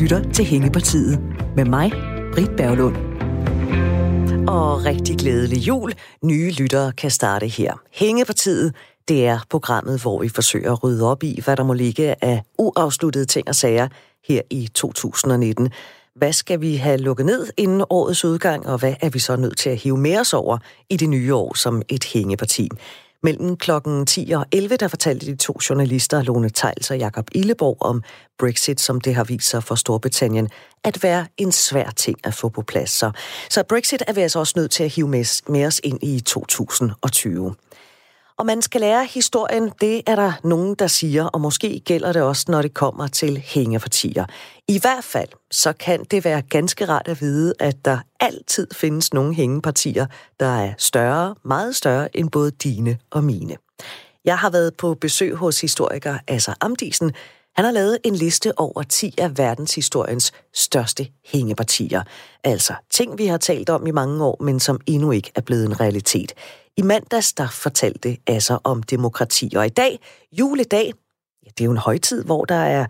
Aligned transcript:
lytter 0.00 0.32
til 0.32 0.44
Hængepartiet 0.44 1.20
med 1.56 1.64
mig, 1.64 1.92
Britt 2.34 2.56
Berglund. 2.56 2.96
Og 4.48 4.84
rigtig 4.84 5.16
glædelig 5.16 5.58
jul. 5.58 5.94
Nye 6.24 6.50
lyttere 6.50 6.92
kan 6.92 7.10
starte 7.10 7.46
her. 7.46 7.80
Hængepartiet, 7.92 8.74
det 9.08 9.26
er 9.26 9.38
programmet, 9.50 10.02
hvor 10.02 10.22
vi 10.22 10.28
forsøger 10.28 10.72
at 10.72 10.84
rydde 10.84 11.10
op 11.10 11.22
i, 11.22 11.40
hvad 11.44 11.56
der 11.56 11.62
må 11.62 11.72
ligge 11.72 12.24
af 12.24 12.42
uafsluttede 12.58 13.24
ting 13.24 13.48
og 13.48 13.54
sager 13.54 13.88
her 14.28 14.42
i 14.50 14.68
2019. 14.74 15.70
Hvad 16.14 16.32
skal 16.32 16.60
vi 16.60 16.76
have 16.76 16.98
lukket 16.98 17.26
ned 17.26 17.46
inden 17.56 17.84
årets 17.90 18.24
udgang, 18.24 18.66
og 18.66 18.78
hvad 18.78 18.94
er 19.00 19.10
vi 19.10 19.18
så 19.18 19.36
nødt 19.36 19.58
til 19.58 19.70
at 19.70 19.76
hive 19.76 19.96
med 19.96 20.20
os 20.20 20.32
over 20.32 20.58
i 20.90 20.96
det 20.96 21.08
nye 21.08 21.34
år 21.34 21.54
som 21.54 21.82
et 21.88 22.04
hængeparti? 22.04 22.68
Mellem 23.22 23.56
klokken 23.56 24.06
10 24.06 24.32
og 24.32 24.46
11, 24.52 24.76
der 24.76 24.88
fortalte 24.88 25.26
de 25.26 25.36
to 25.36 25.58
journalister, 25.70 26.22
Lone 26.22 26.50
Tejls 26.50 26.90
og 26.90 26.98
Jakob 26.98 27.28
Illeborg, 27.32 27.76
om 27.80 28.02
Brexit, 28.38 28.80
som 28.80 29.00
det 29.00 29.14
har 29.14 29.24
vist 29.24 29.48
sig 29.48 29.64
for 29.64 29.74
Storbritannien, 29.74 30.48
at 30.84 31.02
være 31.02 31.26
en 31.36 31.52
svær 31.52 31.90
ting 31.90 32.18
at 32.24 32.34
få 32.34 32.48
på 32.48 32.62
plads. 32.62 32.90
Så, 32.90 33.10
så 33.50 33.62
Brexit 33.68 34.02
er 34.06 34.12
vi 34.12 34.20
altså 34.20 34.38
også 34.38 34.52
nødt 34.56 34.70
til 34.70 34.84
at 34.84 34.90
hive 34.90 35.08
med, 35.08 35.42
med 35.52 35.66
os 35.66 35.80
ind 35.84 35.98
i 36.02 36.20
2020. 36.20 37.54
Og 38.40 38.46
man 38.46 38.62
skal 38.62 38.80
lære 38.80 39.04
historien, 39.04 39.70
det 39.80 40.02
er 40.06 40.16
der 40.16 40.32
nogen, 40.44 40.74
der 40.74 40.86
siger, 40.86 41.24
og 41.24 41.40
måske 41.40 41.80
gælder 41.84 42.12
det 42.12 42.22
også, 42.22 42.44
når 42.48 42.62
det 42.62 42.74
kommer 42.74 43.06
til 43.06 43.38
hængepartier. 43.38 44.24
I 44.68 44.78
hvert 44.80 45.04
fald, 45.04 45.28
så 45.50 45.72
kan 45.72 46.04
det 46.04 46.24
være 46.24 46.42
ganske 46.42 46.84
rart 46.84 47.08
at 47.08 47.20
vide, 47.20 47.54
at 47.58 47.84
der 47.84 47.98
altid 48.20 48.66
findes 48.72 49.12
nogle 49.12 49.34
hængepartier, 49.34 50.06
der 50.40 50.46
er 50.46 50.72
større, 50.78 51.34
meget 51.44 51.76
større 51.76 52.16
end 52.16 52.30
både 52.30 52.50
dine 52.50 52.98
og 53.10 53.24
mine. 53.24 53.56
Jeg 54.24 54.38
har 54.38 54.50
været 54.50 54.74
på 54.74 54.94
besøg 54.94 55.34
hos 55.34 55.60
historiker 55.60 56.18
Asser 56.28 56.54
Amdisen. 56.60 57.12
Han 57.56 57.64
har 57.64 57.72
lavet 57.72 57.98
en 58.04 58.14
liste 58.14 58.58
over 58.58 58.82
10 58.82 59.14
af 59.18 59.38
verdenshistoriens 59.38 60.32
største 60.54 61.08
hængepartier. 61.26 62.02
Altså 62.44 62.74
ting, 62.90 63.18
vi 63.18 63.26
har 63.26 63.38
talt 63.38 63.70
om 63.70 63.86
i 63.86 63.90
mange 63.90 64.24
år, 64.24 64.36
men 64.42 64.60
som 64.60 64.80
endnu 64.86 65.10
ikke 65.10 65.32
er 65.34 65.40
blevet 65.40 65.64
en 65.64 65.80
realitet. 65.80 66.32
I 66.76 66.82
mandags, 66.82 67.32
der 67.32 67.48
fortalte 67.48 68.16
Asser 68.26 68.58
om 68.64 68.82
demokrati, 68.82 69.52
og 69.56 69.66
i 69.66 69.68
dag, 69.68 70.00
juledag, 70.32 70.92
ja, 71.44 71.50
det 71.58 71.60
er 71.60 71.64
jo 71.64 71.70
en 71.70 71.76
højtid, 71.76 72.24
hvor 72.24 72.44
der 72.44 72.54
er 72.54 72.86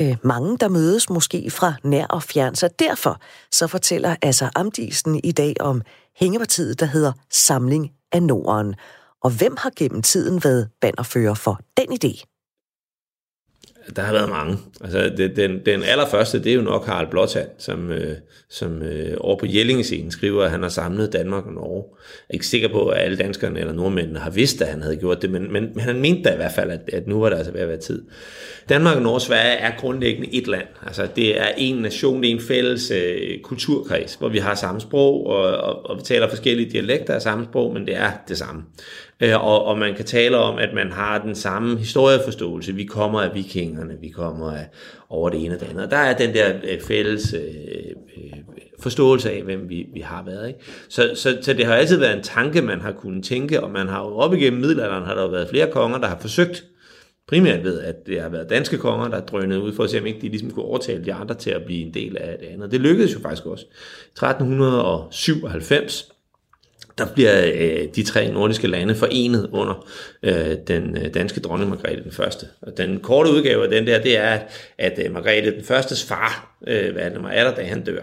øh, 0.00 0.16
mange, 0.22 0.58
der 0.58 0.68
mødes 0.68 1.10
måske 1.10 1.50
fra 1.50 1.74
nær 1.84 2.06
og 2.06 2.22
fjern. 2.22 2.54
Så 2.54 2.68
derfor 2.78 3.20
så 3.52 3.66
fortæller 3.66 4.16
Asser 4.22 4.48
Amdisen 4.54 5.20
i 5.24 5.32
dag 5.32 5.54
om 5.60 5.82
hængepartiet, 6.20 6.80
der 6.80 6.86
hedder 6.86 7.12
Samling 7.30 7.90
af 8.12 8.22
Norden. 8.22 8.74
Og 9.22 9.30
hvem 9.30 9.56
har 9.58 9.70
gennem 9.76 10.02
tiden 10.02 10.44
været 10.44 10.68
banderfører 10.80 11.34
for 11.34 11.60
den 11.76 11.86
idé? 11.92 12.31
Der 13.96 14.02
har 14.02 14.12
været 14.12 14.28
mange. 14.28 14.58
Altså, 14.80 15.12
det, 15.16 15.36
den, 15.36 15.60
den 15.66 15.82
allerførste, 15.82 16.38
det 16.38 16.52
er 16.52 16.56
jo 16.56 16.62
nok 16.62 16.86
Harald 16.86 17.10
Blåtand, 17.10 17.48
som, 17.58 17.90
øh, 17.90 18.16
som 18.50 18.82
øh, 18.82 19.16
over 19.20 19.38
på 19.38 19.46
Jellingescenen 19.46 20.10
skriver, 20.10 20.44
at 20.44 20.50
han 20.50 20.62
har 20.62 20.68
samlet 20.68 21.12
Danmark 21.12 21.46
og 21.46 21.52
Norge. 21.52 21.84
Jeg 21.88 22.30
er 22.30 22.34
ikke 22.34 22.46
sikker 22.46 22.68
på, 22.68 22.88
at 22.88 23.02
alle 23.02 23.16
danskerne 23.16 23.60
eller 23.60 23.72
nordmændene 23.72 24.18
har 24.18 24.30
vidst, 24.30 24.62
at 24.62 24.68
han 24.68 24.82
havde 24.82 24.96
gjort 24.96 25.22
det, 25.22 25.30
men, 25.30 25.52
men, 25.52 25.70
men 25.74 25.84
han 25.84 26.00
mente 26.00 26.22
da 26.22 26.32
i 26.32 26.36
hvert 26.36 26.52
fald, 26.52 26.70
at, 26.70 26.80
at 26.92 27.06
nu 27.06 27.20
var 27.20 27.28
det 27.28 27.36
altså 27.36 27.52
ved 27.52 27.60
at 27.60 27.68
være 27.68 27.80
tid. 27.80 28.02
Danmark 28.68 28.96
og 28.96 29.02
Norge 29.02 29.16
og 29.16 29.20
Sverige 29.20 29.56
er 29.56 29.72
grundlæggende 29.78 30.34
et 30.34 30.46
land. 30.46 30.66
Altså, 30.86 31.08
det 31.16 31.40
er 31.40 31.48
en 31.56 31.76
nation, 31.76 32.22
det 32.22 32.30
er 32.30 32.34
en 32.34 32.40
fælles 32.40 32.90
øh, 32.90 33.40
kulturkreds, 33.40 34.14
hvor 34.14 34.28
vi 34.28 34.38
har 34.38 34.54
samme 34.54 34.80
sprog, 34.80 35.26
og, 35.26 35.42
og, 35.42 35.90
og 35.90 35.96
vi 35.96 36.02
taler 36.02 36.28
forskellige 36.28 36.70
dialekter 36.70 37.14
af 37.14 37.22
samme 37.22 37.44
sprog, 37.44 37.74
men 37.74 37.86
det 37.86 37.96
er 37.96 38.10
det 38.28 38.38
samme. 38.38 38.62
Øh, 39.22 39.44
og, 39.44 39.64
og 39.64 39.78
man 39.78 39.94
kan 39.94 40.04
tale 40.04 40.36
om, 40.36 40.58
at 40.58 40.74
man 40.74 40.92
har 40.92 41.18
den 41.18 41.34
samme 41.34 41.78
historieforståelse. 41.78 42.74
Vi 42.74 42.84
kommer 42.84 43.20
af 43.20 43.34
vikingerne, 43.34 43.94
vi 44.00 44.08
kommer 44.08 44.52
af 44.52 44.68
over 45.08 45.28
det 45.28 45.44
ene 45.44 45.54
og 45.54 45.60
det 45.60 45.68
andet. 45.68 45.84
Og 45.84 45.90
der 45.90 45.96
er 45.96 46.16
den 46.16 46.34
der 46.34 46.52
øh, 46.64 46.80
fælles 46.80 47.34
øh, 47.34 47.40
øh, 48.16 48.38
forståelse 48.80 49.30
af, 49.30 49.42
hvem 49.42 49.68
vi, 49.68 49.86
vi 49.94 50.00
har 50.00 50.24
været. 50.26 50.48
Ikke? 50.48 50.60
Så, 50.88 51.10
så, 51.14 51.38
så 51.42 51.52
det 51.52 51.66
har 51.66 51.74
altid 51.74 51.98
været 51.98 52.16
en 52.16 52.22
tanke, 52.22 52.62
man 52.62 52.80
har 52.80 52.92
kunnet 52.92 53.24
tænke, 53.24 53.62
og 53.62 53.70
man 53.70 53.88
har 53.88 54.04
jo 54.04 54.16
op 54.16 54.34
igennem 54.34 54.60
middelalderen, 54.60 55.04
har 55.04 55.14
der 55.14 55.30
været 55.30 55.48
flere 55.48 55.70
konger, 55.70 55.98
der 55.98 56.06
har 56.06 56.18
forsøgt 56.18 56.64
primært 57.28 57.64
ved, 57.64 57.80
at 57.80 58.06
det 58.06 58.20
har 58.20 58.28
været 58.28 58.50
danske 58.50 58.78
konger, 58.78 59.08
der 59.08 59.20
drønede 59.20 59.62
ud 59.62 59.72
for 59.72 59.84
at 59.84 59.90
se, 59.90 60.00
om 60.00 60.06
ikke 60.06 60.20
de 60.20 60.28
ligesom 60.28 60.50
kunne 60.50 60.64
overtale 60.64 61.04
de 61.04 61.14
andre 61.14 61.34
til 61.34 61.50
at 61.50 61.64
blive 61.64 61.86
en 61.86 61.94
del 61.94 62.16
af 62.16 62.38
det 62.38 62.46
andet. 62.46 62.70
Det 62.70 62.80
lykkedes 62.80 63.14
jo 63.14 63.20
faktisk 63.20 63.46
også. 63.46 63.64
1397, 63.64 66.11
der 66.98 67.06
bliver 67.14 67.50
øh, 67.54 67.88
de 67.96 68.02
tre 68.02 68.32
nordiske 68.32 68.66
lande 68.66 68.94
forenet 68.94 69.48
under 69.52 69.88
øh, 70.22 70.56
den 70.66 70.96
øh, 70.96 71.14
danske 71.14 71.40
dronning 71.40 71.70
Margrethe 71.70 72.02
den 72.02 72.12
Første. 72.12 72.46
Og 72.62 72.76
den 72.76 73.00
korte 73.00 73.30
udgave 73.30 73.64
af 73.64 73.70
den 73.70 73.86
der, 73.86 74.02
det 74.02 74.18
er, 74.18 74.28
at, 74.28 74.42
at 74.78 75.00
øh, 75.06 75.12
Margrethe 75.12 75.50
den 75.50 75.64
Førstes 75.64 76.04
far, 76.04 76.56
øh, 76.66 76.94
Valdemar 76.94 77.30
Adder, 77.32 77.54
da 77.54 77.62
han 77.62 77.84
dør. 77.84 78.02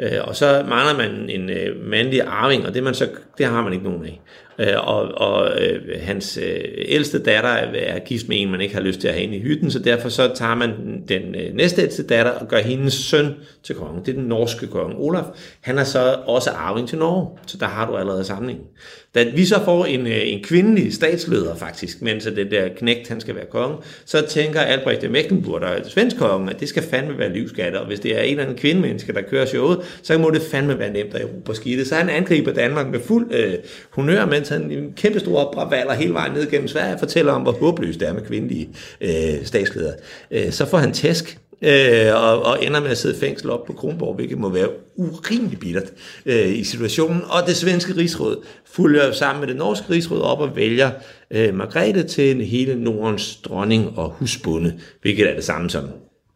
Øh, 0.00 0.18
og 0.24 0.36
så 0.36 0.64
mangler 0.68 0.96
man 0.96 1.30
en 1.30 1.50
øh, 1.50 1.84
mandlig 1.84 2.22
arving, 2.22 2.66
og 2.66 2.74
det, 2.74 2.82
man 2.82 2.94
så, 2.94 3.08
det 3.38 3.46
har 3.46 3.62
man 3.62 3.72
ikke 3.72 3.84
nogen 3.84 4.04
af. 4.04 4.20
Øh, 4.60 4.88
og, 4.88 5.02
og 5.02 5.60
øh, 5.60 5.80
hans 6.00 6.38
øh, 6.42 6.60
ældste 6.76 7.18
datter 7.18 7.50
er 7.50 7.98
gift 7.98 8.28
med 8.28 8.40
en, 8.40 8.50
man 8.50 8.60
ikke 8.60 8.74
har 8.74 8.82
lyst 8.82 9.00
til 9.00 9.08
at 9.08 9.14
have 9.14 9.24
inde 9.24 9.36
i 9.36 9.40
hytten, 9.40 9.70
så 9.70 9.78
derfor 9.78 10.08
så 10.08 10.30
tager 10.34 10.54
man 10.54 10.70
den 11.08 11.34
øh, 11.34 11.54
næste 11.54 11.82
ældste 11.82 12.02
datter 12.06 12.32
og 12.32 12.48
gør 12.48 12.58
hendes 12.58 12.94
søn 12.94 13.34
til 13.62 13.74
kongen. 13.74 14.04
Det 14.06 14.08
er 14.08 14.18
den 14.18 14.28
norske 14.28 14.66
konge, 14.66 14.96
Olaf. 14.96 15.24
Han 15.60 15.78
er 15.78 15.84
så 15.84 16.16
også 16.26 16.50
arving 16.50 16.88
til 16.88 16.98
Norge, 16.98 17.38
så 17.46 17.56
der 17.56 17.66
har 17.66 17.90
du 17.90 17.96
allerede 17.96 18.24
samlingen. 18.24 18.64
Da 19.14 19.24
vi 19.34 19.44
så 19.44 19.64
får 19.64 19.84
en, 19.84 20.06
øh, 20.06 20.20
en 20.24 20.42
kvindelig 20.42 20.94
statsleder 20.94 21.56
faktisk, 21.56 22.02
mens 22.02 22.24
det 22.24 22.50
der 22.50 22.68
knægt, 22.68 23.08
han 23.08 23.20
skal 23.20 23.34
være 23.34 23.46
konge, 23.50 23.76
så 24.04 24.26
tænker 24.28 24.60
Albrecht 24.60 25.04
af 25.04 25.10
Mecklenburg, 25.10 25.60
der 25.60 25.66
er 25.66 25.88
svensk 25.88 26.16
konge, 26.18 26.50
at 26.50 26.60
det 26.60 26.68
skal 26.68 26.82
fandme 26.82 27.18
være 27.18 27.32
livsskatter, 27.32 27.78
og 27.78 27.86
hvis 27.86 28.00
det 28.00 28.16
er 28.16 28.20
en 28.20 28.30
eller 28.30 28.42
anden 28.42 28.58
kvindemenneske, 28.58 29.12
der 29.12 29.22
kører 29.22 29.46
showet, 29.46 29.78
så 30.02 30.18
må 30.18 30.30
det 30.30 30.42
fandme 30.42 30.78
være 30.78 30.92
nemt 30.92 31.14
at 31.14 31.20
erobre 31.20 31.54
skidtet. 31.54 31.86
Så 31.86 31.94
han 31.94 32.08
angriber 32.08 32.52
Danmark 32.52 32.86
med 32.90 33.00
fuld 33.00 33.34
øh, 33.34 33.54
honør, 33.90 34.26
mens 34.26 34.47
han 34.48 34.70
en 34.70 34.92
kæmpe 34.96 35.20
stor 35.20 35.52
bravaler 35.52 35.92
hele 35.92 36.12
vejen 36.12 36.32
ned 36.32 36.50
gennem 36.50 36.68
Sverige 36.68 36.94
og 36.94 36.98
fortæller 36.98 37.32
om, 37.32 37.42
hvor 37.42 37.52
håbløst 37.52 38.00
det 38.00 38.08
er 38.08 38.12
med 38.12 38.22
kvindelige 38.22 38.68
øh, 39.00 39.44
statsledere. 39.44 39.94
Øh, 40.30 40.52
så 40.52 40.66
får 40.66 40.78
han 40.78 40.92
tæsk, 40.92 41.38
øh, 41.62 42.14
og, 42.14 42.42
og 42.42 42.64
ender 42.64 42.80
med 42.80 42.90
at 42.90 42.98
sidde 42.98 43.18
fængsel 43.18 43.50
op 43.50 43.64
på 43.64 43.72
Kronborg, 43.72 44.14
hvilket 44.14 44.38
må 44.38 44.48
være 44.48 44.68
urimelig 44.96 45.58
bittert 45.58 45.92
øh, 46.26 46.58
i 46.58 46.64
situationen. 46.64 47.22
Og 47.28 47.46
det 47.46 47.56
svenske 47.56 47.96
rigsråd 47.96 48.44
fulgte 48.66 49.14
sammen 49.14 49.40
med 49.40 49.48
det 49.48 49.56
norske 49.56 49.90
rigsråd 49.90 50.20
op 50.20 50.40
og 50.40 50.56
vælger 50.56 50.90
øh, 51.30 51.54
Margrethe 51.54 52.02
til 52.02 52.44
hele 52.44 52.84
Nordens 52.84 53.36
dronning 53.36 53.98
og 53.98 54.10
husbonde, 54.10 54.78
hvilket 55.02 55.30
er 55.30 55.34
det 55.34 55.44
samme 55.44 55.70
som 55.70 55.84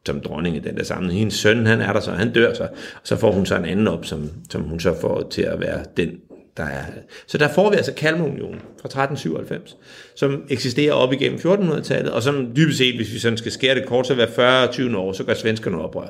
som 0.07 0.21
dronning 0.21 0.57
i 0.57 0.59
den 0.59 0.77
der 0.77 0.85
sammenhæng. 0.85 1.19
Hendes 1.19 1.35
søn, 1.35 1.67
han 1.67 1.81
er 1.81 1.93
der 1.93 2.01
så, 2.01 2.11
han 2.11 2.33
dør 2.33 2.55
så, 2.55 2.63
og 2.63 3.01
så 3.05 3.17
får 3.17 3.33
hun 3.33 3.47
så 3.47 3.57
en 3.57 3.65
anden 3.65 3.89
op, 3.89 4.05
som, 4.05 4.31
som 4.51 4.63
hun 4.63 4.81
så 4.81 4.95
får 5.01 5.29
til 5.31 5.43
at 5.43 5.61
være 5.61 5.85
den 5.97 6.11
der 6.57 6.63
er. 6.63 6.85
Så 7.27 7.39
der 7.39 7.49
får 7.55 7.71
vi 7.71 7.77
altså 7.77 7.93
Kalmarunionen 7.93 8.61
fra 8.61 8.89
1397, 8.89 9.77
som 10.15 10.43
eksisterer 10.49 10.93
op 10.93 11.13
igennem 11.13 11.39
1400-tallet, 11.39 12.13
og 12.13 12.23
som 12.23 12.53
dybest 12.57 12.79
set, 12.79 12.97
hvis 12.97 13.13
vi 13.13 13.19
sådan 13.19 13.39
skal 13.39 13.53
skære 13.53 13.75
det 13.75 13.87
kort, 13.87 14.07
så 14.07 14.15
hver 14.15 14.69
40-20 14.93 14.97
år, 14.97 15.13
så 15.13 15.25
gør 15.25 15.35
svenskerne 15.35 15.81
oprør, 15.81 16.07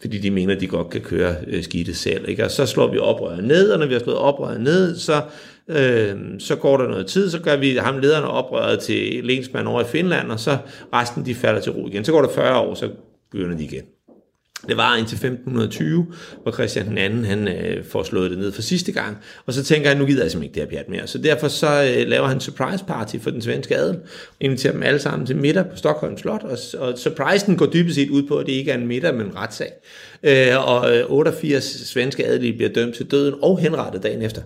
fordi 0.00 0.18
de 0.18 0.30
mener, 0.30 0.54
at 0.54 0.60
de 0.60 0.66
godt 0.66 0.90
kan 0.90 1.00
køre 1.00 1.36
øh, 1.46 1.64
skidtet 1.64 1.96
selv. 1.96 2.28
Ikke? 2.28 2.44
Og 2.44 2.50
så 2.50 2.66
slår 2.66 2.92
vi 2.92 2.98
oprøret 2.98 3.44
ned, 3.44 3.70
og 3.70 3.78
når 3.78 3.86
vi 3.86 3.92
har 3.92 4.00
slået 4.00 4.18
oprøret 4.18 4.60
ned, 4.60 4.96
så, 4.96 5.22
øh, 5.68 6.14
så 6.38 6.56
går 6.56 6.76
der 6.76 6.88
noget 6.88 7.06
tid, 7.06 7.30
så 7.30 7.40
gør 7.40 7.56
vi 7.56 7.76
ham 7.76 7.98
lederne 7.98 8.26
oprøret 8.26 8.80
til 8.80 9.24
lensmand 9.24 9.68
over 9.68 9.80
i 9.80 9.84
Finland, 9.84 10.30
og 10.30 10.40
så 10.40 10.58
resten 10.92 11.26
de 11.26 11.34
falder 11.34 11.60
til 11.60 11.72
ro 11.72 11.88
igen. 11.88 12.04
Så 12.04 12.12
går 12.12 12.22
der 12.22 12.28
40 12.28 12.58
år, 12.58 12.74
så 12.74 12.90
begynder 13.32 13.56
de 13.56 13.64
igen. 13.64 13.82
Det 14.68 14.76
var 14.76 14.96
indtil 14.96 15.14
1520, 15.14 16.06
hvor 16.42 16.52
Christian 16.52 16.86
den 16.86 16.98
anden 16.98 17.24
han, 17.24 17.48
øh, 17.48 17.84
får 17.84 18.02
slået 18.02 18.30
det 18.30 18.38
ned 18.38 18.52
for 18.52 18.62
sidste 18.62 18.92
gang. 18.92 19.18
Og 19.46 19.52
så 19.52 19.64
tænker 19.64 19.88
han, 19.88 19.98
nu 19.98 20.06
gider 20.06 20.22
jeg 20.22 20.30
simpelthen 20.30 20.60
ikke 20.60 20.70
det 20.70 20.76
her 20.76 20.82
pjat 20.82 20.88
mere. 20.88 21.06
Så 21.06 21.18
derfor 21.18 21.48
så 21.48 21.94
øh, 21.96 22.08
laver 22.08 22.26
han 22.26 22.40
surprise 22.40 22.84
party 22.84 23.16
for 23.20 23.30
den 23.30 23.42
svenske 23.42 23.76
adel. 23.76 23.98
Inviterer 24.40 24.72
dem 24.72 24.82
alle 24.82 24.98
sammen 24.98 25.26
til 25.26 25.36
middag 25.36 25.64
på 25.70 25.76
Stockholm 25.76 26.18
Slot. 26.18 26.42
Og, 26.42 26.58
og 26.78 26.98
surprisen 26.98 27.56
går 27.56 27.66
dybest 27.66 27.94
set 27.94 28.10
ud 28.10 28.22
på, 28.22 28.36
at 28.36 28.46
det 28.46 28.52
ikke 28.52 28.70
er 28.70 28.78
en 28.78 28.86
middag, 28.86 29.14
men 29.14 29.26
en 29.26 29.36
retssag. 29.36 29.70
Øh, 30.22 30.68
og 30.68 30.96
øh, 30.96 31.04
88 31.10 31.64
svenske 31.64 32.26
adelige 32.26 32.52
bliver 32.52 32.72
dømt 32.72 32.94
til 32.94 33.10
døden 33.10 33.34
og 33.42 33.58
henrettet 33.58 34.02
dagen 34.02 34.22
efter. 34.22 34.42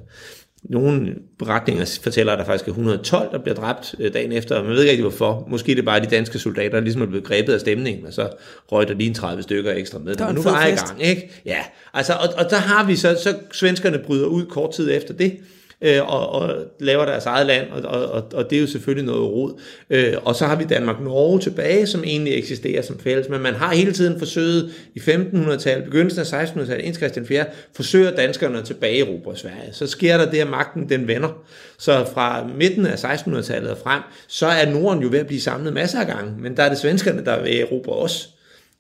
Nogle 0.63 1.15
beretninger 1.39 1.99
fortæller, 2.03 2.33
at 2.33 2.39
der 2.39 2.45
faktisk 2.45 2.69
er 2.69 2.73
112, 2.73 3.33
der 3.33 3.39
bliver 3.39 3.55
dræbt 3.55 3.95
øh, 3.99 4.13
dagen 4.15 4.33
efter, 4.33 4.63
man 4.63 4.73
ved 4.73 4.81
ikke 4.81 4.91
rigtig 4.91 5.03
hvorfor. 5.03 5.47
Måske 5.51 5.73
det 5.73 5.79
er 5.79 5.83
bare 5.83 6.01
de 6.01 6.07
danske 6.07 6.39
soldater, 6.39 6.71
der 6.71 6.81
ligesom 6.81 7.03
er 7.03 7.07
blevet 7.07 7.25
grebet 7.25 7.53
af 7.53 7.61
stemningen, 7.61 8.07
og 8.07 8.13
så 8.13 8.29
røg 8.73 8.89
der 8.89 8.95
lige 8.95 9.09
en 9.09 9.15
30 9.15 9.43
stykker 9.43 9.73
ekstra 9.73 9.99
med. 9.99 10.15
Men 10.27 10.35
nu 10.35 10.43
var 10.43 10.63
jeg 10.63 10.73
i 10.73 10.77
gang, 10.77 11.03
ikke? 11.03 11.31
Ja, 11.47 11.59
altså, 11.95 12.13
og, 12.13 12.45
og 12.45 12.51
der 12.51 12.57
har 12.57 12.87
vi 12.87 12.97
så, 12.97 13.19
så 13.23 13.37
svenskerne 13.53 13.99
bryder 13.99 14.27
ud 14.27 14.47
kort 14.47 14.73
tid 14.73 14.91
efter 14.97 15.15
det, 15.15 15.39
øh, 15.83 16.13
og, 16.13 16.29
og 16.29 16.55
laver 16.81 17.05
deres 17.05 17.27
eget 17.27 17.47
land, 17.47 17.71
og, 17.71 18.11
og, 18.11 18.25
og 18.35 18.51
det 18.51 18.57
er 18.57 18.61
jo 18.61 18.67
selvfølgelig 18.67 19.07
noget 19.07 19.31
rod. 19.31 19.61
Øh, 19.91 20.15
og 20.25 20.35
så 20.35 20.47
har 20.47 20.57
vi 20.57 20.65
Danmark-Norge 20.65 21.41
tilbage, 21.41 21.87
som 21.87 22.05
egentlig 22.05 22.39
eksisterer 22.39 22.83
som 22.83 22.99
fælles, 22.99 23.29
men 23.29 23.41
man 23.41 23.55
har 23.55 23.75
hele 23.75 23.93
tiden 23.93 24.19
forsøget 24.19 24.73
i 24.95 24.99
1500-tallet, 24.99 25.85
begyndelsen 25.85 26.21
af 26.21 26.45
1600-tallet, 26.45 26.85
indtil 26.85 27.01
Christian 27.01 27.27
4, 27.27 27.45
forsøger 27.77 28.11
danskerne 28.11 28.63
tilbage 28.63 28.97
i 28.97 29.01
Europa 29.01 29.31
og 29.31 29.39
Sverige. 29.39 29.73
Så 29.73 29.87
sker 29.87 30.17
der 30.17 30.31
det, 30.31 30.39
at 30.39 30.51
magten 30.51 30.89
den 30.89 31.09
vender. 31.09 31.43
Så 31.79 32.05
fra 32.15 32.47
midten 32.59 32.87
af 32.87 33.05
1600-tallet 33.05 33.71
og 33.71 33.79
frem, 33.79 34.03
så 34.29 34.47
er 34.47 34.71
Norden 34.71 35.03
jo 35.03 35.09
ved 35.11 35.19
at 35.19 35.27
blive 35.27 35.41
samlet 35.41 35.73
masser 35.73 36.01
af 36.01 36.07
gange, 36.07 36.35
men 36.39 36.57
der 36.57 36.63
er 36.63 36.69
det 36.69 36.79
svenskerne, 36.79 37.25
der 37.25 37.33
er 37.33 37.43
ved 37.43 37.61
Europa 37.61 37.91
også. 37.91 38.29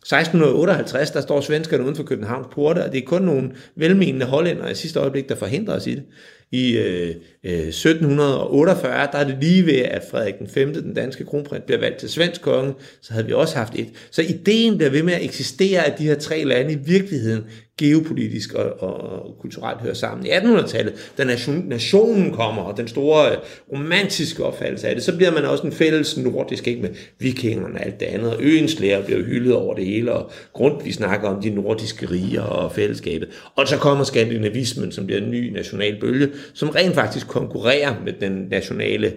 1658, 0.03 1.11
der 1.11 1.20
står 1.20 1.41
svenskerne 1.41 1.85
uden 1.85 1.96
for 1.96 2.03
Københavns 2.03 2.46
porte, 2.53 2.85
og 2.85 2.93
det 2.93 2.99
er 2.99 3.06
kun 3.06 3.23
nogle 3.23 3.50
velmenende 3.76 4.26
hollændere 4.26 4.70
i 4.70 4.75
sidste 4.75 5.00
øjeblik, 5.00 5.29
der 5.29 5.35
forhindrer 5.35 5.76
os 5.76 5.87
i 5.87 5.94
det. 5.94 6.03
I 6.52 6.76
øh, 6.76 7.14
øh 7.44 7.69
1748, 7.69 9.08
der 9.12 9.19
er 9.19 9.25
det 9.25 9.37
lige 9.41 9.67
ved, 9.67 9.79
at 9.79 10.02
Frederik 10.11 10.38
den 10.38 10.49
5., 10.49 10.75
den 10.75 10.94
danske 10.94 11.25
kronprins, 11.25 11.64
bliver 11.67 11.81
valgt 11.81 11.99
til 11.99 12.08
svensk 12.08 12.43
konge, 12.43 12.75
så 13.02 13.12
havde 13.12 13.26
vi 13.26 13.32
også 13.32 13.56
haft 13.56 13.75
et. 13.75 13.88
Så 14.11 14.23
ideen 14.23 14.76
bliver 14.76 14.91
ved 14.91 15.02
med 15.02 15.12
at 15.12 15.25
eksistere, 15.25 15.87
at 15.87 15.99
de 15.99 16.05
her 16.05 16.14
tre 16.14 16.44
lande 16.44 16.73
i 16.73 16.79
virkeligheden 16.87 17.44
geopolitisk 17.81 18.55
og, 18.55 18.82
og, 18.82 18.94
og 19.00 19.37
kulturelt 19.41 19.81
hører 19.81 19.94
sammen. 19.94 20.26
I 20.26 20.31
1800-tallet, 20.31 21.12
da 21.19 21.25
nation, 21.25 21.64
nationen 21.69 22.32
kommer, 22.32 22.62
og 22.62 22.76
den 22.76 22.88
store 22.88 23.32
øh, 23.32 23.37
romantiske 23.73 24.44
opfattelse 24.44 24.88
af 24.88 24.94
det, 24.94 25.05
så 25.05 25.17
bliver 25.17 25.31
man 25.31 25.44
også 25.44 25.67
en 25.67 25.73
fælles 25.73 26.19
nordisk, 26.19 26.67
ikke 26.67 26.82
med 26.82 26.91
vikingerne 27.19 27.75
og 27.75 27.87
alt 27.87 28.00
det 28.00 28.06
andet, 28.06 28.37
og 28.37 28.43
øens 28.43 28.81
lærer 28.81 29.05
bliver 29.05 29.23
hyldet 29.23 29.55
over 29.55 29.75
det 29.75 29.85
hele, 29.85 30.12
og 30.12 30.31
grund 30.53 30.82
vi 30.85 30.93
snakker 30.93 31.29
om 31.29 31.43
de 31.43 31.50
nordiske 31.50 32.11
riger 32.11 32.43
og 32.43 32.73
fællesskabet. 32.73 33.29
Og 33.56 33.69
så 33.69 33.76
kommer 33.76 34.05
skandinavismen, 34.05 34.93
som 34.93 35.06
bliver 35.06 35.20
en 35.20 35.31
ny 35.31 35.53
national 35.53 36.00
bølge, 36.00 36.29
som 36.54 36.69
rent 36.69 36.94
faktisk 36.94 37.28
konkurrerer 37.28 37.94
med 38.04 38.12
den 38.20 38.32
nationale, 38.50 39.12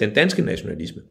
den 0.00 0.14
danske 0.14 0.42
nationalisme. 0.42 1.02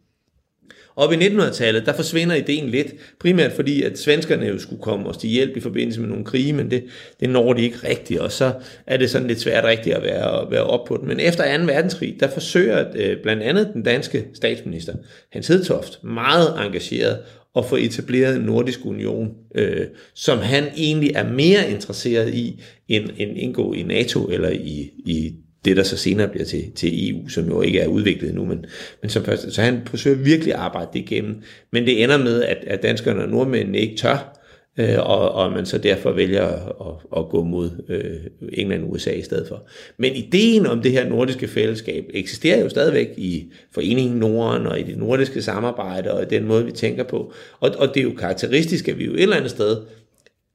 Op 0.97 1.13
i 1.13 1.15
1900-tallet, 1.15 1.85
der 1.85 1.93
forsvinder 1.93 2.35
ideen 2.35 2.69
lidt, 2.69 2.87
primært 3.19 3.51
fordi, 3.51 3.83
at 3.83 3.99
svenskerne 3.99 4.45
jo 4.45 4.59
skulle 4.59 4.81
komme 4.81 5.09
os 5.09 5.17
til 5.17 5.29
hjælp 5.29 5.57
i 5.57 5.59
forbindelse 5.59 5.99
med 6.01 6.09
nogle 6.09 6.25
krige, 6.25 6.53
men 6.53 6.71
det, 6.71 6.83
det 7.19 7.29
når 7.29 7.53
de 7.53 7.61
ikke 7.61 7.87
rigtigt, 7.87 8.19
og 8.19 8.31
så 8.31 8.53
er 8.87 8.97
det 8.97 9.09
sådan 9.09 9.27
lidt 9.27 9.39
svært 9.39 9.63
rigtigt 9.63 9.95
at 9.95 10.03
være, 10.03 10.41
at 10.41 10.51
være 10.51 10.63
op 10.63 10.85
på 10.85 10.97
den. 10.97 11.07
Men 11.07 11.19
efter 11.19 11.57
2. 11.57 11.63
verdenskrig, 11.63 12.17
der 12.19 12.27
forsøger 12.27 12.85
øh, 12.95 13.17
blandt 13.23 13.43
andet 13.43 13.69
den 13.73 13.83
danske 13.83 14.25
statsminister, 14.33 14.93
Hans 15.31 15.47
Hedtoft, 15.47 16.03
meget 16.03 16.65
engageret 16.65 17.17
at 17.57 17.65
få 17.65 17.75
etableret 17.75 18.35
en 18.35 18.41
nordisk 18.41 18.85
union, 18.85 19.31
øh, 19.55 19.85
som 20.13 20.37
han 20.39 20.63
egentlig 20.77 21.11
er 21.15 21.29
mere 21.31 21.71
interesseret 21.71 22.33
i, 22.33 22.61
end, 22.87 23.09
end 23.17 23.37
indgå 23.37 23.73
i 23.73 23.83
NATO 23.83 24.27
eller 24.27 24.49
i, 24.49 24.91
i 24.97 25.33
det, 25.65 25.77
der 25.77 25.83
så 25.83 25.97
senere 25.97 26.27
bliver 26.27 26.45
til, 26.45 26.71
til 26.71 27.09
EU, 27.09 27.27
som 27.27 27.47
jo 27.47 27.61
ikke 27.61 27.79
er 27.79 27.87
udviklet 27.87 28.33
nu, 28.33 28.45
men, 28.45 28.65
men 29.01 29.09
som 29.09 29.23
først, 29.23 29.51
så 29.51 29.61
han 29.61 29.81
forsøger 29.85 30.17
virkelig 30.17 30.53
at 30.53 30.59
arbejde 30.59 30.89
det 30.93 30.99
igennem. 30.99 31.41
Men 31.71 31.85
det 31.85 32.03
ender 32.03 32.17
med, 32.17 32.43
at, 32.43 32.57
at 32.67 32.83
danskerne 32.83 33.23
og 33.23 33.29
nordmændene 33.29 33.79
ikke 33.79 33.97
tør, 33.97 34.36
øh, 34.77 34.99
og, 34.99 35.31
og 35.31 35.51
man 35.51 35.65
så 35.65 35.77
derfor 35.77 36.11
vælger 36.11 36.47
at, 36.47 37.17
at 37.17 37.29
gå 37.29 37.43
mod 37.43 37.69
øh, 37.89 38.49
England 38.53 38.83
og 38.83 38.91
USA 38.91 39.11
i 39.11 39.21
stedet 39.21 39.47
for. 39.47 39.63
Men 39.97 40.15
ideen 40.15 40.65
om 40.65 40.81
det 40.81 40.91
her 40.91 41.09
nordiske 41.09 41.47
fællesskab 41.47 42.05
eksisterer 42.13 42.61
jo 42.61 42.69
stadigvæk 42.69 43.09
i 43.17 43.51
Foreningen 43.71 44.19
Norden 44.19 44.67
og 44.67 44.79
i 44.79 44.83
det 44.83 44.97
nordiske 44.97 45.41
samarbejde 45.41 46.13
og 46.13 46.23
i 46.23 46.25
den 46.25 46.45
måde, 46.45 46.65
vi 46.65 46.71
tænker 46.71 47.03
på. 47.03 47.33
Og, 47.59 47.71
og 47.77 47.87
det 47.87 47.97
er 47.97 48.03
jo 48.03 48.13
karakteristisk, 48.19 48.87
at 48.87 48.99
vi 48.99 49.05
jo 49.05 49.13
et 49.13 49.21
eller 49.21 49.35
andet 49.35 49.51
sted 49.51 49.77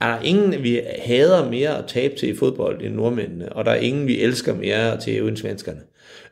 er 0.01 0.07
der 0.07 0.23
ingen, 0.23 0.63
vi 0.63 0.81
hader 0.99 1.51
mere 1.51 1.79
at 1.79 1.85
tabe 1.89 2.17
til 2.17 2.29
i 2.29 2.37
fodbold 2.37 2.83
end 2.83 2.95
nordmændene, 2.95 3.53
og 3.53 3.65
der 3.65 3.71
er 3.71 3.81
ingen, 3.81 4.07
vi 4.07 4.21
elsker 4.21 4.55
mere 4.55 4.93
at 4.93 5.01
tæve 5.01 5.29
end 5.29 5.37
svenskerne. 5.37 5.81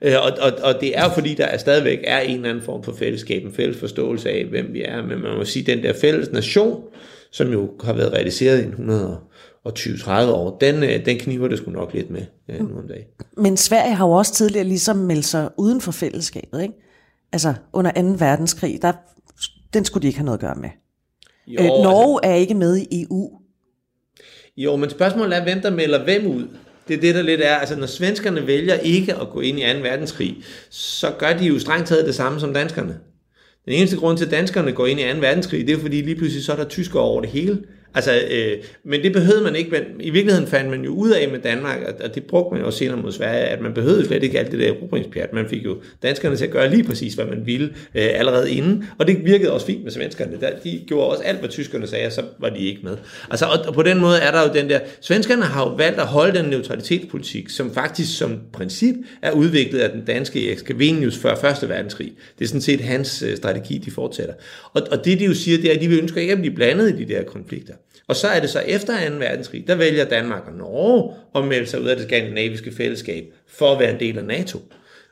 Øh, 0.02 0.14
og, 0.22 0.32
og, 0.40 0.52
og 0.62 0.80
det 0.80 0.98
er 0.98 1.10
fordi, 1.14 1.34
der 1.34 1.44
er 1.44 1.58
stadigvæk 1.58 1.98
er 2.04 2.20
en 2.20 2.36
eller 2.36 2.50
anden 2.50 2.64
form 2.64 2.82
for 2.82 2.92
fællesskab, 2.92 3.44
en 3.44 3.52
fælles 3.52 3.76
forståelse 3.76 4.30
af, 4.30 4.44
hvem 4.44 4.72
vi 4.72 4.82
er, 4.82 5.02
men 5.02 5.22
man 5.22 5.36
må 5.36 5.44
sige, 5.44 5.72
den 5.72 5.82
der 5.82 5.92
fælles 5.92 6.32
nation, 6.32 6.82
som 7.32 7.52
jo 7.52 7.70
har 7.84 7.92
været 7.92 8.12
realiseret 8.12 8.64
i 8.64 8.66
120-30 8.66 10.10
år, 10.10 10.58
den, 10.58 10.82
øh, 10.82 11.04
den 11.04 11.18
kniver 11.18 11.48
det 11.48 11.58
sgu 11.58 11.70
nok 11.70 11.94
lidt 11.94 12.10
med 12.10 12.22
øh, 12.50 12.68
nu 12.68 12.78
om 12.78 12.88
dagen. 12.88 13.04
Men 13.36 13.56
Sverige 13.56 13.94
har 13.94 14.06
jo 14.06 14.12
også 14.12 14.34
tidligere 14.34 14.64
ligesom 14.64 14.96
meldt 14.96 15.24
sig 15.24 15.50
uden 15.56 15.80
for 15.80 15.92
fællesskabet, 15.92 16.62
ikke? 16.62 16.74
Altså 17.32 17.54
under 17.72 17.90
2. 17.90 18.00
verdenskrig, 18.18 18.82
der, 18.82 18.92
den 19.74 19.84
skulle 19.84 20.02
de 20.02 20.06
ikke 20.06 20.18
have 20.18 20.24
noget 20.24 20.38
at 20.38 20.42
gøre 20.42 20.54
med. 20.54 20.70
Jo, 21.46 21.62
øh, 21.62 21.66
Norge 21.66 22.20
altså, 22.24 22.30
er 22.30 22.34
ikke 22.34 22.54
med 22.54 22.76
i 22.76 23.02
EU, 23.02 23.40
jo, 24.56 24.76
men 24.76 24.90
spørgsmålet 24.90 25.36
er, 25.36 25.42
hvem 25.42 25.60
der 25.60 25.70
melder 25.70 26.04
hvem 26.04 26.26
ud. 26.26 26.48
Det 26.88 26.96
er 26.96 27.00
det, 27.00 27.14
der 27.14 27.22
lidt 27.22 27.40
er. 27.40 27.54
Altså, 27.54 27.76
når 27.76 27.86
svenskerne 27.86 28.46
vælger 28.46 28.74
ikke 28.74 29.14
at 29.14 29.30
gå 29.30 29.40
ind 29.40 29.58
i 29.58 29.62
2. 29.62 29.78
verdenskrig, 29.78 30.36
så 30.70 31.10
gør 31.18 31.32
de 31.32 31.44
jo 31.44 31.58
strengt 31.58 31.88
taget 31.88 32.06
det 32.06 32.14
samme 32.14 32.40
som 32.40 32.54
danskerne. 32.54 32.98
Den 33.64 33.72
eneste 33.72 33.96
grund 33.96 34.18
til, 34.18 34.24
at 34.24 34.30
danskerne 34.30 34.72
går 34.72 34.86
ind 34.86 35.00
i 35.00 35.12
2. 35.12 35.18
verdenskrig, 35.18 35.66
det 35.66 35.74
er 35.74 35.78
fordi 35.78 36.00
lige 36.00 36.16
pludselig 36.16 36.44
så 36.44 36.52
er 36.52 36.56
der 36.56 36.64
tyskere 36.64 37.02
over 37.02 37.20
det 37.20 37.30
hele. 37.30 37.62
Altså, 37.94 38.20
øh, 38.30 38.56
men 38.84 39.02
det 39.02 39.12
behøvede 39.12 39.44
man 39.44 39.56
ikke, 39.56 39.70
men 39.70 39.82
i 40.00 40.10
virkeligheden 40.10 40.48
fandt 40.48 40.70
man 40.70 40.84
jo 40.84 40.90
ud 40.90 41.10
af 41.10 41.28
med 41.28 41.38
Danmark, 41.38 41.78
og 42.04 42.14
det 42.14 42.24
brugte 42.24 42.54
man 42.54 42.64
jo 42.64 42.70
senere 42.70 42.96
mod 42.96 43.12
Sverige, 43.12 43.44
at 43.44 43.60
man 43.60 43.74
behøvede 43.74 44.06
slet 44.06 44.22
ikke 44.22 44.38
alt 44.38 44.52
det 44.52 44.60
der 44.60 44.68
erobringspjat. 44.68 45.32
Man 45.32 45.48
fik 45.48 45.64
jo 45.64 45.76
danskerne 46.02 46.36
til 46.36 46.44
at 46.44 46.50
gøre 46.50 46.70
lige 46.70 46.84
præcis, 46.84 47.14
hvad 47.14 47.24
man 47.24 47.46
ville 47.46 47.66
øh, 47.94 48.08
allerede 48.14 48.50
inden, 48.52 48.84
og 48.98 49.06
det 49.06 49.24
virkede 49.24 49.52
også 49.52 49.66
fint 49.66 49.84
med 49.84 49.92
svenskerne. 49.92 50.40
Der, 50.40 50.50
de 50.64 50.80
gjorde 50.86 51.10
også 51.10 51.22
alt, 51.22 51.38
hvad 51.38 51.48
tyskerne 51.48 51.86
sagde, 51.86 52.06
og 52.06 52.12
så 52.12 52.22
var 52.38 52.48
de 52.48 52.58
ikke 52.58 52.80
med. 52.82 52.96
Altså, 53.30 53.46
og, 53.46 53.58
og 53.66 53.74
på 53.74 53.82
den 53.82 53.98
måde 53.98 54.18
er 54.18 54.30
der 54.30 54.42
jo 54.42 54.52
den 54.54 54.70
der, 54.70 54.80
svenskerne 55.00 55.42
har 55.42 55.68
jo 55.68 55.74
valgt 55.74 56.00
at 56.00 56.06
holde 56.06 56.38
den 56.38 56.50
neutralitetspolitik, 56.50 57.48
som 57.48 57.74
faktisk 57.74 58.18
som 58.18 58.38
princip 58.52 58.94
er 59.22 59.32
udviklet 59.32 59.80
af 59.80 59.90
den 59.90 60.04
danske 60.04 60.48
Erik 60.48 60.58
Scavenius 60.58 61.18
før 61.18 61.36
Første 61.40 61.68
verdenskrig. 61.68 62.12
Det 62.38 62.44
er 62.44 62.48
sådan 62.48 62.60
set 62.60 62.80
hans 62.80 63.22
øh, 63.22 63.36
strategi, 63.36 63.78
de 63.78 63.90
fortsætter. 63.90 64.34
Og, 64.72 64.82
og 64.90 65.04
det 65.04 65.18
de 65.18 65.24
jo 65.24 65.34
siger, 65.34 65.58
det 65.58 65.70
er, 65.70 65.74
at 65.74 65.80
de 65.80 65.98
ønsker 65.98 66.20
ikke 66.20 66.32
at 66.32 66.38
blive 66.38 66.54
blandet 66.54 66.90
i 66.90 67.04
de 67.04 67.14
der 67.14 67.24
konflikter. 67.24 67.74
Og 68.10 68.16
så 68.16 68.28
er 68.28 68.40
det 68.40 68.50
så 68.50 68.58
efter 68.58 69.10
2. 69.10 69.16
verdenskrig, 69.16 69.64
der 69.66 69.74
vælger 69.74 70.04
Danmark 70.04 70.42
og 70.46 70.52
Norge 70.58 71.14
at 71.34 71.44
melde 71.44 71.66
sig 71.66 71.80
ud 71.80 71.86
af 71.86 71.96
det 71.96 72.04
skandinaviske 72.04 72.72
fællesskab 72.72 73.24
for 73.48 73.72
at 73.72 73.80
være 73.80 73.90
en 73.90 74.00
del 74.00 74.18
af 74.18 74.24
NATO. 74.24 74.58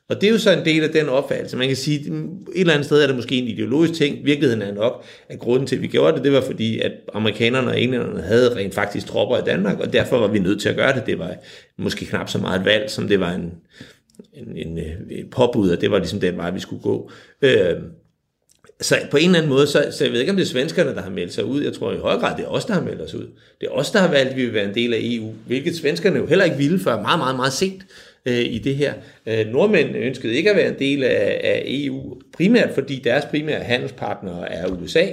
Og 0.09 0.21
det 0.21 0.27
er 0.27 0.31
jo 0.31 0.39
så 0.39 0.53
en 0.53 0.65
del 0.65 0.85
af 0.85 0.91
den 0.91 1.09
opfattelse. 1.09 1.57
Man 1.57 1.69
kan 1.69 1.77
sige, 1.77 1.99
at 1.99 2.07
et 2.07 2.61
eller 2.61 2.73
andet 2.73 2.87
sted 2.87 3.03
er 3.03 3.07
det 3.07 3.17
måske 3.17 3.35
en 3.35 3.49
ideologisk 3.49 3.93
ting. 3.95 4.25
Virkeligheden 4.25 4.63
er 4.63 4.75
nok, 4.75 5.05
at 5.29 5.39
grunden 5.39 5.67
til, 5.67 5.77
at 5.77 5.83
vi 5.83 5.87
gjorde 5.87 6.17
det, 6.17 6.25
det 6.25 6.33
var 6.33 6.41
fordi, 6.41 6.81
at 6.81 6.93
amerikanerne 7.15 7.69
og 7.69 7.81
englænderne 7.81 8.23
havde 8.23 8.57
rent 8.57 8.75
faktisk 8.75 9.07
tropper 9.07 9.39
i 9.39 9.43
Danmark, 9.47 9.81
og 9.81 9.93
derfor 9.93 10.19
var 10.19 10.29
vi 10.29 10.39
nødt 10.39 10.61
til 10.61 10.69
at 10.69 10.77
gøre 10.77 10.95
det. 10.95 11.07
Det 11.07 11.19
var 11.19 11.35
måske 11.77 12.05
knap 12.05 12.29
så 12.29 12.39
meget 12.39 12.61
et 12.61 12.65
valg, 12.65 12.91
som 12.91 13.09
det 13.09 13.21
var 13.21 13.33
en, 13.33 13.53
en, 14.35 14.57
en, 14.57 14.79
øh, 14.79 14.93
en 15.11 15.31
påbud, 15.31 15.71
og 15.71 15.81
det 15.81 15.91
var 15.91 15.99
ligesom 15.99 16.21
den 16.21 16.37
vej, 16.37 16.51
vi 16.51 16.61
skulle 16.61 16.83
gå. 16.83 17.11
Øh, 17.43 17.75
så 18.81 18.97
på 19.11 19.17
en 19.17 19.25
eller 19.25 19.39
anden 19.39 19.53
måde, 19.53 19.67
så, 19.67 19.89
så 19.91 20.05
jeg 20.05 20.13
ved 20.13 20.21
ikke, 20.21 20.31
om 20.31 20.37
det 20.37 20.45
er 20.45 20.49
svenskerne, 20.49 20.95
der 20.95 21.03
har 21.03 21.11
meldt 21.11 21.33
sig 21.33 21.45
ud. 21.45 21.63
Jeg 21.63 21.73
tror 21.73 21.93
i 21.93 21.97
høj 21.97 22.17
grad, 22.17 22.37
det 22.37 22.45
er 22.45 22.49
os, 22.49 22.65
der 22.65 22.75
har 22.75 22.81
meldt 22.81 23.01
os 23.01 23.15
ud. 23.15 23.27
Det 23.61 23.67
er 23.67 23.71
os, 23.71 23.91
der 23.91 23.99
har 23.99 24.11
valgt, 24.11 24.31
at 24.31 24.37
vi 24.37 24.45
vil 24.45 24.55
være 24.55 24.65
en 24.65 24.75
del 24.75 24.95
af 24.95 24.99
EU, 25.03 25.33
hvilket 25.47 25.77
svenskerne 25.77 26.19
jo 26.19 26.27
heller 26.27 26.45
ikke 26.45 26.57
ville 26.57 26.81
før 26.81 27.01
meget, 27.01 27.19
meget, 27.19 27.37
meget 27.37 27.53
sent 27.53 27.83
øh, 28.27 28.39
i 28.39 28.59
det 28.59 28.77
her. 28.77 28.93
Øh, 29.27 29.47
nordmændene 29.47 29.99
ønskede 29.99 30.35
ikke 30.35 30.51
at 30.51 30.57
være 30.57 30.69
en 30.69 30.79
del 30.79 31.05
af, 31.05 31.41
af 31.45 31.63
EU, 31.67 32.17
primært 32.37 32.71
fordi 32.75 33.01
deres 33.05 33.25
primære 33.25 33.61
handelspartnere 33.61 34.53
er 34.53 34.67
USA, 34.67 35.07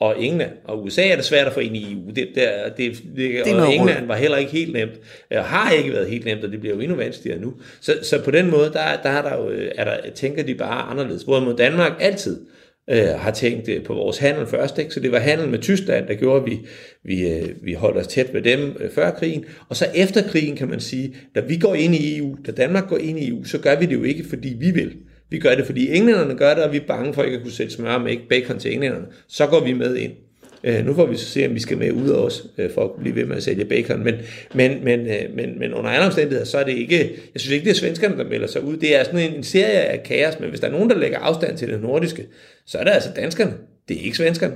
og 0.00 0.22
England. 0.22 0.52
Og 0.64 0.84
USA 0.84 1.08
er 1.08 1.16
det 1.16 1.24
svært 1.24 1.46
at 1.46 1.52
få 1.52 1.60
ind 1.60 1.76
i 1.76 1.92
EU. 1.92 2.10
Det, 2.16 2.28
der, 2.34 2.68
det, 2.76 3.02
det, 3.16 3.44
det 3.44 3.54
og 3.54 3.74
England 3.74 4.06
var 4.06 4.16
heller 4.16 4.36
ikke 4.36 4.52
helt 4.52 4.72
nemt. 4.72 4.92
Og 5.30 5.44
har 5.44 5.70
ikke 5.70 5.92
været 5.92 6.08
helt 6.08 6.24
nemt, 6.24 6.44
og 6.44 6.52
det 6.52 6.60
bliver 6.60 6.74
jo 6.74 6.80
endnu 6.80 6.96
vanskeligere 6.96 7.40
nu. 7.40 7.54
Så, 7.80 7.94
så 8.02 8.22
på 8.24 8.30
den 8.30 8.50
måde, 8.50 8.70
der, 8.72 8.96
der, 9.02 9.10
er 9.10 9.22
der 9.22 9.36
jo, 9.36 9.68
er 9.74 9.84
der, 9.84 9.96
tænker 10.14 10.42
de 10.42 10.54
bare 10.54 10.82
anderledes. 10.82 11.22
Hvorimod 11.22 11.56
Danmark 11.56 11.92
altid 12.00 12.40
øh, 12.40 12.57
Øh, 12.90 13.08
har 13.08 13.30
tænkt 13.30 13.68
øh, 13.68 13.84
på 13.84 13.94
vores 13.94 14.18
handel 14.18 14.46
først. 14.46 14.78
Ikke? 14.78 14.94
Så 14.94 15.00
det 15.00 15.12
var 15.12 15.18
handel 15.18 15.48
med 15.48 15.58
Tyskland, 15.58 16.06
der 16.06 16.14
gjorde, 16.14 16.42
at 16.42 16.50
vi, 16.50 16.58
vi, 17.04 17.28
øh, 17.28 17.48
vi 17.62 17.72
holdt 17.72 17.96
os 17.96 18.06
tæt 18.06 18.32
med 18.32 18.42
dem 18.42 18.76
øh, 18.80 18.90
før 18.90 19.10
krigen. 19.10 19.44
Og 19.68 19.76
så 19.76 19.86
efter 19.94 20.22
krigen 20.28 20.56
kan 20.56 20.68
man 20.68 20.80
sige, 20.80 21.14
da 21.34 21.40
vi 21.40 21.56
går 21.56 21.74
ind 21.74 21.94
i 21.94 22.18
EU, 22.18 22.36
da 22.46 22.52
Danmark 22.52 22.88
går 22.88 22.96
ind 22.96 23.18
i 23.18 23.28
EU, 23.28 23.44
så 23.44 23.58
gør 23.58 23.78
vi 23.78 23.86
det 23.86 23.94
jo 23.94 24.02
ikke, 24.02 24.24
fordi 24.28 24.56
vi 24.60 24.70
vil. 24.70 24.92
Vi 25.30 25.38
gør 25.38 25.54
det, 25.54 25.66
fordi 25.66 25.96
englænderne 25.96 26.34
gør 26.34 26.54
det, 26.54 26.64
og 26.64 26.72
vi 26.72 26.76
er 26.76 26.86
bange 26.86 27.14
for 27.14 27.22
ikke 27.22 27.36
at 27.36 27.42
kunne 27.42 27.52
sætte 27.52 27.72
smør 27.72 27.98
med 27.98 28.10
ikke 28.10 28.28
bacon 28.28 28.58
til 28.58 28.72
englænderne. 28.72 29.06
Så 29.28 29.46
går 29.46 29.64
vi 29.64 29.72
med 29.72 29.96
ind. 29.96 30.12
Øh, 30.64 30.86
nu 30.86 30.94
får 30.94 31.06
vi 31.06 31.16
så 31.16 31.26
se, 31.26 31.46
om 31.46 31.54
vi 31.54 31.60
skal 31.60 31.78
med 31.78 31.92
ud 31.92 32.08
af 32.08 32.16
os, 32.16 32.46
øh, 32.58 32.70
for 32.74 32.84
at 32.84 32.90
blive 33.00 33.14
ved 33.14 33.24
med 33.24 33.36
at 33.36 33.42
sælge 33.42 33.64
bacon. 33.64 34.04
Men, 34.04 34.14
men, 34.54 34.84
men, 34.84 35.00
øh, 35.00 35.22
men, 35.34 35.58
men 35.58 35.74
under 35.74 35.90
andre 35.90 36.06
omstændigheder, 36.06 36.44
så 36.44 36.58
er 36.58 36.64
det 36.64 36.72
ikke, 36.72 36.98
jeg 37.32 37.40
synes 37.40 37.52
ikke, 37.52 37.64
det 37.64 37.70
er 37.70 37.74
svenskerne, 37.74 38.18
der 38.18 38.24
melder 38.24 38.46
sig 38.46 38.64
ud. 38.64 38.76
Det 38.76 38.96
er 38.96 39.04
sådan 39.04 39.20
en, 39.20 39.34
en 39.34 39.44
serie 39.44 39.80
af 39.80 40.02
kaos, 40.02 40.40
men 40.40 40.48
hvis 40.48 40.60
der 40.60 40.66
er 40.66 40.72
nogen, 40.72 40.90
der 40.90 40.96
lægger 40.96 41.18
afstand 41.18 41.58
til 41.58 41.68
det 41.68 41.82
nordiske, 41.82 42.26
så 42.66 42.78
er 42.78 42.84
det 42.84 42.90
altså 42.90 43.10
danskerne. 43.16 43.54
Det 43.88 43.96
er 43.96 44.00
ikke 44.00 44.16
svenskerne. 44.16 44.54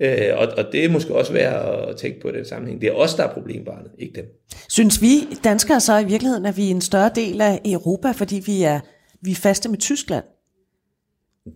Øh, 0.00 0.28
og, 0.36 0.48
og 0.56 0.64
det 0.72 0.84
er 0.84 0.88
måske 0.88 1.14
også 1.14 1.32
værd 1.32 1.88
at 1.88 1.96
tænke 1.96 2.20
på 2.20 2.28
i 2.28 2.32
den 2.32 2.44
sammenhæng. 2.44 2.80
Det 2.80 2.88
er 2.88 2.92
os, 2.92 3.14
der 3.14 3.24
er 3.24 3.34
problembarnet, 3.34 3.90
ikke 3.98 4.14
dem. 4.14 4.24
Synes 4.68 5.02
vi 5.02 5.28
danskere 5.44 5.80
så 5.80 5.98
i 5.98 6.04
virkeligheden, 6.04 6.46
at 6.46 6.56
vi 6.56 6.66
er 6.66 6.70
en 6.70 6.80
større 6.80 7.10
del 7.14 7.40
af 7.40 7.60
Europa, 7.64 8.10
fordi 8.10 8.42
vi 8.46 8.62
er, 8.62 8.80
vi 9.20 9.30
er 9.30 9.34
faste 9.34 9.68
med 9.68 9.78
Tyskland? 9.78 10.24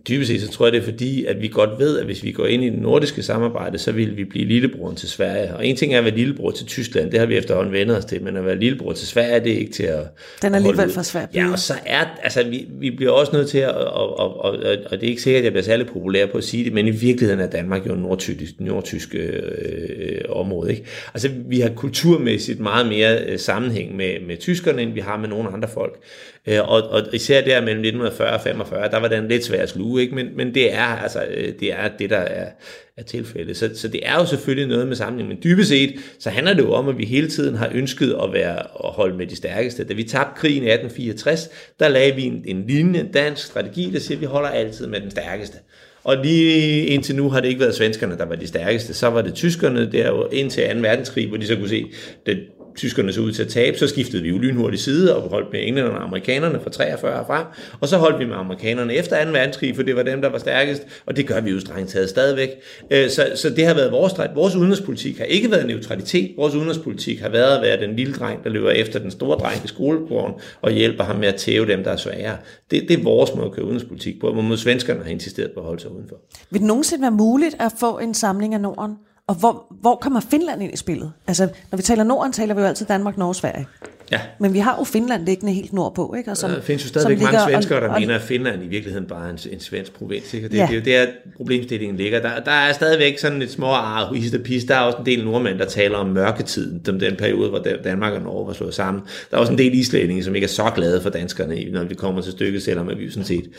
Dybest 0.07 0.31
set 0.31 0.41
så 0.41 0.51
tror 0.51 0.65
jeg, 0.65 0.73
det 0.73 0.79
er 0.79 0.83
fordi, 0.83 1.25
at 1.25 1.41
vi 1.41 1.47
godt 1.47 1.79
ved, 1.79 1.99
at 1.99 2.05
hvis 2.05 2.23
vi 2.23 2.31
går 2.31 2.45
ind 2.45 2.63
i 2.63 2.69
det 2.69 2.79
nordiske 2.79 3.23
samarbejde, 3.23 3.77
så 3.77 3.91
vil 3.91 4.17
vi 4.17 4.23
blive 4.23 4.45
lillebroren 4.45 4.95
til 4.95 5.09
Sverige. 5.09 5.55
Og 5.55 5.67
en 5.67 5.75
ting 5.75 5.93
er 5.93 5.97
at 5.97 6.03
være 6.03 6.15
lillebror 6.15 6.51
til 6.51 6.65
Tyskland, 6.65 7.11
det 7.11 7.19
har 7.19 7.25
vi 7.25 7.37
efterhånden 7.37 7.73
vendt 7.73 7.91
os 7.91 8.05
til, 8.05 8.23
men 8.23 8.37
at 8.37 8.45
være 8.45 8.59
lillebror 8.59 8.93
til 8.93 9.07
Sverige, 9.07 9.39
det 9.43 9.53
er 9.53 9.57
ikke 9.57 9.71
til 9.71 9.83
at 9.83 10.03
Den 10.41 10.51
er 10.51 10.55
alligevel 10.55 10.89
for 10.89 11.01
svært. 11.01 11.29
Ja, 11.33 11.51
og 11.51 11.59
så 11.59 11.73
er, 11.85 12.05
altså 12.23 12.43
vi, 12.43 12.67
vi 12.79 12.91
bliver 12.91 13.11
også 13.11 13.31
nødt 13.35 13.49
til 13.49 13.57
at, 13.57 13.71
og, 13.71 14.19
og, 14.19 14.37
og, 14.41 14.51
og 14.91 14.91
det 14.91 15.03
er 15.03 15.09
ikke 15.09 15.21
sikkert, 15.21 15.39
at 15.39 15.43
jeg 15.43 15.51
bliver 15.51 15.63
særlig 15.63 15.87
populær 15.87 16.25
på 16.25 16.37
at 16.37 16.43
sige 16.43 16.63
det, 16.63 16.73
men 16.73 16.87
i 16.87 16.91
virkeligheden 16.91 17.39
er 17.39 17.49
Danmark 17.49 17.87
jo 17.87 17.93
en 17.93 17.99
nordtysk, 17.99 18.53
nordtysk 18.59 19.15
øh, 19.15 20.21
område. 20.29 20.71
Ikke? 20.71 20.85
Altså 21.13 21.29
vi 21.45 21.59
har 21.59 21.69
kulturmæssigt 21.69 22.59
meget 22.59 22.87
mere 22.87 23.25
øh, 23.25 23.39
sammenhæng 23.39 23.95
med, 23.95 24.13
med 24.27 24.37
tyskerne, 24.37 24.81
end 24.81 24.93
vi 24.93 24.99
har 24.99 25.17
med 25.17 25.29
nogle 25.29 25.49
andre 25.49 25.67
folk. 25.73 25.99
Øh, 26.47 26.69
og, 26.69 26.89
og 26.89 27.01
især 27.13 27.41
der 27.41 27.61
mellem 27.61 27.79
1940 27.79 28.33
og 28.33 28.41
45, 28.41 28.89
der 28.91 28.99
var 28.99 29.07
den 29.07 29.27
lidt 29.27 29.45
svær 29.45 29.61
at 29.61 29.69
sluge, 29.69 30.01
ikke? 30.01 30.15
Men, 30.15 30.27
men 30.35 30.53
det 30.53 30.73
er 30.73 30.83
altså 30.83 31.25
øh, 31.29 31.53
det, 31.59 31.73
er 31.73 31.89
det 31.99 32.09
der 32.09 32.17
er, 32.17 32.49
er 32.97 33.03
tilfældet. 33.03 33.57
Så, 33.57 33.69
så 33.75 33.87
det 33.87 33.99
er 34.03 34.13
jo 34.13 34.25
selvfølgelig 34.25 34.67
noget 34.67 34.87
med 34.87 34.95
sammenligning, 34.95 35.35
men 35.35 35.43
dybest 35.43 35.69
set, 35.69 35.95
så 36.19 36.29
handler 36.29 36.53
det 36.53 36.61
jo 36.61 36.73
om, 36.73 36.89
at 36.89 36.97
vi 36.97 37.05
hele 37.05 37.29
tiden 37.29 37.55
har 37.55 37.69
ønsket 37.73 38.15
at 38.23 38.33
være 38.33 38.57
at 38.59 38.91
holde 38.93 39.17
med 39.17 39.27
de 39.27 39.35
stærkeste. 39.35 39.83
Da 39.83 39.93
vi 39.93 40.03
tabte 40.03 40.39
krigen 40.39 40.63
i 40.63 40.69
1864, 40.69 41.49
der 41.79 41.87
lagde 41.87 42.15
vi 42.15 42.23
en, 42.23 42.43
en 42.45 42.67
linje, 42.67 43.09
dansk 43.13 43.45
strategi, 43.45 43.91
der 43.93 43.99
siger, 43.99 44.17
at 44.17 44.21
vi 44.21 44.25
holder 44.25 44.49
altid 44.49 44.87
med 44.87 45.01
den 45.01 45.11
stærkeste. 45.11 45.57
Og 46.03 46.17
lige 46.17 46.85
indtil 46.85 47.15
nu 47.15 47.29
har 47.29 47.39
det 47.39 47.47
ikke 47.47 47.59
været 47.59 47.75
svenskerne, 47.75 48.17
der 48.17 48.25
var 48.25 48.35
de 48.35 48.47
stærkeste. 48.47 48.93
Så 48.93 49.07
var 49.07 49.21
det 49.21 49.33
tyskerne 49.33 49.91
der 49.91 50.33
indtil 50.33 50.63
2. 50.73 50.79
verdenskrig, 50.79 51.27
hvor 51.27 51.37
de 51.37 51.47
så 51.47 51.55
kunne 51.55 51.69
se, 51.69 51.85
at 52.25 52.37
tyskerne 52.77 53.13
så 53.13 53.21
ud 53.21 53.31
til 53.31 53.43
at 53.43 53.49
tabe, 53.49 53.77
så 53.77 53.87
skiftede 53.87 54.23
vi 54.23 54.29
jo 54.29 54.37
lynhurtigt 54.37 54.83
side 54.83 55.15
og 55.15 55.29
holdt 55.29 55.51
med 55.51 55.59
englænderne 55.63 55.97
og 55.97 56.03
amerikanerne 56.03 56.59
fra 56.63 56.69
43 56.69 57.25
frem, 57.27 57.45
og 57.79 57.87
så 57.87 57.97
holdt 57.97 58.19
vi 58.19 58.25
med 58.25 58.35
amerikanerne 58.35 58.93
efter 58.93 59.25
2. 59.25 59.31
verdenskrig, 59.31 59.75
for 59.75 59.83
det 59.83 59.95
var 59.95 60.03
dem, 60.03 60.21
der 60.21 60.29
var 60.29 60.37
stærkest, 60.37 60.83
og 61.05 61.17
det 61.17 61.27
gør 61.27 61.41
vi 61.41 61.51
jo 61.51 61.59
strengt 61.59 61.89
taget 61.89 62.09
stadigvæk. 62.09 62.49
Øh, 62.91 63.09
så, 63.09 63.31
så 63.35 63.49
det 63.49 63.65
har 63.65 63.73
været 63.73 63.91
vores 63.91 64.11
stræt. 64.11 64.29
Vores 64.35 64.55
udenrigspolitik 64.55 65.17
har 65.17 65.25
ikke 65.25 65.51
været 65.51 65.67
neutralitet. 65.67 66.31
Vores 66.37 66.55
udenrigspolitik 66.55 67.19
har 67.19 67.29
været 67.29 67.55
at 67.55 67.61
være 67.61 67.87
den 67.87 67.95
lille 67.95 68.13
dreng, 68.13 68.43
der 68.43 68.49
løber 68.49 68.69
efter 68.69 68.99
den 68.99 69.11
store 69.11 69.37
dreng 69.37 69.65
i 69.65 69.67
skolegården 69.67 70.33
og 70.61 70.71
hjælper 70.71 71.03
ham 71.03 71.15
med 71.15 71.27
at 71.27 71.35
tæve 71.35 71.67
dem, 71.67 71.83
der 71.83 71.91
er 71.91 71.97
svære. 71.97 72.37
Det, 72.71 72.85
det 72.87 72.99
er 72.99 73.03
vores 73.03 73.35
måde 73.35 73.45
at 73.45 73.51
køre 73.51 73.65
udenrigspolitik 73.65 74.19
på, 74.19 74.33
hvor 74.33 74.41
mod 74.41 74.57
svenskerne 74.57 75.03
har 75.03 75.09
insisteret 75.09 75.51
på 75.51 75.59
at 75.59 75.65
holde 75.65 75.81
sig 75.81 75.91
udenfor. 75.91 76.15
Vil 76.51 76.59
det 76.59 76.67
nogensinde 76.67 77.01
være 77.01 77.11
muligt 77.11 77.55
at 77.59 77.71
få 77.79 77.99
en 77.99 78.13
samling 78.13 78.53
af 78.53 78.61
Norden? 78.61 78.95
Og 79.27 79.35
hvor, 79.35 79.65
hvor 79.81 79.95
kommer 79.95 80.19
Finland 80.19 80.63
ind 80.63 80.73
i 80.73 80.77
spillet? 80.77 81.13
Altså, 81.27 81.49
når 81.71 81.77
vi 81.77 81.83
taler 81.83 82.03
Norden, 82.03 82.31
taler 82.31 82.53
vi 82.53 82.61
jo 82.61 82.67
altid 82.67 82.85
Danmark, 82.85 83.17
Norge, 83.17 83.35
Sverige. 83.35 83.67
Ja. 84.11 84.21
Men 84.39 84.53
vi 84.53 84.59
har 84.59 84.75
jo 84.79 84.83
Finland 84.83 85.25
liggende 85.25 85.53
helt 85.53 85.73
nordpå, 85.73 86.13
ikke? 86.17 86.31
Og 86.31 86.37
som, 86.37 86.49
der 86.49 86.61
findes 86.61 86.83
jo 86.83 86.87
stadigvæk 86.87 87.21
mange 87.21 87.39
svenskere, 87.49 87.81
der 87.81 87.89
og, 87.89 87.99
mener, 87.99 88.15
at 88.15 88.21
Finland 88.21 88.63
i 88.63 88.67
virkeligheden 88.67 89.07
bare 89.07 89.27
er 89.27 89.29
en, 89.29 89.39
en 89.51 89.59
svensk 89.59 89.93
provins. 89.93 90.33
Ikke? 90.33 90.47
Og 90.47 90.51
det, 90.51 90.57
ja. 90.57 90.67
det 90.71 90.95
er 90.95 91.01
jo 91.01 91.05
der, 91.05 91.11
problemstillingen 91.35 91.97
ligger. 91.97 92.21
Der, 92.21 92.39
der 92.39 92.51
er 92.51 92.73
stadigvæk 92.73 93.17
sådan 93.17 93.41
et 93.41 93.51
små 93.51 93.67
ar, 93.67 94.13
hist 94.13 94.35
og 94.35 94.41
pis. 94.41 94.63
Der 94.63 94.75
er 94.75 94.79
også 94.79 94.97
en 94.97 95.05
del 95.05 95.25
nordmænd, 95.25 95.59
der 95.59 95.65
taler 95.65 95.97
om 95.97 96.07
mørketiden, 96.07 96.81
den, 96.85 96.99
den 96.99 97.15
periode, 97.15 97.49
hvor 97.49 97.65
Danmark 97.83 98.13
og 98.13 98.21
Norge 98.21 98.47
var 98.47 98.53
slået 98.53 98.73
sammen. 98.73 99.03
Der 99.31 99.37
er 99.37 99.41
også 99.41 99.51
en 99.51 99.57
del 99.57 99.73
islændinge, 99.73 100.23
som 100.23 100.35
ikke 100.35 100.45
er 100.45 100.49
så 100.49 100.71
glade 100.75 101.01
for 101.01 101.09
danskerne, 101.09 101.71
når 101.71 101.83
vi 101.83 101.95
kommer 101.95 102.21
til 102.21 102.31
stykket, 102.31 102.63
selvom 102.63 102.91
vi 102.97 103.09
sådan 103.09 103.25
set 103.25 103.49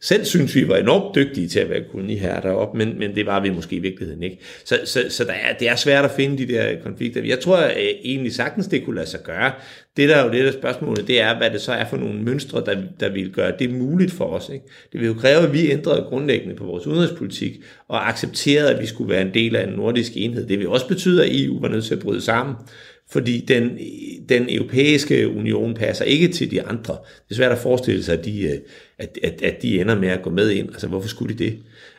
selv 0.00 0.24
synes, 0.24 0.54
vi 0.54 0.68
var 0.68 0.76
enormt 0.76 1.14
dygtige 1.14 1.48
til 1.48 1.60
at 1.60 1.70
være 1.70 1.82
koloni 1.92 2.16
her 2.16 2.40
deroppe, 2.40 2.78
men, 2.78 2.98
men 2.98 3.14
det 3.14 3.26
var 3.26 3.40
vi 3.40 3.50
måske 3.50 3.76
i 3.76 3.78
virkeligheden 3.78 4.22
ikke. 4.22 4.38
Så, 4.64 4.78
så, 4.84 5.04
så 5.08 5.24
der 5.24 5.32
er, 5.32 5.54
det 5.58 5.68
er 5.68 5.76
svært 5.76 6.04
at 6.04 6.10
finde 6.10 6.38
de 6.38 6.52
der 6.52 6.82
konflikter. 6.82 7.22
Jeg 7.24 7.40
tror 7.40 7.56
at 7.56 7.76
egentlig 8.04 8.34
sagtens, 8.34 8.66
det 8.66 8.84
kunne 8.84 8.96
lade 8.96 9.08
sig 9.08 9.20
gøre. 9.22 9.52
Det 9.98 10.08
der 10.08 10.16
er 10.16 10.24
jo 10.24 10.32
det 10.32 10.44
der 10.44 10.52
spørgsmålet, 10.52 11.06
det 11.06 11.20
er, 11.20 11.38
hvad 11.38 11.50
det 11.50 11.60
så 11.60 11.72
er 11.72 11.84
for 11.84 11.96
nogle 11.96 12.22
mønstre, 12.22 12.62
der, 12.66 12.76
der 13.00 13.08
vil 13.08 13.30
gøre 13.30 13.52
det 13.58 13.70
muligt 13.70 14.12
for 14.12 14.24
os. 14.24 14.48
Ikke? 14.52 14.64
Det 14.92 15.00
vil 15.00 15.06
jo 15.06 15.14
kræve, 15.14 15.42
at 15.42 15.52
vi 15.52 15.70
ændrede 15.70 16.06
grundlæggende 16.08 16.54
på 16.54 16.64
vores 16.64 16.86
udenrigspolitik 16.86 17.60
og 17.88 18.08
accepterede, 18.08 18.74
at 18.74 18.80
vi 18.80 18.86
skulle 18.86 19.10
være 19.10 19.22
en 19.22 19.34
del 19.34 19.56
af 19.56 19.66
en 19.66 19.72
nordisk 19.72 20.12
enhed. 20.16 20.46
Det 20.46 20.58
vil 20.58 20.68
også 20.68 20.88
betyde, 20.88 21.24
at 21.24 21.30
EU 21.32 21.60
var 21.60 21.68
nødt 21.68 21.84
til 21.84 21.94
at 21.94 22.00
bryde 22.00 22.20
sammen 22.20 22.54
fordi 23.10 23.40
den, 23.40 23.78
den 24.28 24.46
europæiske 24.48 25.28
union 25.28 25.74
passer 25.74 26.04
ikke 26.04 26.28
til 26.28 26.50
de 26.50 26.62
andre. 26.62 26.96
Det 27.28 27.30
er 27.30 27.34
svært 27.34 27.52
at 27.52 27.58
forestille 27.58 28.02
sig, 28.02 28.18
at 28.18 28.24
de, 28.24 28.42
øh, 28.42 28.58
at, 28.98 29.18
at, 29.22 29.42
at 29.42 29.62
de 29.62 29.80
ender 29.80 29.94
med 29.98 30.08
at 30.08 30.22
gå 30.22 30.30
med 30.30 30.50
ind. 30.50 30.68
Altså, 30.68 30.86
hvorfor 30.86 31.08
skulle 31.08 31.38
de 31.38 31.44
det? 31.44 31.58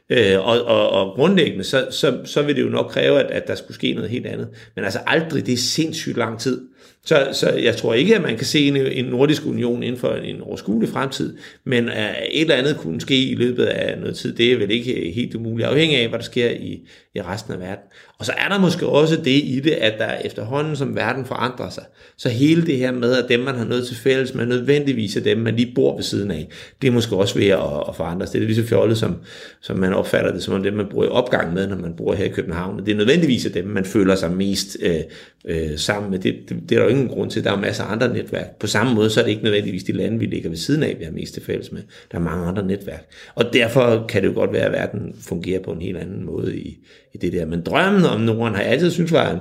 Øh, 0.10 0.48
og, 0.48 0.62
og, 0.62 0.89
og 0.89 1.15
grundlæggende, 1.15 1.63
så, 1.63 1.88
så, 1.91 2.20
så 2.25 2.41
vil 2.41 2.56
det 2.56 2.62
jo 2.62 2.70
nok 2.70 2.91
kræve, 2.91 3.20
at, 3.20 3.32
at 3.32 3.48
der 3.48 3.56
skulle 3.56 3.75
ske 3.75 3.94
noget 3.94 4.10
helt 4.10 4.25
andet. 4.25 4.48
Men 4.75 4.86
altså 4.86 5.00
aldrig, 5.08 5.46
det 5.46 5.53
er 5.53 5.58
sindssygt 5.58 6.18
lang 6.18 6.39
tid. 6.39 6.62
Så, 7.10 7.30
så 7.34 7.50
jeg 7.50 7.75
tror 7.78 7.94
ikke, 7.94 8.16
at 8.16 8.22
man 8.22 8.38
kan 8.38 8.46
se 8.46 8.68
en, 8.68 8.75
en 8.78 9.06
nordisk 9.06 9.46
union 9.46 9.84
inden 9.84 10.00
for 10.00 10.13
en 10.13 10.42
overskuelig 10.42 10.89
fremtid, 10.89 11.38
men 11.63 11.89
at 11.89 12.16
et 12.32 12.42
eller 12.42 12.56
andet 12.56 12.78
kunne 12.78 13.01
ske 13.01 13.16
i 13.16 13.36
løbet 13.36 13.66
af 13.66 14.00
noget 14.00 14.16
tid, 14.16 14.36
det 14.36 14.54
er 14.54 14.58
vel 14.58 14.72
ikke 14.72 15.12
helt 15.12 15.36
umuligt, 15.36 15.70
afhængig 15.70 15.98
af, 15.98 16.10
hvad 16.10 16.20
der 16.20 16.25
sker 16.25 16.50
i, 16.50 16.88
i 17.16 17.22
resten 17.22 17.54
af 17.54 17.60
verden. 17.60 17.84
Og 18.19 18.25
så 18.25 18.33
er 18.38 18.49
der 18.49 18.59
måske 18.59 18.85
også 18.85 19.15
det 19.15 19.41
i 19.43 19.61
det, 19.63 19.71
at 19.71 19.93
der 19.99 20.13
efterhånden, 20.25 20.75
som 20.75 20.95
verden 20.95 21.25
forandrer 21.25 21.69
sig, 21.69 21.83
så 22.17 22.29
hele 22.29 22.65
det 22.65 22.77
her 22.77 22.91
med, 22.91 23.13
at 23.23 23.29
dem, 23.29 23.39
man 23.39 23.55
har 23.55 23.65
noget 23.65 23.88
til 23.88 23.95
fælles 23.95 24.33
med, 24.33 24.45
nødvendigvis 24.45 25.15
er 25.15 25.21
dem, 25.21 25.38
man 25.38 25.55
lige 25.55 25.71
bor 25.75 25.95
ved 25.95 26.03
siden 26.03 26.31
af, 26.31 26.47
det 26.81 26.88
er 26.88 26.91
måske 26.91 27.15
også 27.15 27.39
ved 27.39 27.47
at, 27.47 27.59
at 27.89 27.95
forandre 27.95 28.27
sig. 28.27 28.33
Det 28.33 28.41
er 28.41 28.45
lige 28.45 28.63
så 28.63 28.67
fjollet, 28.67 28.97
som, 28.97 29.15
som 29.61 29.77
man 29.77 29.93
opfatter 29.93 30.31
det, 30.33 30.43
som 30.43 30.53
om 30.53 30.63
dem, 30.63 30.73
man 30.73 30.85
bor 30.91 31.03
i 31.03 31.07
opgang 31.07 31.53
med, 31.53 31.67
når 31.67 31.75
man 31.75 31.93
bor 31.97 32.13
her 32.13 32.25
i 32.25 32.29
København. 32.29 32.85
Det 32.85 32.91
er 32.91 32.95
nødvendigvis 32.95 33.45
af 33.45 33.51
dem, 33.51 33.67
man 33.67 33.85
føler 33.85 34.15
sig 34.15 34.31
mest 34.31 34.77
øh, 34.81 34.99
øh, 35.45 35.77
sammen 35.77 36.11
med. 36.11 36.19
Det, 36.19 36.35
det, 36.49 36.57
det 36.69 36.75
er 36.75 36.79
der 36.79 36.83
jo 36.83 36.89
ingen 36.89 37.07
grund 37.07 37.31
til. 37.31 37.43
Der 37.43 37.51
er 37.51 37.59
masser 37.59 37.83
af 37.83 37.91
andre 37.91 38.13
netværk. 38.13 38.55
På 38.59 38.67
samme 38.67 38.93
måde, 38.93 39.09
så 39.09 39.19
er 39.19 39.23
det 39.23 39.31
ikke 39.31 39.43
nødvendigvis 39.43 39.83
de 39.83 39.91
lande, 39.91 40.19
vi 40.19 40.25
ligger 40.25 40.49
ved 40.49 40.57
siden 40.57 40.83
af, 40.83 40.95
vi 40.99 41.03
har 41.03 41.11
mest 41.11 41.33
til 41.33 41.43
fælles 41.43 41.71
med. 41.71 41.81
Der 42.11 42.17
er 42.17 42.21
mange 42.21 42.45
andre 42.45 42.65
netværk. 42.65 43.05
Og 43.35 43.45
derfor 43.53 44.05
kan 44.09 44.21
det 44.21 44.27
jo 44.27 44.33
godt 44.33 44.53
være, 44.53 44.65
at 44.65 44.71
verden 44.71 45.15
fungerer 45.21 45.61
på 45.61 45.71
en 45.71 45.81
helt 45.81 45.97
anden 45.97 46.25
måde 46.25 46.57
i, 46.57 46.77
i 47.13 47.17
det 47.17 47.33
der. 47.33 47.45
Men 47.45 47.61
drømmen 47.61 48.05
om 48.10 48.22
Norden 48.22 48.56
har 48.56 48.62
jeg 48.62 48.72
altid 48.72 48.92
synes 48.92 49.12
var, 49.12 49.39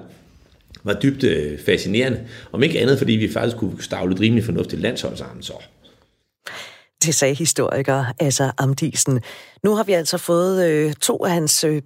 var 0.85 0.93
dybt 0.93 1.25
øh, 1.25 1.59
fascinerende. 1.67 2.21
Om 2.53 2.63
ikke 2.63 2.81
andet, 2.81 2.99
fordi 2.99 3.13
vi 3.13 3.33
faktisk 3.33 3.57
kunne 3.57 3.83
stavle 3.83 4.15
et 4.15 4.21
rimelig 4.21 4.45
fornuftigt 4.45 4.83
landshold 4.83 5.17
sammen 5.17 5.43
så. 5.43 5.53
Det 7.05 7.15
sagde 7.15 7.35
historiker 7.35 8.05
altså 8.21 8.51
Amdisen. 8.59 9.21
Nu 9.65 9.75
har 9.75 9.85
vi 9.85 9.93
altså 9.93 10.19
fået 10.19 10.69
øh, 10.69 10.93
to 10.93 11.25
af 11.25 11.31
hans 11.31 11.65
øh, 11.65 11.83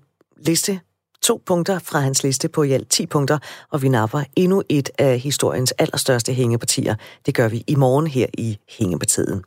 liste 0.47 0.81
to 1.23 1.43
punkter 1.47 1.79
fra 1.79 2.01
hans 2.01 2.23
liste 2.23 2.49
på 2.49 2.63
i 2.63 2.73
alt 2.73 2.89
10 2.89 3.07
punkter, 3.07 3.39
og 3.71 3.83
vi 3.83 3.89
napper 3.89 4.23
endnu 4.37 4.63
et 4.69 4.91
af 4.99 5.19
historiens 5.19 5.73
allerstørste 5.73 6.33
hængepartier. 6.33 6.95
Det 7.27 7.35
gør 7.35 7.49
vi 7.49 7.65
i 7.67 7.75
morgen 7.75 8.07
her 8.07 8.27
i 8.39 8.59
Hængepartiet. 8.79 9.43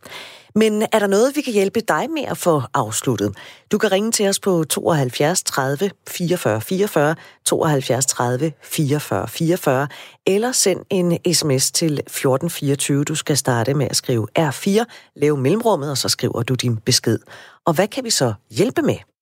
Men 0.57 0.81
er 0.91 0.99
der 0.99 1.07
noget, 1.07 1.35
vi 1.35 1.41
kan 1.41 1.53
hjælpe 1.53 1.79
dig 1.79 2.09
med 2.09 2.23
at 2.23 2.37
få 2.37 2.61
afsluttet? 2.73 3.35
Du 3.71 3.77
kan 3.77 3.91
ringe 3.91 4.11
til 4.11 4.27
os 4.27 4.39
på 4.39 4.63
72 4.63 5.43
30 5.43 5.91
44 6.07 6.61
44, 6.61 7.15
72 7.45 8.05
30 8.05 8.53
44 8.61 9.27
44, 9.27 9.87
eller 10.25 10.51
send 10.51 10.79
en 10.89 11.33
sms 11.33 11.71
til 11.71 11.93
1424. 11.93 13.03
Du 13.03 13.15
skal 13.15 13.37
starte 13.37 13.73
med 13.73 13.87
at 13.89 13.95
skrive 13.95 14.27
R4, 14.39 14.83
lave 15.15 15.37
mellemrummet, 15.37 15.91
og 15.91 15.97
så 15.97 16.09
skriver 16.09 16.43
du 16.43 16.53
din 16.53 16.77
besked. 16.77 17.19
Og 17.65 17.73
hvad 17.73 17.87
kan 17.87 18.03
vi 18.03 18.09
så 18.09 18.33
hjælpe 18.49 18.81
med? 18.81 19.14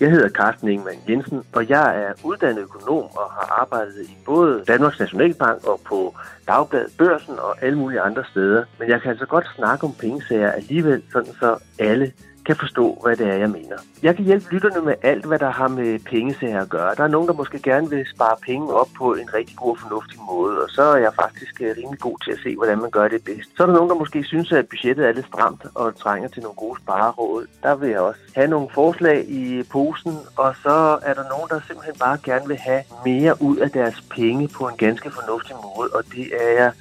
Jeg 0.00 0.10
hedder 0.10 0.28
Carsten 0.28 0.68
Ingemann 0.68 0.98
Jensen, 1.08 1.42
og 1.52 1.68
jeg 1.68 2.02
er 2.02 2.12
uddannet 2.24 2.62
økonom 2.62 3.04
og 3.04 3.30
har 3.32 3.60
arbejdet 3.60 4.02
i 4.02 4.16
både 4.24 4.64
Danmarks 4.68 4.98
Nationalbank 4.98 5.64
og 5.66 5.80
på 5.84 6.14
Dagbladet 6.48 6.92
Børsen 6.98 7.38
og 7.38 7.64
alle 7.64 7.78
mulige 7.78 8.00
andre 8.00 8.24
steder. 8.30 8.64
Men 8.78 8.88
jeg 8.88 9.00
kan 9.02 9.10
altså 9.10 9.26
godt 9.26 9.46
snakke 9.56 9.84
om 9.84 9.94
pengesager 10.00 10.52
alligevel, 10.52 11.02
sådan 11.12 11.32
så 11.40 11.58
alle 11.78 12.12
kan 12.46 12.56
forstå, 12.56 12.98
hvad 13.02 13.16
det 13.16 13.26
er, 13.26 13.34
jeg 13.34 13.50
mener. 13.50 13.76
Jeg 14.02 14.16
kan 14.16 14.24
hjælpe 14.24 14.46
lytterne 14.52 14.80
med 14.86 14.94
alt, 15.02 15.24
hvad 15.26 15.38
der 15.38 15.50
har 15.50 15.68
med 15.68 15.98
pengesager 15.98 16.60
at 16.62 16.68
gøre. 16.68 16.94
Der 16.94 17.04
er 17.04 17.08
nogen, 17.08 17.28
der 17.28 17.34
måske 17.34 17.58
gerne 17.58 17.90
vil 17.90 18.06
spare 18.14 18.36
penge 18.46 18.74
op 18.74 18.88
på 18.98 19.14
en 19.14 19.34
rigtig 19.34 19.56
god 19.56 19.70
og 19.70 19.78
fornuftig 19.78 20.18
måde, 20.30 20.62
og 20.64 20.70
så 20.70 20.82
er 20.82 20.96
jeg 20.96 21.12
faktisk 21.22 21.60
øh, 21.60 21.74
rimelig 21.78 22.00
god 22.00 22.18
til 22.24 22.30
at 22.32 22.38
se, 22.44 22.56
hvordan 22.56 22.78
man 22.78 22.90
gør 22.90 23.08
det 23.08 23.24
bedst. 23.24 23.48
Så 23.56 23.62
er 23.62 23.66
der 23.66 23.74
nogen, 23.74 23.90
der 23.90 24.02
måske 24.02 24.24
synes, 24.24 24.52
at 24.52 24.68
budgettet 24.68 25.08
er 25.08 25.12
lidt 25.12 25.26
stramt 25.26 25.62
og 25.74 25.96
trænger 25.96 26.28
til 26.28 26.42
nogle 26.42 26.56
gode 26.56 26.78
spareråd. 26.82 27.46
Der 27.62 27.74
vil 27.74 27.90
jeg 27.90 28.00
også 28.00 28.20
have 28.34 28.48
nogle 28.48 28.68
forslag 28.74 29.18
i 29.28 29.62
posen, 29.62 30.14
og 30.36 30.54
så 30.62 30.98
er 31.02 31.14
der 31.14 31.24
nogen, 31.32 31.48
der 31.50 31.60
simpelthen 31.66 31.96
bare 31.98 32.18
gerne 32.24 32.46
vil 32.48 32.56
have 32.56 32.82
mere 33.04 33.42
ud 33.42 33.56
af 33.56 33.70
deres 33.70 34.04
penge 34.10 34.48
på 34.48 34.68
en 34.68 34.76
ganske 34.76 35.10
fornuftig 35.10 35.56
måde, 35.76 35.90
og 35.94 36.02
det 36.14 36.26
er 36.42 36.50
jeg 36.62 36.72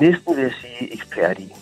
næsten 0.00 0.36
vil 0.36 0.42
jeg 0.42 0.52
sige 0.52 0.92
ekspert 0.92 1.38
i. 1.38 1.52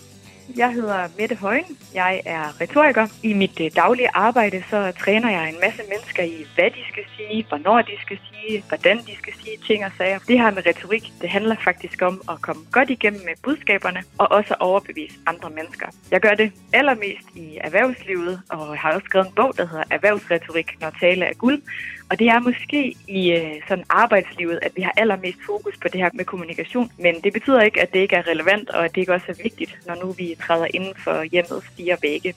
Jeg 0.57 0.73
hedder 0.73 1.09
Mette 1.19 1.37
Højen. 1.37 1.79
Jeg 1.95 2.23
er 2.25 2.61
retoriker. 2.61 3.07
I 3.23 3.33
mit 3.33 3.61
øh, 3.61 3.71
daglige 3.77 4.11
arbejde 4.15 4.65
så 4.71 4.93
træner 5.05 5.31
jeg 5.31 5.49
en 5.49 5.61
masse 5.61 5.83
mennesker 5.89 6.23
i, 6.23 6.47
hvad 6.55 6.71
de 6.71 6.83
skal 6.93 7.05
sige, 7.17 7.47
hvornår 7.49 7.83
de 7.83 7.97
skal 8.05 8.19
sige, 8.29 8.38
hvordan 8.69 8.99
de 8.99 9.17
skal 9.17 9.33
sige 9.43 9.57
ting 9.67 9.85
og 9.85 9.91
sager. 9.99 10.19
Det 10.29 10.39
her 10.39 10.51
med 10.51 10.67
retorik, 10.67 11.13
det 11.21 11.31
handler 11.31 11.57
faktisk 11.65 12.03
om 12.03 12.23
at 12.31 12.41
komme 12.41 12.63
godt 12.73 12.91
igennem 12.91 13.21
med 13.25 13.35
budskaberne 13.43 14.03
og 14.19 14.27
også 14.31 14.55
overbevise 14.61 15.15
andre 15.27 15.51
mennesker. 15.51 15.87
Jeg 16.11 16.21
gør 16.21 16.35
det 16.35 16.53
allermest 16.73 17.29
i 17.35 17.59
erhvervslivet 17.61 18.43
og 18.49 18.79
har 18.79 18.93
også 18.93 19.05
skrevet 19.05 19.27
en 19.27 19.33
bog, 19.33 19.53
der 19.57 19.67
hedder 19.67 19.85
Erhvervsretorik, 19.91 20.81
når 20.81 20.91
tale 21.01 21.25
er 21.25 21.35
guld. 21.35 21.63
Og 22.11 22.19
det 22.19 22.29
er 22.29 22.41
måske 22.41 22.97
i 23.09 23.33
øh, 23.33 23.55
sådan 23.69 23.85
arbejdslivet, 23.89 24.59
at 24.63 24.73
vi 24.77 24.83
har 24.83 24.93
allermest 24.97 25.39
fokus 25.47 25.77
på 25.83 25.89
det 25.89 26.01
her 26.01 26.11
med 26.15 26.25
kommunikation. 26.25 26.91
Men 26.99 27.15
det 27.25 27.33
betyder 27.33 27.61
ikke, 27.61 27.81
at 27.81 27.93
det 27.93 27.99
ikke 27.99 28.17
er 28.17 28.27
relevant, 28.27 28.71
og 28.71 28.85
at 28.85 28.95
det 28.95 29.01
ikke 29.01 29.15
også 29.15 29.27
er 29.29 29.43
vigtigt, 29.43 29.79
når 29.87 29.95
nu 29.95 30.13
vi 30.13 30.37
træder 30.47 30.67
inden 30.75 30.95
for 31.05 31.23
hjemmets 31.23 31.67
fire 31.77 31.97
vægge. 32.03 32.35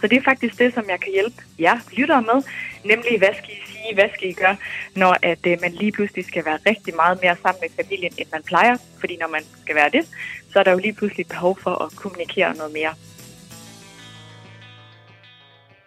Så 0.00 0.06
det 0.06 0.16
er 0.18 0.22
faktisk 0.22 0.58
det, 0.58 0.74
som 0.74 0.84
jeg 0.88 1.00
kan 1.00 1.12
hjælpe 1.12 1.36
jer 1.58 1.78
lyttere 1.96 2.22
med. 2.22 2.42
Nemlig, 2.84 3.18
hvad 3.18 3.34
skal 3.38 3.50
I 3.50 3.60
sige, 3.66 3.73
hvad 3.94 4.08
skal 4.14 4.28
I 4.28 4.32
gøre, 4.32 4.56
når 4.96 5.16
at, 5.22 5.46
øh, 5.46 5.58
man 5.60 5.72
lige 5.72 5.92
pludselig 5.92 6.24
skal 6.24 6.44
være 6.44 6.58
rigtig 6.66 6.94
meget 6.94 7.18
mere 7.22 7.36
sammen 7.42 7.60
med 7.62 7.84
familien, 7.84 8.12
end 8.18 8.28
man 8.32 8.42
plejer. 8.42 8.76
Fordi 9.00 9.16
når 9.16 9.28
man 9.28 9.42
skal 9.62 9.74
være 9.74 9.90
det, 9.90 10.08
så 10.52 10.58
er 10.58 10.62
der 10.62 10.72
jo 10.72 10.78
lige 10.78 10.92
pludselig 10.92 11.26
behov 11.26 11.58
for 11.62 11.82
at 11.84 11.96
kommunikere 11.96 12.54
noget 12.54 12.72
mere. 12.72 12.94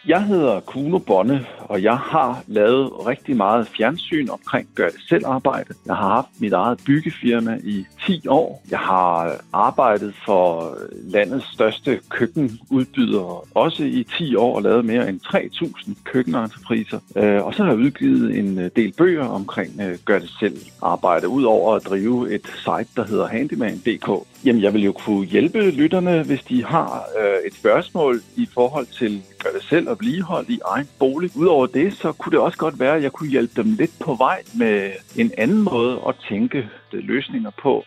Jeg 0.08 0.24
hedder 0.24 0.60
Kuno 0.60 0.98
Bonne, 0.98 1.46
og 1.60 1.82
jeg 1.82 1.96
har 1.96 2.42
lavet 2.46 3.06
rigtig 3.06 3.36
meget 3.36 3.68
fjernsyn 3.76 4.28
omkring 4.28 4.68
gør 4.74 4.88
det 4.88 5.00
selv 5.08 5.26
arbejde. 5.26 5.74
Jeg 5.86 5.94
har 5.94 6.08
haft 6.08 6.28
mit 6.40 6.52
eget 6.52 6.80
byggefirma 6.86 7.58
i 7.64 7.84
10 8.06 8.28
år. 8.28 8.62
Jeg 8.70 8.78
har 8.78 9.40
arbejdet 9.52 10.14
for 10.26 10.76
landets 11.04 11.52
største 11.52 12.00
køkkenudbyder 12.10 13.46
også 13.56 13.84
i 13.84 14.06
10 14.18 14.36
år 14.36 14.56
og 14.56 14.62
lavet 14.62 14.84
mere 14.84 15.08
end 15.08 15.20
3.000 15.26 15.94
køkkenentrepriser. 16.04 16.98
Øh, 17.16 17.46
og 17.46 17.54
så 17.54 17.62
har 17.62 17.70
jeg 17.70 17.80
udgivet 17.80 18.38
en 18.38 18.58
øh, 18.58 18.70
del 18.76 18.92
bøger 18.92 19.26
omkring 19.26 19.80
øh, 19.80 19.98
gør 20.04 20.18
det 20.18 20.30
selv 20.40 20.56
arbejde, 20.82 21.28
udover 21.28 21.74
at 21.76 21.84
drive 21.84 22.34
et 22.34 22.46
site, 22.46 22.90
der 22.96 23.04
hedder 23.04 23.26
handyman.dk. 23.26 24.26
Jamen, 24.44 24.62
jeg 24.62 24.74
vil 24.74 24.84
jo 24.84 24.92
kunne 24.92 25.26
hjælpe 25.26 25.70
lytterne, 25.70 26.22
hvis 26.22 26.42
de 26.42 26.64
har 26.64 27.04
øh, 27.20 27.46
et 27.46 27.54
spørgsmål 27.54 28.20
i 28.36 28.48
forhold 28.54 28.86
til 28.86 29.22
gør 29.38 29.50
det 29.50 29.62
selv 29.62 29.88
og 29.88 29.96
vedligehold 30.00 30.48
i 30.48 30.60
egen 30.64 30.88
bolig. 30.98 31.30
Udover 31.36 31.66
det, 31.66 31.92
så 31.94 32.12
kunne 32.12 32.30
det 32.30 32.40
også 32.40 32.58
godt 32.58 32.80
være, 32.80 32.96
at 32.96 33.02
jeg 33.02 33.12
kunne 33.12 33.30
hjælpe 33.30 33.62
dem 33.62 33.72
lidt 33.72 33.90
på 34.00 34.14
vej 34.14 34.42
med 34.54 34.90
en 35.16 35.32
anden 35.38 35.62
måde 35.62 36.00
at 36.08 36.14
tænke 36.28 36.68
løsninger 36.92 37.50
på. 37.62 37.84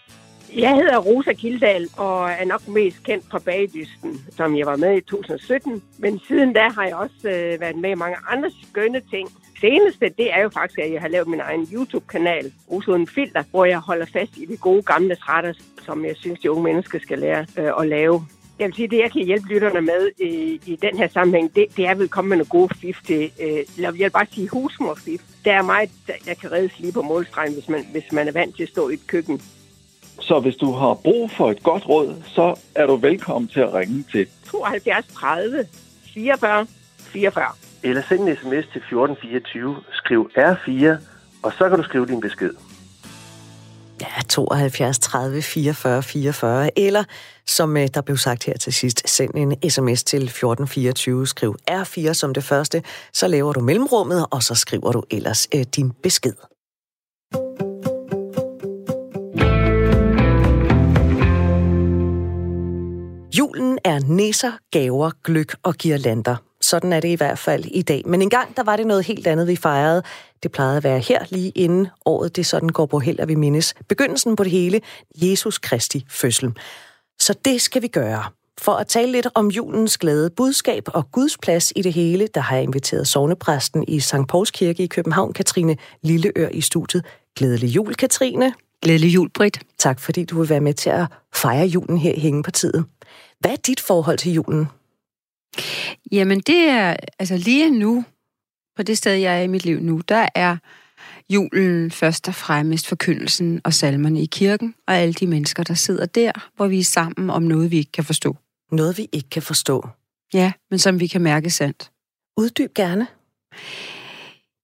Jeg 0.56 0.76
hedder 0.76 0.98
Rosa 0.98 1.34
Kildal 1.34 1.90
og 1.98 2.32
er 2.32 2.46
nok 2.46 2.68
mest 2.68 3.04
kendt 3.04 3.26
fra 3.32 3.40
Bagdysten, 3.40 4.22
som 4.32 4.58
jeg 4.58 4.66
var 4.66 4.76
med 4.76 4.98
i 4.98 5.02
2017. 5.02 5.84
Men 5.98 6.20
siden 6.28 6.54
da 6.54 6.70
har 6.70 6.84
jeg 6.84 6.96
også 6.96 7.30
øh, 7.30 7.62
været 7.62 7.76
med 7.76 7.90
i 7.90 7.96
mange 7.96 8.18
andre 8.30 8.52
skønne 8.70 9.02
ting. 9.10 9.30
Seneste, 9.62 10.10
det 10.18 10.34
er 10.34 10.42
jo 10.42 10.50
faktisk, 10.50 10.80
at 10.80 10.94
jeg 10.94 11.02
har 11.02 11.08
lavet 11.08 11.28
min 11.28 11.40
egen 11.40 11.68
YouTube-kanal, 11.74 12.54
Rosa 12.72 12.92
Uden 12.92 13.08
Filter, 13.08 13.44
hvor 13.52 13.66
jeg 13.66 13.80
holder 13.80 14.06
fast 14.14 14.38
i 14.38 14.46
de 14.46 14.58
gode 14.58 14.82
gamle 14.82 15.18
retter, 15.20 15.54
som 15.86 16.06
jeg 16.06 16.16
synes, 16.16 16.40
de 16.40 16.52
unge 16.52 16.64
mennesker 16.64 17.00
skal 17.00 17.20
lære 17.20 17.46
øh, 17.58 17.72
at 17.80 17.88
lave. 17.88 18.26
Jeg 18.60 18.68
vil 18.68 18.76
sige, 18.76 18.88
det 18.88 18.98
jeg 18.98 19.12
kan 19.12 19.26
hjælpe 19.26 19.48
lytterne 19.48 19.82
med 19.82 20.12
i, 20.20 20.60
i 20.66 20.76
den 20.76 20.98
her 20.98 21.08
sammenhæng, 21.08 21.56
det, 21.56 21.66
det 21.78 21.88
er 21.88 21.96
vel 21.96 22.10
komme 22.10 22.30
med 22.30 22.38
nogle 22.38 22.50
gode 22.50 22.76
fif 22.76 22.98
til, 23.06 23.32
øh, 23.42 23.82
jeg 23.82 23.94
vil 23.94 24.10
bare 24.10 24.26
sige 24.32 24.48
husmorfif. 24.48 25.22
Der 25.46 25.54
er 25.54 25.62
meget, 25.62 25.90
der 26.26 26.34
kan 26.34 26.52
reddes 26.52 26.80
lige 26.80 26.94
på 26.94 27.02
målstregen, 27.02 27.54
hvis 27.54 27.70
man, 27.70 27.86
hvis 27.92 28.12
man 28.12 28.28
er 28.28 28.32
vant 28.32 28.56
til 28.56 28.64
at 28.64 28.70
stå 28.70 28.90
i 28.90 28.94
et 28.94 29.08
køkken. 29.08 29.42
Så 30.22 30.40
hvis 30.40 30.56
du 30.56 30.72
har 30.72 30.94
brug 30.94 31.32
for 31.32 31.52
et 31.52 31.64
godt 31.64 31.90
råd, 31.90 32.16
så 32.26 32.60
er 32.76 32.86
du 32.86 32.96
velkommen 32.96 33.48
til 33.48 33.60
at 33.60 33.74
ringe 33.74 34.04
til 34.12 34.28
72 34.52 35.06
30 35.14 35.66
44 36.14 36.68
44. 37.00 37.46
Eller 37.84 38.02
send 38.10 38.22
en 38.22 38.36
sms 38.36 38.66
til 38.74 38.82
1424, 38.82 39.76
skriv 39.92 40.32
R4, 40.38 40.98
og 41.44 41.54
så 41.58 41.70
kan 41.70 41.78
du 41.78 41.84
skrive 41.84 42.06
din 42.06 42.22
besked. 42.22 42.52
Ja, 44.02 44.22
72 44.30 45.00
30 45.00 45.42
44 45.42 46.04
44, 46.04 46.80
eller 46.80 47.04
som 47.46 47.78
øh, 47.78 47.88
der 47.94 48.02
blev 48.02 48.18
sagt 48.18 48.44
her 48.44 48.58
til 48.58 48.74
sidst, 48.74 49.10
send 49.10 49.32
en 49.36 49.70
sms 49.70 50.04
til 50.04 50.24
1424, 50.24 51.28
skriv 51.28 51.56
R4 51.72 52.14
som 52.14 52.34
det 52.34 52.44
første, 52.44 52.84
så 53.14 53.28
laver 53.28 53.54
du 53.54 53.60
mellemrummet, 53.60 54.26
og 54.32 54.44
så 54.44 54.56
skriver 54.56 54.92
du 54.92 55.04
ellers 55.12 55.48
øh, 55.56 55.62
din 55.76 55.92
besked. 56.04 56.51
Julen 63.42 63.80
er 63.84 64.00
næser, 64.00 64.52
gaver, 64.72 65.12
gløk 65.24 65.56
og 65.64 65.76
girlander. 65.76 66.36
Sådan 66.62 66.94
er 66.94 67.00
det 67.00 67.08
i 67.08 67.16
hvert 67.16 67.40
fald 67.40 67.66
i 67.66 67.82
dag. 67.82 68.02
Men 68.06 68.22
engang, 68.22 68.58
der 68.58 68.64
var 68.64 68.76
det 68.76 68.88
noget 68.88 69.06
helt 69.06 69.28
andet, 69.28 69.48
vi 69.48 69.56
fejrede. 69.56 70.04
Det 70.44 70.52
plejede 70.52 70.78
at 70.78 70.84
være 70.84 71.00
her 71.00 71.26
lige 71.30 71.50
inden 71.50 71.88
året, 72.06 72.36
det 72.36 72.46
sådan 72.46 72.70
går 72.70 72.86
på 72.86 73.00
held, 73.00 73.20
at 73.20 73.28
vi 73.28 73.36
mindes 73.36 73.74
begyndelsen 73.88 74.36
på 74.36 74.44
det 74.44 74.52
hele, 74.52 74.82
Jesus 75.16 75.58
Kristi 75.58 76.06
fødsel. 76.10 76.54
Så 77.20 77.34
det 77.46 77.62
skal 77.62 77.82
vi 77.82 77.88
gøre. 77.88 78.24
For 78.62 78.72
at 78.72 78.88
tale 78.88 79.12
lidt 79.12 79.28
om 79.36 79.48
julens 79.48 79.98
glade 79.98 80.30
budskab 80.30 80.84
og 80.88 81.12
Guds 81.12 81.38
plads 81.38 81.74
i 81.76 81.82
det 81.82 81.94
hele, 81.94 82.28
der 82.28 82.42
har 82.42 82.56
jeg 82.56 82.64
inviteret 82.64 83.08
sovnepræsten 83.08 83.86
i 83.88 84.00
St. 84.00 84.28
Pauls 84.30 84.52
Kirke 84.52 84.84
i 84.84 84.88
København, 84.88 85.34
Katrine 85.34 85.78
Lilleør, 86.02 86.50
i 86.50 86.62
studiet. 86.62 87.06
Glædelig 87.36 87.76
jul, 87.76 87.96
Katrine. 87.96 88.54
Glædelig 88.82 89.14
jul, 89.14 89.30
Britt. 89.30 89.60
Tak 89.78 90.00
fordi 90.00 90.26
du 90.26 90.40
vil 90.40 90.50
være 90.50 90.62
med 90.62 90.74
til 90.74 90.90
at 90.90 91.06
fejre 91.36 91.66
julen 91.66 91.98
her 91.98 92.14
i 92.14 92.20
Hængepartiet. 92.20 92.86
Hvad 93.42 93.52
er 93.52 93.56
dit 93.56 93.80
forhold 93.80 94.18
til 94.18 94.34
julen? 94.34 94.66
Jamen 96.12 96.40
det 96.40 96.70
er, 96.70 96.96
altså 97.20 97.38
lige 97.38 97.80
nu, 97.80 98.04
på 98.76 98.84
det 98.84 98.98
sted, 98.98 99.14
jeg 99.14 99.38
er 99.38 99.42
i 99.42 99.48
mit 99.48 99.66
liv 99.66 99.80
nu, 99.80 100.02
der 100.08 100.28
er 100.36 100.58
julen 101.30 101.92
først 101.92 102.28
og 102.28 102.36
fremmest 102.36 102.88
forkyndelsen 102.88 103.62
og 103.64 103.74
salmerne 103.74 104.22
i 104.22 104.26
kirken, 104.26 104.76
og 104.88 104.98
alle 104.98 105.14
de 105.14 105.28
mennesker, 105.28 105.64
der 105.64 105.74
sidder 105.74 106.06
der, 106.06 106.32
hvor 106.56 106.68
vi 106.68 106.80
er 106.80 106.84
sammen 106.84 107.30
om 107.30 107.44
noget, 107.44 107.72
vi 107.72 107.78
ikke 107.78 107.92
kan 107.92 108.04
forstå. 108.04 108.38
Noget, 108.72 108.98
vi 108.98 109.08
ikke 109.12 109.30
kan 109.30 109.42
forstå? 109.42 109.88
Ja, 110.34 110.52
men 110.70 110.80
som 110.80 111.00
vi 111.00 111.08
kan 111.08 111.22
mærke 111.22 111.50
sandt. 111.50 111.92
Uddyb 112.38 112.74
gerne. 112.76 113.08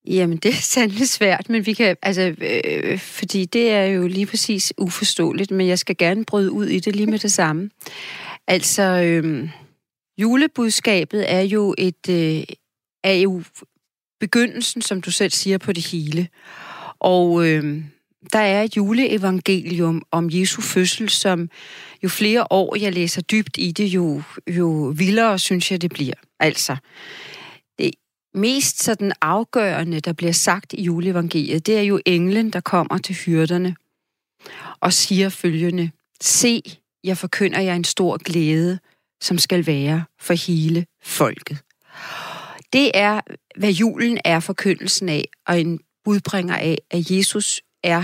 Jamen, 0.07 0.37
det 0.37 0.49
er 0.49 0.61
sandelig 0.61 1.09
svært, 1.09 1.49
men 1.49 1.65
vi 1.65 1.73
kan, 1.73 1.95
altså, 2.01 2.35
øh, 2.41 2.99
fordi 2.99 3.45
det 3.45 3.71
er 3.71 3.83
jo 3.83 4.07
lige 4.07 4.25
præcis 4.25 4.73
uforståeligt, 4.77 5.51
men 5.51 5.67
jeg 5.67 5.79
skal 5.79 5.97
gerne 5.97 6.25
bryde 6.25 6.51
ud 6.51 6.65
i 6.65 6.79
det 6.79 6.95
lige 6.95 7.07
med 7.07 7.19
det 7.19 7.31
samme. 7.31 7.69
Altså, 8.47 8.83
øh, 8.83 9.49
julebudskabet 10.17 11.33
er 11.33 11.41
jo 11.41 11.75
et, 11.77 12.09
øh, 12.09 12.43
er 13.03 13.13
jo 13.13 13.43
begyndelsen, 14.19 14.81
som 14.81 15.01
du 15.01 15.11
selv 15.11 15.31
siger, 15.31 15.57
på 15.57 15.73
det 15.73 15.87
hele. 15.87 16.27
Og 16.99 17.47
øh, 17.47 17.83
der 18.33 18.39
er 18.39 18.63
et 18.63 18.77
juleevangelium 18.77 20.01
om 20.11 20.29
Jesu 20.31 20.61
fødsel, 20.61 21.09
som 21.09 21.49
jo 22.03 22.09
flere 22.09 22.47
år 22.49 22.75
jeg 22.75 22.93
læser 22.93 23.21
dybt 23.21 23.57
i 23.57 23.71
det, 23.71 23.85
jo, 23.85 24.21
jo 24.49 24.93
vildere 24.97 25.39
synes 25.39 25.71
jeg, 25.71 25.81
det 25.81 25.91
bliver. 25.91 26.13
Altså, 26.39 26.75
det 27.79 27.91
mest 28.33 28.83
sådan 28.83 29.13
afgørende, 29.21 29.99
der 29.99 30.13
bliver 30.13 30.31
sagt 30.31 30.73
i 30.73 30.83
juleevangeliet, 30.83 31.65
det 31.65 31.77
er 31.77 31.81
jo 31.81 31.99
englen, 32.05 32.49
der 32.49 32.59
kommer 32.59 32.97
til 32.97 33.15
hyrderne 33.15 33.75
og 34.79 34.93
siger 34.93 35.29
følgende, 35.29 35.91
Se, 36.21 36.61
jeg 37.07 37.17
forkynder 37.17 37.61
jer 37.61 37.75
en 37.75 37.83
stor 37.83 38.17
glæde, 38.17 38.79
som 39.21 39.37
skal 39.37 39.67
være 39.67 40.05
for 40.19 40.33
hele 40.47 40.85
folket. 41.03 41.57
Det 42.73 42.91
er, 42.93 43.21
hvad 43.59 43.71
julen 43.71 44.17
er 44.25 44.39
forkyndelsen 44.39 45.09
af, 45.09 45.29
og 45.47 45.59
en 45.61 45.79
budbringer 46.03 46.55
af, 46.55 46.77
at 46.91 47.11
Jesus 47.11 47.61
er 47.83 48.03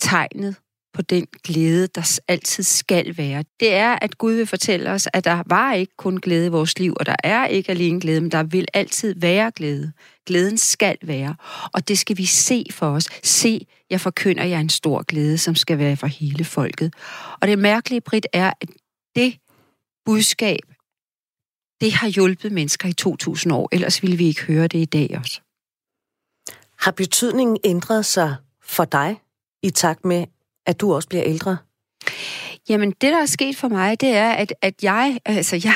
tegnet 0.00 0.56
på 0.94 1.02
den 1.02 1.26
glæde, 1.44 1.86
der 1.86 2.20
altid 2.28 2.62
skal 2.62 3.16
være. 3.16 3.44
Det 3.60 3.74
er, 3.74 3.98
at 4.02 4.18
Gud 4.18 4.32
vil 4.32 4.46
fortælle 4.46 4.90
os, 4.90 5.08
at 5.12 5.24
der 5.24 5.42
var 5.46 5.72
ikke 5.72 5.96
kun 5.96 6.16
glæde 6.16 6.46
i 6.46 6.48
vores 6.48 6.78
liv, 6.78 6.96
og 7.00 7.06
der 7.06 7.16
er 7.24 7.46
ikke 7.46 7.70
alene 7.70 8.00
glæde, 8.00 8.20
men 8.20 8.30
der 8.30 8.42
vil 8.42 8.66
altid 8.74 9.14
være 9.16 9.50
glæde. 9.50 9.92
Glæden 10.26 10.58
skal 10.58 10.98
være, 11.02 11.34
og 11.72 11.88
det 11.88 11.98
skal 11.98 12.18
vi 12.18 12.24
se 12.24 12.66
for 12.70 12.86
os. 12.86 13.06
Se, 13.22 13.66
jeg 13.90 14.00
forkynder 14.00 14.44
jer 14.44 14.60
en 14.60 14.68
stor 14.68 15.02
glæde, 15.02 15.38
som 15.38 15.54
skal 15.54 15.78
være 15.78 15.96
for 15.96 16.06
hele 16.06 16.44
folket. 16.44 16.94
Og 17.40 17.48
det 17.48 17.58
mærkelige, 17.58 18.00
Britt, 18.00 18.26
er, 18.32 18.52
at 18.60 18.68
det 19.16 19.38
budskab, 20.04 20.60
det 21.80 21.92
har 21.92 22.08
hjulpet 22.08 22.52
mennesker 22.52 22.88
i 22.88 22.92
2000 22.92 23.52
år, 23.52 23.68
ellers 23.72 24.02
ville 24.02 24.16
vi 24.16 24.26
ikke 24.26 24.42
høre 24.42 24.68
det 24.68 24.78
i 24.78 24.84
dag 24.84 25.18
også. 25.18 25.40
Har 26.78 26.90
betydningen 26.90 27.58
ændret 27.64 28.06
sig 28.06 28.36
for 28.62 28.84
dig 28.84 29.20
i 29.62 29.70
takt 29.70 30.04
med, 30.04 30.26
at 30.66 30.80
du 30.80 30.94
også 30.94 31.08
bliver 31.08 31.24
ældre? 31.26 31.56
Jamen, 32.68 32.90
det, 32.90 33.12
der 33.12 33.22
er 33.22 33.26
sket 33.26 33.56
for 33.56 33.68
mig, 33.68 34.00
det 34.00 34.08
er, 34.08 34.30
at, 34.30 34.54
at 34.62 34.74
jeg, 34.82 35.18
altså 35.24 35.60
jeg, 35.64 35.74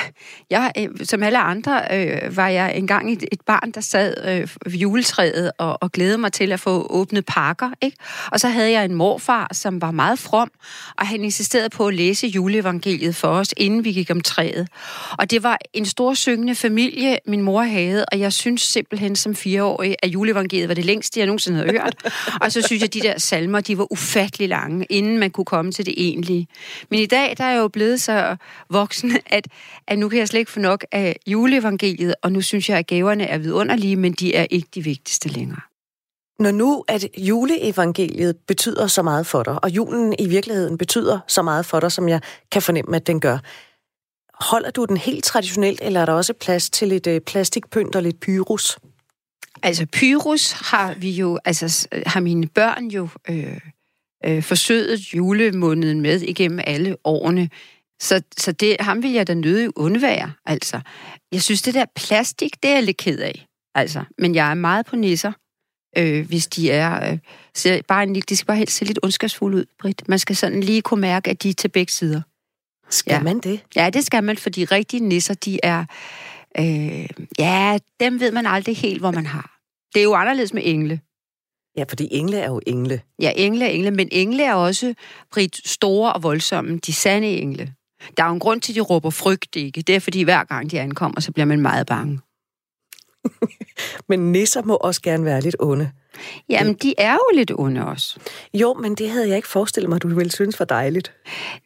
jeg, 0.50 0.72
øh, 0.78 1.06
som 1.06 1.22
alle 1.22 1.38
andre, 1.38 1.82
øh, 1.92 2.36
var 2.36 2.48
jeg 2.48 2.76
engang 2.76 3.12
et, 3.12 3.24
et 3.32 3.40
barn, 3.46 3.70
der 3.70 3.80
sad 3.80 4.14
øh, 4.28 4.48
ved 4.72 4.78
juletræet 4.78 5.52
og, 5.58 5.78
og 5.82 5.92
glædede 5.92 6.18
mig 6.18 6.32
til 6.32 6.52
at 6.52 6.60
få 6.60 6.86
åbnet 6.90 7.26
pakker, 7.26 7.70
ikke? 7.82 7.96
Og 8.32 8.40
så 8.40 8.48
havde 8.48 8.70
jeg 8.70 8.84
en 8.84 8.94
morfar, 8.94 9.48
som 9.52 9.82
var 9.82 9.90
meget 9.90 10.18
from, 10.18 10.50
og 10.98 11.06
han 11.06 11.24
insisterede 11.24 11.70
på 11.70 11.86
at 11.86 11.94
læse 11.94 12.26
juleevangeliet 12.26 13.16
for 13.16 13.28
os, 13.28 13.54
inden 13.56 13.84
vi 13.84 13.92
gik 13.92 14.10
om 14.10 14.20
træet. 14.20 14.68
Og 15.18 15.30
det 15.30 15.42
var 15.42 15.58
en 15.72 15.86
stor 15.86 16.14
syngende 16.14 16.54
familie, 16.54 17.18
min 17.26 17.42
mor 17.42 17.62
havde, 17.62 18.04
og 18.12 18.20
jeg 18.20 18.32
synes 18.32 18.62
simpelthen 18.62 19.16
som 19.16 19.34
fireårig, 19.34 19.96
at 20.02 20.08
juleevangeliet 20.08 20.68
var 20.68 20.74
det 20.74 20.84
længste, 20.84 21.20
jeg 21.20 21.26
nogensinde 21.26 21.58
havde 21.58 21.70
hørt. 21.70 22.12
og 22.40 22.52
så 22.52 22.62
synes 22.62 22.80
jeg, 22.80 22.86
at 22.86 22.94
de 22.94 23.00
der 23.00 23.18
salmer, 23.18 23.60
de 23.60 23.78
var 23.78 23.92
ufattelig 23.92 24.48
lange, 24.48 24.86
inden 24.90 25.18
man 25.18 25.30
kunne 25.30 25.44
komme 25.44 25.72
til 25.72 25.86
det 25.86 25.94
egentlige. 25.96 26.46
Men 26.90 27.00
i 27.00 27.06
dag, 27.06 27.34
der 27.38 27.44
er 27.44 27.50
jeg 27.50 27.58
jo 27.58 27.68
blevet 27.68 28.00
så 28.00 28.36
voksen, 28.70 29.18
at, 29.26 29.48
at 29.86 29.98
nu 29.98 30.08
kan 30.08 30.18
jeg 30.18 30.28
slet 30.28 30.38
ikke 30.40 30.50
få 30.50 30.60
nok 30.60 30.84
af 30.92 31.16
juleevangeliet, 31.26 32.14
og 32.22 32.32
nu 32.32 32.40
synes 32.40 32.68
jeg, 32.68 32.78
at 32.78 32.86
gaverne 32.86 33.24
er 33.24 33.38
vidunderlige, 33.38 33.96
men 33.96 34.12
de 34.12 34.34
er 34.34 34.46
ikke 34.50 34.68
de 34.74 34.84
vigtigste 34.84 35.28
længere. 35.28 35.60
Når 36.38 36.50
nu, 36.50 36.84
at 36.88 37.06
juleevangeliet 37.18 38.36
betyder 38.46 38.86
så 38.86 39.02
meget 39.02 39.26
for 39.26 39.42
dig, 39.42 39.64
og 39.64 39.70
julen 39.70 40.14
i 40.18 40.28
virkeligheden 40.28 40.78
betyder 40.78 41.18
så 41.26 41.42
meget 41.42 41.66
for 41.66 41.80
dig, 41.80 41.92
som 41.92 42.08
jeg 42.08 42.20
kan 42.52 42.62
fornemme, 42.62 42.96
at 42.96 43.06
den 43.06 43.20
gør, 43.20 43.38
holder 44.44 44.70
du 44.70 44.84
den 44.84 44.96
helt 44.96 45.24
traditionelt, 45.24 45.80
eller 45.82 46.00
er 46.00 46.06
der 46.06 46.12
også 46.12 46.32
plads 46.32 46.70
til 46.70 46.88
lidt 46.88 47.06
øh, 47.06 47.20
plastikpynt 47.20 47.96
og 47.96 48.02
lidt 48.02 48.20
pyrus? 48.20 48.78
Altså 49.62 49.86
pyrus 49.92 50.52
har 50.52 50.94
vi 50.94 51.10
jo, 51.10 51.38
altså 51.44 51.88
har 52.06 52.20
mine 52.20 52.46
børn 52.46 52.86
jo 52.86 53.08
øh, 53.28 53.60
øh, 54.26 54.42
forsøget 54.42 55.14
julemåneden 55.14 56.00
med 56.00 56.20
igennem 56.20 56.60
alle 56.66 56.96
årene. 57.04 57.50
Så, 58.00 58.22
så 58.38 58.52
det, 58.52 58.76
ham 58.80 59.02
vil 59.02 59.12
jeg 59.12 59.26
da 59.26 59.34
nødig 59.34 59.78
undvære, 59.78 60.32
altså. 60.46 60.80
Jeg 61.32 61.42
synes, 61.42 61.62
det 61.62 61.74
der 61.74 61.84
plastik, 61.96 62.62
det 62.62 62.70
er 62.70 62.74
jeg 62.74 62.82
lidt 62.82 62.96
ked 62.96 63.18
af. 63.18 63.46
Altså, 63.74 64.04
men 64.18 64.34
jeg 64.34 64.50
er 64.50 64.54
meget 64.54 64.86
på 64.86 64.96
nisser, 64.96 65.32
øh, 65.98 66.26
hvis 66.26 66.46
de 66.46 66.70
er... 66.70 67.12
Øh, 67.12 67.18
ser 67.54 67.82
bare 67.88 68.02
en, 68.02 68.14
de 68.14 68.36
skal 68.36 68.46
bare 68.46 68.56
helt 68.56 68.70
se 68.70 68.84
lidt 68.84 68.98
ondskabsfulde 69.02 69.58
ud, 69.58 69.64
Britt. 69.80 70.08
Man 70.08 70.18
skal 70.18 70.36
sådan 70.36 70.60
lige 70.60 70.82
kunne 70.82 71.00
mærke, 71.00 71.30
at 71.30 71.42
de 71.42 71.50
er 71.50 71.54
til 71.54 71.68
begge 71.68 71.92
sider. 71.92 72.20
Skal 72.90 73.12
ja. 73.12 73.22
man 73.22 73.38
det? 73.38 73.60
Ja, 73.76 73.90
det 73.90 74.04
skal 74.04 74.24
man, 74.24 74.36
fordi 74.36 74.64
rigtige 74.64 75.00
nisser, 75.00 75.34
de 75.34 75.60
er... 75.62 75.84
Øh, 76.58 77.08
ja, 77.38 77.78
dem 78.00 78.20
ved 78.20 78.32
man 78.32 78.46
aldrig 78.46 78.76
helt, 78.76 79.00
hvor 79.00 79.10
man 79.10 79.26
har. 79.26 79.58
Det 79.94 80.00
er 80.00 80.04
jo 80.04 80.14
anderledes 80.14 80.52
med 80.52 80.62
engle. 80.64 81.00
Ja, 81.76 81.84
fordi 81.88 82.08
engle 82.10 82.38
er 82.38 82.46
jo 82.46 82.60
engle. 82.66 83.00
Ja, 83.22 83.32
engle 83.36 83.64
er 83.64 83.68
engle, 83.68 83.90
men 83.90 84.08
engle 84.12 84.44
er 84.44 84.54
også 84.54 84.94
Britt, 85.32 85.68
store 85.68 86.12
og 86.12 86.22
voldsomme. 86.22 86.78
De 86.78 86.92
sande 86.92 87.28
engle. 87.28 87.72
Der 88.16 88.22
er 88.22 88.26
jo 88.26 88.34
en 88.34 88.40
grund 88.40 88.60
til, 88.60 88.72
at 88.72 88.76
de 88.76 88.80
råber 88.80 89.10
frygt, 89.10 89.56
ikke? 89.56 89.82
Det 89.82 89.94
er, 89.94 90.00
fordi 90.00 90.22
hver 90.22 90.44
gang 90.44 90.70
de 90.70 90.80
ankommer, 90.80 91.20
så 91.20 91.32
bliver 91.32 91.46
man 91.46 91.60
meget 91.60 91.86
bange. 91.86 92.20
men 94.08 94.32
nisser 94.32 94.62
må 94.62 94.74
også 94.76 95.02
gerne 95.02 95.24
være 95.24 95.40
lidt 95.40 95.56
onde. 95.58 95.90
Jamen, 96.48 96.74
de 96.74 96.94
er 96.98 97.12
jo 97.12 97.36
lidt 97.36 97.52
onde 97.54 97.86
også. 97.86 98.18
Jo, 98.54 98.74
men 98.74 98.94
det 98.94 99.10
havde 99.10 99.28
jeg 99.28 99.36
ikke 99.36 99.48
forestillet 99.48 99.88
mig, 99.88 100.02
du 100.02 100.08
ville 100.08 100.32
synes 100.32 100.58
var 100.58 100.64
dejligt. 100.64 101.12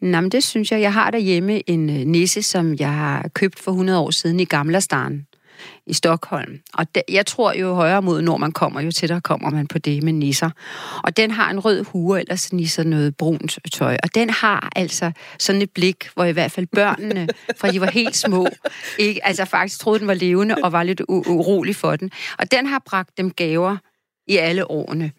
Nå, 0.01 0.20
men 0.20 0.31
det 0.31 0.44
synes 0.44 0.73
jeg. 0.73 0.81
Jeg 0.81 0.92
har 0.92 1.11
derhjemme 1.11 1.70
en 1.70 1.90
øh, 1.90 1.96
nisse, 1.96 2.42
som 2.42 2.75
jeg 2.75 2.94
har 2.94 3.29
købt 3.29 3.61
for 3.61 3.70
100 3.70 3.99
år 3.99 4.11
siden 4.11 4.40
i 4.40 4.44
Gamlastan 4.44 5.27
i 5.87 5.92
Stockholm. 5.92 6.61
Og 6.75 6.94
de, 6.94 7.03
jeg 7.09 7.27
tror 7.27 7.53
jo 7.53 7.75
højere 7.75 8.03
mod 8.03 8.23
når 8.23 8.37
man 8.37 8.53
kommer, 8.53 8.81
jo 8.81 8.90
tættere 8.90 9.20
kommer 9.20 9.51
man 9.51 9.66
på 9.66 9.79
det 9.79 10.03
med 10.03 10.12
nisser. 10.12 10.51
Og 11.05 11.16
den 11.16 11.31
har 11.31 11.51
en 11.51 11.61
rød 11.61 11.85
hue, 11.85 12.20
eller 12.20 12.37
sådan 12.37 12.61
i 12.61 12.66
sådan 12.66 12.90
noget 12.90 13.16
brunt 13.16 13.59
tøj. 13.73 13.96
Og 14.03 14.14
den 14.14 14.31
har 14.31 14.70
altså 14.77 15.12
sådan 15.38 15.62
et 15.62 15.70
blik, 15.70 16.09
hvor 16.14 16.25
i 16.25 16.33
hvert 16.33 16.53
fald 16.53 16.66
børnene, 16.66 17.29
fra 17.59 17.70
de 17.70 17.81
var 17.81 17.90
helt 17.90 18.16
små, 18.16 18.46
ikke, 18.99 19.27
altså 19.27 19.44
faktisk 19.44 19.81
troede, 19.81 19.99
den 19.99 20.09
var 20.09 20.14
levende 20.14 20.55
og 20.62 20.73
var 20.73 20.83
lidt 20.83 21.03
urolig 21.09 21.77
for 21.77 21.96
den. 21.96 22.11
Og 22.38 22.51
den 22.51 22.66
har 22.66 22.83
bragt 22.87 23.18
dem 23.18 23.31
gaver 23.31 23.77
i 24.27 24.37
alle 24.37 24.70
årene. 24.70 25.12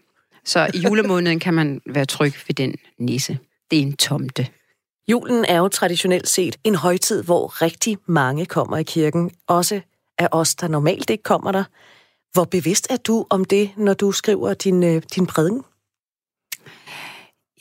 Så 0.45 0.67
i 0.73 0.77
julemåneden 0.77 1.39
kan 1.39 1.53
man 1.53 1.81
være 1.85 2.05
tryg 2.05 2.33
ved 2.47 2.55
den 2.55 2.75
nisse. 2.99 3.37
Det 3.71 3.77
er 3.77 3.81
en 3.81 3.97
tomte. 3.97 4.47
Julen 5.07 5.45
er 5.45 5.57
jo 5.57 5.67
traditionelt 5.67 6.29
set 6.29 6.57
en 6.63 6.75
højtid, 6.75 7.23
hvor 7.23 7.61
rigtig 7.61 7.97
mange 8.05 8.45
kommer 8.45 8.77
i 8.77 8.83
kirken, 8.83 9.31
også 9.47 9.81
af 10.17 10.27
os, 10.31 10.55
der 10.55 10.67
normalt 10.67 11.09
ikke 11.09 11.23
kommer 11.23 11.51
der. 11.51 11.63
Hvor 12.33 12.43
bevidst 12.43 12.87
er 12.89 12.97
du 12.97 13.25
om 13.29 13.45
det, 13.45 13.71
når 13.77 13.93
du 13.93 14.11
skriver 14.11 14.53
din, 14.53 14.83
øh, 14.83 15.03
din 15.15 15.25
prædiken? 15.25 15.63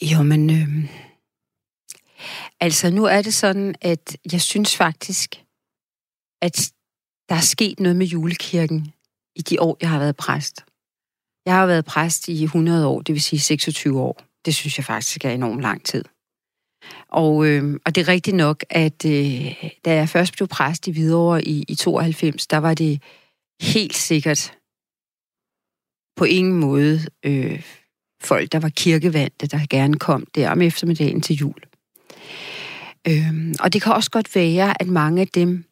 Jo, 0.02 0.22
men... 0.22 0.50
Øh, 0.50 0.90
altså, 2.60 2.90
nu 2.90 3.04
er 3.04 3.22
det 3.22 3.34
sådan, 3.34 3.74
at 3.80 4.16
jeg 4.32 4.40
synes 4.40 4.76
faktisk, 4.76 5.44
at 6.42 6.72
der 7.28 7.34
er 7.34 7.40
sket 7.40 7.80
noget 7.80 7.96
med 7.96 8.06
julekirken 8.06 8.92
i 9.36 9.42
de 9.42 9.60
år, 9.60 9.76
jeg 9.80 9.90
har 9.90 9.98
været 9.98 10.16
præst. 10.16 10.64
Jeg 11.46 11.54
har 11.54 11.66
været 11.66 11.84
præst 11.84 12.28
i 12.28 12.44
100 12.44 12.86
år, 12.86 13.00
det 13.00 13.12
vil 13.12 13.22
sige 13.22 13.40
26 13.40 14.00
år. 14.00 14.22
Det 14.44 14.54
synes 14.54 14.78
jeg 14.78 14.84
faktisk 14.84 15.24
er 15.24 15.30
enormt 15.30 15.60
lang 15.60 15.84
tid. 15.84 16.04
Og, 17.08 17.46
øh, 17.46 17.80
og 17.86 17.94
det 17.94 18.00
er 18.00 18.08
rigtigt 18.08 18.36
nok, 18.36 18.64
at 18.70 19.04
øh, 19.06 19.54
da 19.84 19.94
jeg 19.94 20.08
først 20.08 20.32
blev 20.32 20.48
præst 20.48 20.86
i 20.86 20.90
Hvidovre 20.90 21.44
i, 21.44 21.64
i 21.68 21.74
92, 21.74 22.46
der 22.46 22.56
var 22.56 22.74
det 22.74 23.02
helt 23.60 23.96
sikkert 23.96 24.54
på 26.16 26.24
ingen 26.24 26.60
måde 26.60 27.00
øh, 27.24 27.62
folk, 28.22 28.52
der 28.52 28.60
var 28.60 28.68
kirkevandte, 28.68 29.46
der 29.46 29.66
gerne 29.70 29.98
kom 29.98 30.26
der 30.34 30.50
om 30.50 30.62
eftermiddagen 30.62 31.20
til 31.20 31.36
jul. 31.36 31.62
Øh, 33.08 33.54
og 33.60 33.72
det 33.72 33.82
kan 33.82 33.92
også 33.92 34.10
godt 34.10 34.34
være, 34.34 34.82
at 34.82 34.88
mange 34.88 35.20
af 35.20 35.28
dem, 35.28 35.64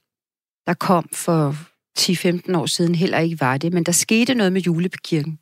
der 0.66 0.74
kom 0.74 1.08
for 1.12 1.56
10-15 1.98 2.56
år 2.56 2.66
siden, 2.66 2.94
heller 2.94 3.18
ikke 3.18 3.40
var 3.40 3.58
det, 3.58 3.72
men 3.72 3.84
der 3.84 3.92
skete 3.92 4.34
noget 4.34 4.52
med 4.52 4.60
julekirken. 4.60 5.38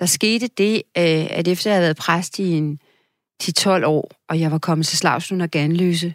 Der 0.00 0.06
skete 0.06 0.46
det, 0.46 0.74
øh, 0.76 1.26
at 1.30 1.48
efter 1.48 1.70
jeg 1.70 1.76
havde 1.76 1.84
været 1.84 1.96
præst 1.96 2.38
i 2.38 2.52
en 2.52 2.78
de 3.46 3.52
12 3.52 3.84
år, 3.86 4.10
og 4.28 4.40
jeg 4.40 4.50
var 4.50 4.58
kommet 4.58 4.86
til 4.86 4.98
Slavslund 4.98 5.42
og 5.42 5.50
Ganløse, 5.50 6.14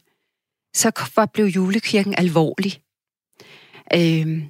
så 0.74 0.92
var, 1.16 1.26
blev 1.26 1.46
julekirken 1.46 2.16
alvorlig. 2.18 2.82
Øhm, 3.94 4.44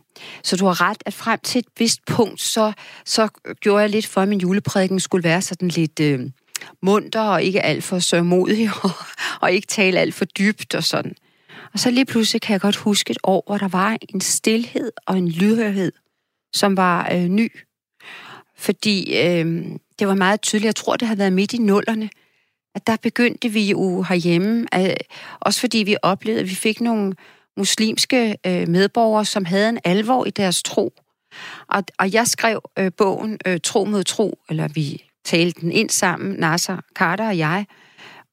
så 0.44 0.56
du 0.56 0.66
har 0.66 0.82
ret, 0.82 1.04
at 1.06 1.14
frem 1.14 1.40
til 1.44 1.60
et 1.60 1.66
vist 1.78 2.06
punkt, 2.06 2.42
så, 2.42 2.74
så 3.06 3.28
gjorde 3.62 3.82
jeg 3.82 3.90
lidt 3.90 4.08
for, 4.08 4.22
at 4.22 4.28
min 4.28 4.40
juleprædiken 4.40 5.00
skulle 5.00 5.24
være 5.24 5.42
sådan 5.42 5.68
lidt 5.68 6.00
øh, 6.00 6.20
munter 6.82 7.22
og 7.22 7.44
ikke 7.44 7.62
alt 7.62 7.84
for 7.84 8.00
sørmodig 8.00 8.70
og, 8.84 8.92
og 9.42 9.52
ikke 9.52 9.68
tale 9.68 10.00
alt 10.00 10.16
for 10.16 10.26
dybt 10.26 10.76
og 10.76 10.84
sådan. 10.84 11.16
Og 11.74 11.80
så 11.80 11.92
lige 11.92 12.06
pludselig 12.06 12.42
kan 12.42 12.54
jeg 12.54 12.62
godt 12.62 12.76
huske 12.76 13.12
et 13.12 13.18
år, 13.24 13.44
hvor 13.48 13.58
der 13.58 13.68
var 13.68 13.98
en 14.10 14.22
stillhed 14.22 14.92
og 15.06 15.18
en 15.18 15.30
lydhørhed, 15.30 15.92
som 16.54 16.78
var 16.78 17.12
øh, 17.12 17.28
ny. 17.28 17.52
Fordi 18.58 19.18
øh, 19.18 19.66
det 20.00 20.08
var 20.08 20.16
meget 20.16 20.42
tydeligt, 20.42 20.66
jeg 20.66 20.76
tror, 20.76 20.96
det 20.96 21.08
havde 21.08 21.20
været 21.20 21.34
midt 21.34 21.54
i 21.54 21.58
nullerne, 21.58 22.10
at 22.80 22.88
der 22.88 22.96
begyndte 23.02 23.50
vi 23.50 23.70
jo 23.70 24.02
herhjemme, 24.02 24.68
øh, 24.76 24.96
også 25.40 25.60
fordi 25.60 25.78
vi 25.78 25.96
oplevede, 26.02 26.42
at 26.42 26.50
vi 26.50 26.56
fik 26.56 26.82
nogle 26.82 27.14
muslimske 27.58 28.38
øh, 28.46 28.68
medborgere, 28.68 29.26
som 29.26 29.46
havde 29.46 29.70
en 29.70 29.80
alvor 29.84 30.26
i 30.26 30.30
deres 30.30 30.64
tro. 30.64 30.94
Og, 31.68 31.84
og 32.00 32.14
jeg 32.14 32.28
skrev 32.28 32.62
øh, 32.80 32.92
bogen 32.98 33.40
øh, 33.46 33.60
Tro 33.64 33.86
mod 33.86 34.04
tro, 34.04 34.40
eller 34.50 34.68
vi 34.68 35.04
talte 35.26 35.62
den 35.62 35.72
ind 35.72 35.90
sammen, 35.90 36.40
Nasser 36.40 36.78
Carter 36.96 37.28
og 37.28 37.38
jeg. 37.38 37.66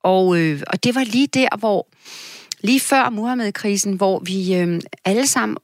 Og, 0.03 0.39
øh, 0.39 0.63
og 0.67 0.85
det 0.85 0.95
var 0.95 1.05
lige 1.05 1.27
der, 1.27 1.57
hvor, 1.59 1.89
lige 2.61 2.81
før 2.81 3.11
Muhammed-krisen, 3.11 3.95
hvor 3.95 4.19
vi 4.19 4.55
øh, 4.55 4.81
alle 5.05 5.27
sammen 5.27 5.57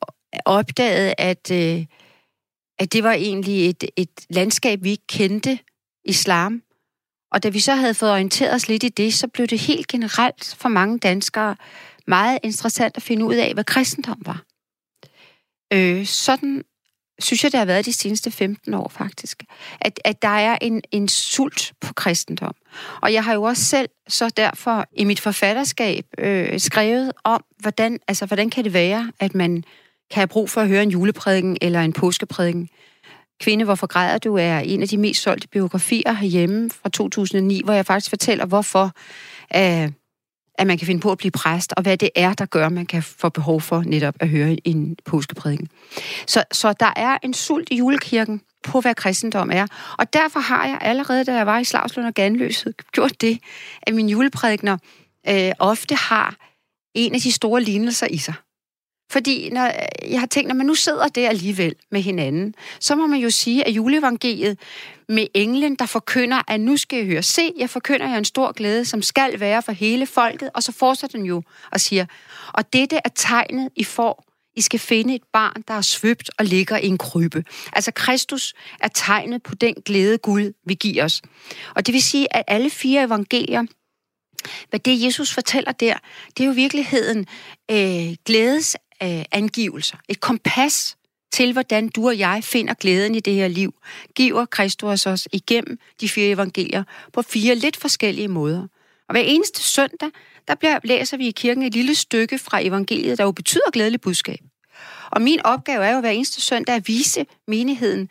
opdagede, 0.44 1.14
at, 1.18 1.50
øh, 1.50 1.84
at 2.78 2.92
det 2.92 3.04
var 3.04 3.12
egentlig 3.12 3.68
et, 3.68 3.84
et 3.96 4.10
landskab, 4.30 4.78
vi 4.82 4.90
ikke 4.90 5.06
kendte, 5.06 5.58
islam. 6.04 6.62
Og 7.32 7.42
da 7.42 7.48
vi 7.48 7.60
så 7.60 7.74
havde 7.74 7.94
fået 7.94 8.12
orienteret 8.12 8.54
os 8.54 8.68
lidt 8.68 8.82
i 8.82 8.88
det, 8.88 9.14
så 9.14 9.28
blev 9.28 9.46
det 9.46 9.58
helt 9.58 9.88
generelt 9.88 10.54
for 10.58 10.68
mange 10.68 10.98
danskere 10.98 11.56
meget 12.06 12.38
interessant 12.42 12.96
at 12.96 13.02
finde 13.02 13.24
ud 13.24 13.34
af, 13.34 13.54
hvad 13.54 13.64
kristendom 13.64 14.22
var. 14.26 14.42
Øh, 15.72 16.06
sådan 16.06 16.64
synes 17.18 17.44
jeg, 17.44 17.52
det 17.52 17.58
har 17.58 17.64
været 17.64 17.86
de 17.86 17.92
seneste 17.92 18.30
15 18.30 18.74
år 18.74 18.88
faktisk. 18.88 19.42
At, 19.80 20.00
at 20.04 20.22
der 20.22 20.28
er 20.28 20.58
en, 20.60 20.82
en 20.90 21.08
sult 21.08 21.72
på 21.80 21.94
kristendom. 21.94 22.54
Og 23.02 23.12
jeg 23.12 23.24
har 23.24 23.34
jo 23.34 23.42
også 23.42 23.64
selv 23.64 23.88
så 24.08 24.28
derfor 24.28 24.86
i 24.92 25.04
mit 25.04 25.20
forfatterskab 25.20 26.04
øh, 26.18 26.60
skrevet 26.60 27.12
om, 27.24 27.44
hvordan, 27.58 27.98
altså, 28.08 28.26
hvordan 28.26 28.50
kan 28.50 28.64
det 28.64 28.72
være, 28.72 29.12
at 29.20 29.34
man 29.34 29.64
kan 30.10 30.20
have 30.20 30.26
brug 30.26 30.50
for 30.50 30.60
at 30.60 30.68
høre 30.68 30.82
en 30.82 30.90
juleprædiken 30.90 31.56
eller 31.60 31.80
en 31.80 31.92
påskeprædiken, 31.92 32.68
Kvinde, 33.42 33.64
hvorfor 33.64 33.86
græder 33.86 34.18
du, 34.18 34.36
er 34.36 34.58
en 34.58 34.82
af 34.82 34.88
de 34.88 34.96
mest 34.96 35.22
solgte 35.22 35.48
biografier 35.48 36.12
herhjemme 36.12 36.70
fra 36.70 36.88
2009, 36.88 37.60
hvor 37.64 37.72
jeg 37.72 37.86
faktisk 37.86 38.10
fortæller, 38.10 38.46
hvorfor 38.46 38.84
uh, 39.54 39.88
at 40.58 40.66
man 40.66 40.78
kan 40.78 40.86
finde 40.86 41.00
på 41.00 41.12
at 41.12 41.18
blive 41.18 41.30
præst, 41.30 41.72
og 41.76 41.82
hvad 41.82 41.96
det 41.96 42.10
er, 42.14 42.34
der 42.34 42.46
gør, 42.46 42.66
at 42.66 42.72
man 42.72 42.86
kan 42.86 43.02
få 43.02 43.28
behov 43.28 43.60
for 43.60 43.82
netop 43.86 44.14
at 44.20 44.28
høre 44.28 44.56
en 44.64 44.96
påskeprædiken. 45.04 45.68
Så, 46.26 46.44
så 46.52 46.72
der 46.72 46.92
er 46.96 47.18
en 47.22 47.34
sult 47.34 47.68
i 47.70 47.76
julekirken 47.76 48.40
på, 48.64 48.80
hvad 48.80 48.94
kristendom 48.94 49.50
er. 49.52 49.66
Og 49.98 50.12
derfor 50.12 50.40
har 50.40 50.66
jeg 50.66 50.78
allerede, 50.80 51.24
da 51.24 51.34
jeg 51.34 51.46
var 51.46 51.58
i 51.58 51.64
Slagslund 51.64 52.06
og 52.06 52.14
Ganløset, 52.14 52.74
gjort 52.92 53.20
det, 53.20 53.38
at 53.82 53.94
mine 53.94 54.10
juleprædikner 54.10 54.78
øh, 55.28 55.52
ofte 55.58 55.94
har 55.94 56.36
en 56.94 57.14
af 57.14 57.20
de 57.20 57.32
store 57.32 57.62
lignelser 57.62 58.06
i 58.10 58.16
sig. 58.16 58.34
Fordi 59.10 59.50
når 59.50 59.70
jeg 60.10 60.20
har 60.20 60.26
tænkt, 60.26 60.48
når 60.48 60.54
man 60.54 60.66
nu 60.66 60.74
sidder 60.74 61.08
der 61.08 61.28
alligevel 61.28 61.74
med 61.90 62.00
hinanden, 62.02 62.54
så 62.80 62.94
må 62.94 63.06
man 63.06 63.20
jo 63.20 63.30
sige, 63.30 63.66
at 63.66 63.72
juleevangeliet 63.72 64.58
med 65.08 65.26
englen, 65.34 65.74
der 65.74 65.86
forkynder, 65.86 66.42
at 66.48 66.60
nu 66.60 66.76
skal 66.76 66.96
jeg 66.96 67.06
høre, 67.06 67.22
se, 67.22 67.52
jeg 67.58 67.70
forkynder 67.70 68.08
jer 68.08 68.18
en 68.18 68.24
stor 68.24 68.52
glæde, 68.52 68.84
som 68.84 69.02
skal 69.02 69.40
være 69.40 69.62
for 69.62 69.72
hele 69.72 70.06
folket, 70.06 70.50
og 70.54 70.62
så 70.62 70.72
fortsætter 70.72 71.18
den 71.18 71.26
jo 71.26 71.42
og 71.72 71.80
siger, 71.80 72.06
og 72.52 72.72
dette 72.72 72.96
er 73.04 73.08
tegnet, 73.14 73.68
I 73.76 73.84
får, 73.84 74.24
I 74.56 74.60
skal 74.60 74.80
finde 74.80 75.14
et 75.14 75.22
barn, 75.32 75.64
der 75.68 75.74
er 75.74 75.80
svøbt 75.80 76.30
og 76.38 76.44
ligger 76.44 76.76
i 76.76 76.86
en 76.86 76.98
krybbe. 76.98 77.44
Altså 77.72 77.92
Kristus 77.92 78.54
er 78.80 78.88
tegnet 78.88 79.42
på 79.42 79.54
den 79.54 79.74
glæde 79.84 80.18
Gud 80.18 80.52
vil 80.66 80.76
give 80.76 81.02
os. 81.02 81.22
Og 81.74 81.86
det 81.86 81.92
vil 81.92 82.02
sige, 82.02 82.36
at 82.36 82.44
alle 82.46 82.70
fire 82.70 83.04
evangelier 83.04 83.64
hvad 84.70 84.80
det, 84.80 85.04
Jesus 85.04 85.34
fortæller 85.34 85.72
der, 85.72 85.96
det 86.36 86.44
er 86.44 86.46
jo 86.46 86.52
virkeligheden 86.52 87.26
øh, 87.70 88.16
glædes 88.26 88.76
øh, 89.02 89.24
angivelser. 89.32 89.96
Et 90.08 90.20
kompas 90.20 90.96
til, 91.32 91.52
hvordan 91.52 91.88
du 91.88 92.06
og 92.06 92.18
jeg 92.18 92.40
finder 92.44 92.74
glæden 92.74 93.14
i 93.14 93.20
det 93.20 93.34
her 93.34 93.48
liv, 93.48 93.74
giver 94.14 94.44
Kristus 94.44 95.06
os 95.06 95.28
igennem 95.32 95.78
de 96.00 96.08
fire 96.08 96.30
evangelier 96.30 96.84
på 97.12 97.22
fire 97.22 97.54
lidt 97.54 97.76
forskellige 97.76 98.28
måder. 98.28 98.66
Og 99.08 99.12
hver 99.14 99.20
eneste 99.20 99.62
søndag, 99.62 100.10
der 100.48 100.54
bliver, 100.54 100.78
læser 100.84 101.16
vi 101.16 101.28
i 101.28 101.30
kirken 101.30 101.62
et 101.62 101.74
lille 101.74 101.94
stykke 101.94 102.38
fra 102.38 102.60
evangeliet, 102.60 103.18
der 103.18 103.24
jo 103.24 103.32
betyder 103.32 103.70
glædelig 103.72 104.00
budskab. 104.00 104.38
Og 105.10 105.22
min 105.22 105.40
opgave 105.44 105.84
er 105.84 105.94
jo 105.94 106.00
hver 106.00 106.10
eneste 106.10 106.40
søndag 106.40 106.74
at 106.74 106.88
vise 106.88 107.26
menigheden, 107.48 108.08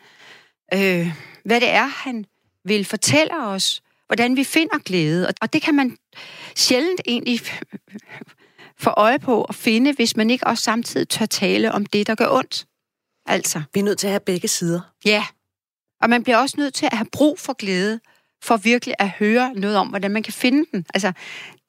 øh, 0.74 1.12
hvad 1.44 1.60
det 1.60 1.70
er, 1.70 1.86
han 1.86 2.24
vil 2.64 2.84
fortælle 2.84 3.44
os, 3.44 3.82
hvordan 4.06 4.36
vi 4.36 4.44
finder 4.44 4.78
glæde. 4.78 5.32
Og 5.40 5.52
det 5.52 5.62
kan 5.62 5.74
man 5.74 5.96
sjældent 6.56 7.00
egentlig 7.06 7.40
få 8.82 8.90
øje 8.90 9.18
på 9.18 9.42
og 9.42 9.54
finde, 9.54 9.92
hvis 9.92 10.16
man 10.16 10.30
ikke 10.30 10.46
også 10.46 10.64
samtidig 10.64 11.08
tør 11.08 11.26
tale 11.26 11.72
om 11.72 11.86
det, 11.86 12.06
der 12.06 12.14
gør 12.14 12.28
ondt. 12.30 12.66
Altså. 13.26 13.62
Vi 13.74 13.80
er 13.80 13.84
nødt 13.84 13.98
til 13.98 14.06
at 14.06 14.10
have 14.12 14.20
begge 14.20 14.48
sider. 14.48 14.80
Ja. 15.04 15.24
Og 16.02 16.10
man 16.10 16.22
bliver 16.22 16.36
også 16.36 16.54
nødt 16.58 16.74
til 16.74 16.86
at 16.86 16.96
have 16.96 17.08
brug 17.12 17.38
for 17.38 17.52
glæde, 17.52 18.00
for 18.44 18.56
virkelig 18.56 18.94
at 18.98 19.08
høre 19.10 19.54
noget 19.54 19.76
om, 19.76 19.88
hvordan 19.88 20.10
man 20.10 20.22
kan 20.22 20.32
finde 20.32 20.64
den. 20.72 20.86
Altså, 20.94 21.12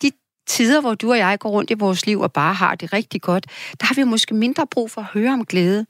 de 0.01 0.11
tider, 0.47 0.81
hvor 0.81 0.95
du 0.95 1.11
og 1.11 1.17
jeg 1.17 1.39
går 1.39 1.49
rundt 1.49 1.71
i 1.71 1.73
vores 1.73 2.05
liv 2.05 2.19
og 2.19 2.33
bare 2.33 2.53
har 2.53 2.75
det 2.75 2.93
rigtig 2.93 3.21
godt, 3.21 3.45
der 3.79 3.85
har 3.85 3.95
vi 3.95 4.03
måske 4.03 4.33
mindre 4.35 4.67
brug 4.67 4.91
for 4.91 5.01
at 5.01 5.07
høre 5.07 5.33
om 5.33 5.45
glæde, 5.45 5.85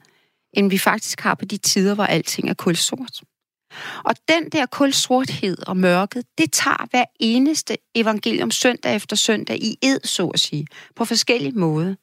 end 0.53 0.69
vi 0.69 0.77
faktisk 0.77 1.21
har 1.21 1.35
på 1.35 1.45
de 1.45 1.57
tider, 1.57 1.95
hvor 1.95 2.03
alting 2.03 2.49
er 2.49 2.53
kulsort. 2.53 3.21
Og 4.03 4.15
den 4.27 4.49
der 4.49 4.65
kulsorthed 4.65 5.57
og 5.67 5.77
mørket, 5.77 6.23
det 6.37 6.51
tager 6.51 6.87
hver 6.91 7.05
eneste 7.19 7.77
evangelium 7.95 8.51
søndag 8.51 8.95
efter 8.95 9.15
søndag 9.15 9.63
i 9.63 9.77
ed, 9.81 9.99
så 10.03 10.27
at 10.27 10.39
sige, 10.39 10.67
på 10.95 11.05
forskellige 11.05 11.59
måder. 11.59 11.95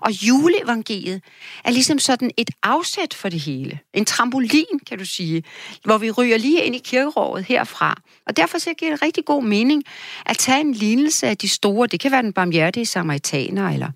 Og 0.00 0.12
juleevangeliet 0.12 1.22
er 1.64 1.70
ligesom 1.70 1.98
sådan 1.98 2.30
et 2.36 2.50
afsæt 2.62 3.14
for 3.14 3.28
det 3.28 3.40
hele. 3.40 3.78
En 3.94 4.04
trampolin, 4.04 4.78
kan 4.86 4.98
du 4.98 5.04
sige, 5.04 5.42
hvor 5.84 5.98
vi 5.98 6.10
ryger 6.10 6.38
lige 6.38 6.64
ind 6.64 6.74
i 6.74 6.78
kirkeråret 6.78 7.44
herfra. 7.44 8.00
Og 8.26 8.36
derfor 8.36 8.58
så 8.58 8.74
giver 8.74 8.90
det 8.90 9.02
rigtig 9.02 9.24
god 9.24 9.42
mening 9.42 9.84
at 10.26 10.38
tage 10.38 10.60
en 10.60 10.72
lignelse 10.72 11.26
af 11.26 11.36
de 11.36 11.48
store. 11.48 11.86
Det 11.86 12.00
kan 12.00 12.12
være 12.12 12.22
den 12.22 12.32
barmhjertige 12.32 12.86
samaritaner, 12.86 13.68
eller 13.68 13.90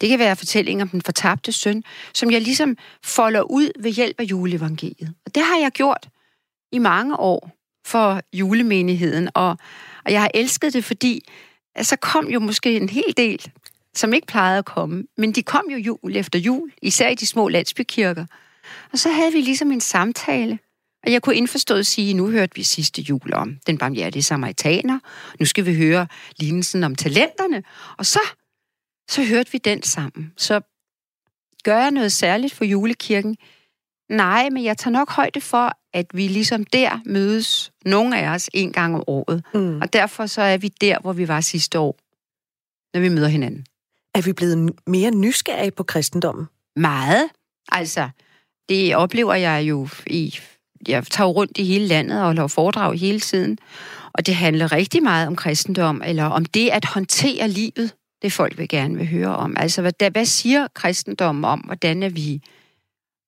det 0.00 0.08
kan 0.08 0.18
være 0.18 0.36
fortællingen 0.36 0.82
om 0.82 0.88
den 0.88 1.02
fortabte 1.02 1.52
søn, 1.52 1.82
som 2.14 2.30
jeg 2.30 2.40
ligesom 2.40 2.76
folder 3.04 3.42
ud 3.42 3.82
ved 3.82 3.90
hjælp 3.90 4.20
af 4.20 4.24
juleevangeliet. 4.24 5.14
Og 5.26 5.34
det 5.34 5.42
har 5.42 5.56
jeg 5.56 5.70
gjort 5.70 6.08
i 6.72 6.78
mange 6.78 7.20
år 7.20 7.50
for 7.86 8.20
julemenigheden, 8.32 9.28
og, 9.34 9.56
og 10.04 10.12
jeg 10.12 10.20
har 10.20 10.30
elsket 10.34 10.72
det, 10.72 10.84
fordi 10.84 11.28
så 11.82 11.96
kom 11.96 12.28
jo 12.28 12.40
måske 12.40 12.76
en 12.76 12.88
hel 12.88 13.14
del 13.16 13.52
som 13.96 14.12
ikke 14.12 14.26
plejede 14.26 14.58
at 14.58 14.64
komme. 14.64 15.04
Men 15.16 15.32
de 15.32 15.42
kom 15.42 15.64
jo 15.70 15.76
jul 15.76 16.16
efter 16.16 16.38
jul, 16.38 16.72
især 16.82 17.08
i 17.08 17.14
de 17.14 17.26
små 17.26 17.48
landsbykirker. 17.48 18.26
Og 18.92 18.98
så 18.98 19.10
havde 19.10 19.32
vi 19.32 19.40
ligesom 19.40 19.72
en 19.72 19.80
samtale, 19.80 20.58
og 21.06 21.12
jeg 21.12 21.22
kunne 21.22 21.36
indforstået 21.36 21.86
sige, 21.86 22.14
nu 22.14 22.30
hørte 22.30 22.54
vi 22.54 22.62
sidste 22.62 23.02
jul 23.02 23.34
om 23.34 23.58
den 23.66 23.78
barmhjertige 23.78 24.22
samaritaner, 24.22 24.98
nu 25.40 25.46
skal 25.46 25.66
vi 25.66 25.76
høre 25.76 26.06
lignelsen 26.36 26.84
om 26.84 26.94
talenterne, 26.94 27.62
og 27.98 28.06
så, 28.06 28.20
så 29.08 29.24
hørte 29.24 29.52
vi 29.52 29.58
den 29.58 29.82
sammen. 29.82 30.32
Så 30.36 30.60
gør 31.64 31.78
jeg 31.78 31.90
noget 31.90 32.12
særligt 32.12 32.54
for 32.54 32.64
julekirken? 32.64 33.36
Nej, 34.08 34.48
men 34.50 34.64
jeg 34.64 34.78
tager 34.78 34.92
nok 34.92 35.10
højde 35.10 35.40
for, 35.40 35.78
at 35.96 36.06
vi 36.14 36.28
ligesom 36.28 36.64
der 36.64 37.00
mødes, 37.06 37.72
nogle 37.84 38.20
af 38.20 38.28
os, 38.28 38.50
en 38.54 38.72
gang 38.72 38.94
om 38.94 39.04
året. 39.06 39.44
Mm. 39.54 39.80
Og 39.80 39.92
derfor 39.92 40.26
så 40.26 40.42
er 40.42 40.56
vi 40.56 40.68
der, 40.68 40.98
hvor 41.00 41.12
vi 41.12 41.28
var 41.28 41.40
sidste 41.40 41.78
år, 41.78 41.98
når 42.94 43.00
vi 43.00 43.08
møder 43.08 43.28
hinanden. 43.28 43.66
Er 44.14 44.22
vi 44.22 44.32
blevet 44.32 44.70
mere 44.86 45.10
nysgerrige 45.10 45.70
på 45.70 45.82
kristendommen? 45.82 46.46
Meget. 46.76 47.28
Altså, 47.72 48.08
det 48.68 48.96
oplever 48.96 49.34
jeg 49.34 49.68
jo 49.68 49.88
i... 50.06 50.38
Jeg 50.88 51.06
tager 51.06 51.28
rundt 51.28 51.58
i 51.58 51.64
hele 51.64 51.86
landet 51.86 52.22
og 52.22 52.34
laver 52.34 52.48
foredrag 52.48 52.98
hele 52.98 53.20
tiden. 53.20 53.58
Og 54.12 54.26
det 54.26 54.34
handler 54.34 54.72
rigtig 54.72 55.02
meget 55.02 55.26
om 55.26 55.36
kristendom, 55.36 56.02
eller 56.06 56.24
om 56.24 56.44
det 56.44 56.68
at 56.68 56.84
håndtere 56.84 57.48
livet. 57.48 57.94
Det 58.22 58.32
folk 58.32 58.58
vil 58.58 58.68
gerne 58.68 58.96
vil 58.96 59.06
høre 59.06 59.36
om. 59.36 59.56
Altså, 59.58 59.80
hvad, 59.80 60.10
hvad 60.10 60.24
siger 60.24 60.68
kristendommen 60.74 61.44
om, 61.44 61.60
hvordan 61.60 62.02
er 62.02 62.08
vi 62.08 62.42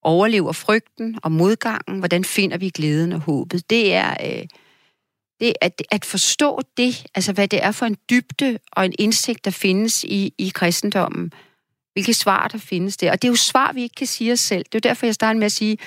overlever 0.09 0.53
frygten 0.53 1.18
og 1.23 1.33
modgangen? 1.33 1.99
Hvordan 1.99 2.25
finder 2.25 2.59
vi 2.59 2.71
glæden 2.71 3.12
og 3.12 3.21
håbet? 3.21 3.71
Det 3.71 3.94
er... 3.94 4.16
Øh, 4.25 4.47
det 5.40 5.53
at, 5.61 5.83
at 5.90 6.05
forstå 6.05 6.61
det, 6.77 7.07
altså 7.14 7.33
hvad 7.33 7.49
det 7.49 7.64
er 7.64 7.73
for 7.73 7.87
en 7.87 7.97
dybde 8.11 8.59
og 8.73 8.87
en 8.87 8.94
indsigt, 8.99 9.44
der 9.44 9.51
findes 9.51 10.05
i, 10.05 10.35
i 10.38 10.53
kristendommen. 10.55 11.33
Hvilke 11.92 12.14
svar, 12.14 12.49
der 12.49 12.59
findes 12.59 12.97
der. 12.97 13.11
Og 13.11 13.23
det 13.23 13.29
er 13.29 13.33
jo 13.33 13.37
svar, 13.37 13.73
vi 13.73 13.83
ikke 13.83 13.94
kan 13.94 14.07
sige 14.07 14.33
os 14.33 14.40
selv. 14.40 14.64
Det 14.64 14.75
er 14.75 14.79
jo 14.85 14.88
derfor, 14.88 15.07
jeg 15.07 15.14
starter 15.14 15.38
med 15.38 15.47
at 15.47 15.53
sige, 15.53 15.79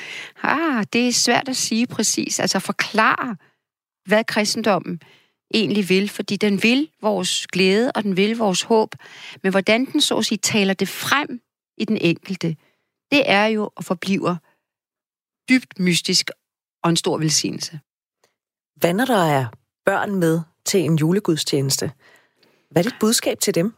ah, 0.44 0.86
det 0.94 1.08
er 1.08 1.12
svært 1.12 1.50
at 1.50 1.56
sige 1.56 1.88
præcis, 1.88 2.40
altså 2.40 2.60
forklare, 2.60 3.36
hvad 4.06 4.24
kristendommen 4.24 5.02
egentlig 5.54 5.90
vil, 5.90 6.10
fordi 6.10 6.36
den 6.36 6.64
vil 6.64 6.90
vores 7.02 7.48
glæde, 7.48 7.92
og 7.92 8.04
den 8.04 8.18
vil 8.18 8.38
vores 8.38 8.62
håb. 8.62 8.96
Men 9.44 9.52
hvordan 9.52 9.86
den 9.86 10.02
så 10.02 10.18
at 10.18 10.26
sige 10.26 10.38
taler 10.38 10.74
det 10.74 10.90
frem 10.90 11.42
i 11.78 11.86
den 11.86 11.98
enkelte, 11.98 12.56
det 13.12 13.24
er 13.26 13.46
jo 13.46 13.70
og 13.76 13.84
forbliver 13.84 14.36
dybt 15.50 15.80
mystisk 15.80 16.30
og 16.84 16.90
en 16.90 16.96
stor 16.96 17.18
velsignelse. 17.18 17.80
Hvad 18.76 18.94
når 18.94 19.06
der 19.06 19.24
er 19.24 19.46
børn 19.86 20.16
med 20.16 20.42
til 20.66 20.80
en 20.80 20.96
julegudstjeneste? 20.96 21.92
Hvad 22.72 22.86
er 22.86 22.90
dit 22.90 23.00
budskab 23.00 23.40
til 23.40 23.56
dem? 23.56 23.74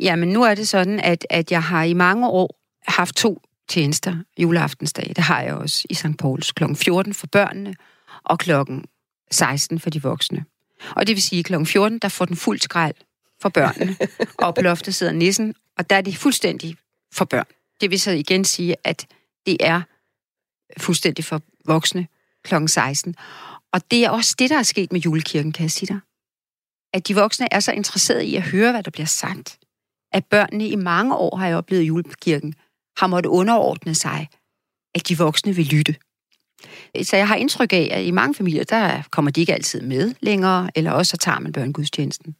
Jamen, 0.00 0.28
nu 0.28 0.42
er 0.42 0.54
det 0.54 0.68
sådan, 0.68 1.00
at, 1.00 1.26
at 1.30 1.52
jeg 1.52 1.62
har 1.62 1.84
i 1.84 1.92
mange 1.92 2.28
år 2.28 2.60
haft 2.88 3.16
to 3.16 3.42
tjenester 3.68 4.16
juleaftensdag. 4.38 5.12
Det 5.16 5.24
har 5.24 5.42
jeg 5.42 5.54
også 5.54 5.86
i 5.90 5.94
St. 5.94 6.18
Pauls 6.18 6.52
kl. 6.52 6.64
14 6.74 7.14
for 7.14 7.26
børnene 7.26 7.74
og 8.24 8.38
kl. 8.38 8.50
16 9.30 9.80
for 9.80 9.90
de 9.90 10.02
voksne. 10.02 10.44
Og 10.96 11.06
det 11.06 11.14
vil 11.14 11.22
sige, 11.22 11.38
at 11.38 11.44
kl. 11.44 11.64
14, 11.64 11.98
der 11.98 12.08
får 12.08 12.24
den 12.24 12.36
fuld 12.36 12.58
skrald 12.58 12.94
for 13.42 13.48
børnene, 13.48 13.96
og 14.44 14.54
på 14.54 14.60
loftet 14.60 14.94
sidder 14.94 15.12
nissen, 15.12 15.54
og 15.78 15.90
der 15.90 15.96
er 15.96 16.00
det 16.00 16.16
fuldstændig 16.16 16.76
for 17.12 17.24
børn. 17.24 17.46
Det 17.80 17.90
vil 17.90 18.00
så 18.00 18.10
igen 18.10 18.44
sige, 18.44 18.76
at 18.84 19.06
det 19.46 19.56
er 19.60 19.82
fuldstændig 20.78 21.24
for 21.24 21.42
voksne 21.64 22.06
kl. 22.44 22.54
16. 22.66 23.14
Og 23.72 23.90
det 23.90 24.04
er 24.04 24.10
også 24.10 24.34
det, 24.38 24.50
der 24.50 24.58
er 24.58 24.62
sket 24.62 24.92
med 24.92 25.00
julekirken, 25.00 25.52
kan 25.52 25.62
jeg 25.62 25.70
sige 25.70 25.86
dig. 25.86 26.00
At 26.92 27.08
de 27.08 27.14
voksne 27.14 27.48
er 27.50 27.60
så 27.60 27.72
interesserede 27.72 28.26
i 28.26 28.36
at 28.36 28.42
høre, 28.42 28.72
hvad 28.72 28.82
der 28.82 28.90
bliver 28.90 29.06
sagt. 29.06 29.58
At 30.12 30.24
børnene 30.24 30.68
i 30.68 30.76
mange 30.76 31.16
år, 31.16 31.36
har 31.36 31.46
jeg 31.46 31.56
oplevet 31.56 31.82
i 31.82 31.86
julekirken, 31.86 32.54
har 32.98 33.06
måttet 33.06 33.30
underordne 33.30 33.94
sig, 33.94 34.28
at 34.94 35.08
de 35.08 35.18
voksne 35.18 35.54
vil 35.54 35.66
lytte. 35.66 35.94
Så 37.02 37.16
jeg 37.16 37.28
har 37.28 37.36
indtryk 37.36 37.72
af, 37.72 37.88
at 37.92 38.04
i 38.04 38.10
mange 38.10 38.34
familier, 38.34 38.64
der 38.64 39.02
kommer 39.10 39.30
de 39.30 39.40
ikke 39.40 39.54
altid 39.54 39.80
med 39.80 40.14
længere, 40.20 40.70
eller 40.74 40.90
også 40.90 41.10
så 41.10 41.16
tager 41.16 41.38
man 41.38 41.52
børnegudstjenesten. 41.52 42.36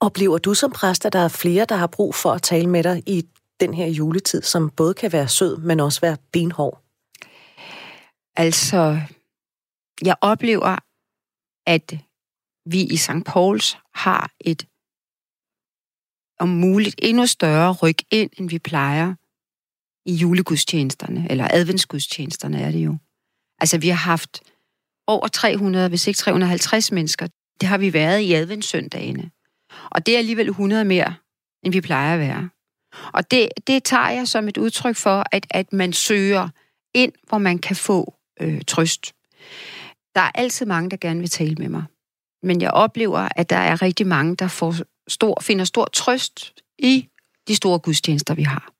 Oplever 0.00 0.38
du 0.38 0.54
som 0.54 0.72
præst, 0.72 1.06
at 1.06 1.12
der 1.12 1.18
er 1.18 1.28
flere, 1.28 1.64
der 1.64 1.76
har 1.76 1.86
brug 1.86 2.14
for 2.14 2.32
at 2.32 2.42
tale 2.42 2.66
med 2.66 2.82
dig 2.82 3.02
i 3.06 3.26
den 3.60 3.74
her 3.74 3.86
juletid, 3.86 4.42
som 4.42 4.70
både 4.70 4.94
kan 4.94 5.12
være 5.12 5.28
sød, 5.28 5.56
men 5.56 5.80
også 5.80 6.00
være 6.00 6.16
benhård? 6.32 6.82
Altså, 8.36 9.00
jeg 10.04 10.16
oplever, 10.20 10.76
at 11.66 11.98
vi 12.66 12.82
i 12.82 12.96
St. 12.96 13.24
Pauls 13.26 13.78
har 13.94 14.32
et 14.40 14.66
om 16.38 16.48
muligt 16.48 16.94
endnu 17.02 17.26
større 17.26 17.72
ryg 17.72 17.96
ind, 18.10 18.30
end 18.38 18.50
vi 18.50 18.58
plejer 18.58 19.14
i 20.06 20.14
julegudstjenesterne, 20.14 21.26
eller 21.30 21.48
adventsgudstjenesterne 21.50 22.60
er 22.60 22.70
det 22.70 22.78
jo. 22.78 22.96
Altså, 23.58 23.78
vi 23.78 23.88
har 23.88 23.96
haft 23.96 24.42
over 25.06 25.28
300, 25.28 25.88
hvis 25.88 26.06
ikke 26.06 26.18
350 26.18 26.92
mennesker. 26.92 27.28
Det 27.60 27.68
har 27.68 27.78
vi 27.78 27.92
været 27.92 28.20
i 28.20 28.32
adventssøndagene. 28.32 29.30
Og 29.90 30.06
det 30.06 30.14
er 30.14 30.18
alligevel 30.18 30.48
100 30.48 30.84
mere, 30.84 31.14
end 31.62 31.72
vi 31.72 31.80
plejer 31.80 32.14
at 32.14 32.20
være. 32.20 32.48
Og 33.12 33.30
det, 33.30 33.48
det 33.66 33.84
tager 33.84 34.08
jeg 34.08 34.28
som 34.28 34.48
et 34.48 34.56
udtryk 34.56 34.96
for, 34.96 35.24
at, 35.32 35.46
at 35.50 35.72
man 35.72 35.92
søger 35.92 36.48
ind, 36.94 37.12
hvor 37.28 37.38
man 37.38 37.58
kan 37.58 37.76
få 37.76 38.14
øh, 38.40 38.62
trøst. 38.66 39.14
Der 40.14 40.20
er 40.20 40.30
altid 40.34 40.66
mange, 40.66 40.90
der 40.90 40.96
gerne 40.96 41.20
vil 41.20 41.30
tale 41.30 41.54
med 41.54 41.68
mig. 41.68 41.84
Men 42.42 42.60
jeg 42.60 42.70
oplever, 42.70 43.28
at 43.36 43.50
der 43.50 43.56
er 43.56 43.82
rigtig 43.82 44.06
mange, 44.06 44.36
der 44.36 44.48
får 44.48 44.74
stor, 45.08 45.40
finder 45.40 45.64
stor 45.64 45.84
trøst 45.84 46.62
i 46.78 47.08
de 47.48 47.56
store 47.56 47.78
gudstjenester, 47.78 48.34
vi 48.34 48.42
har. 48.42 48.72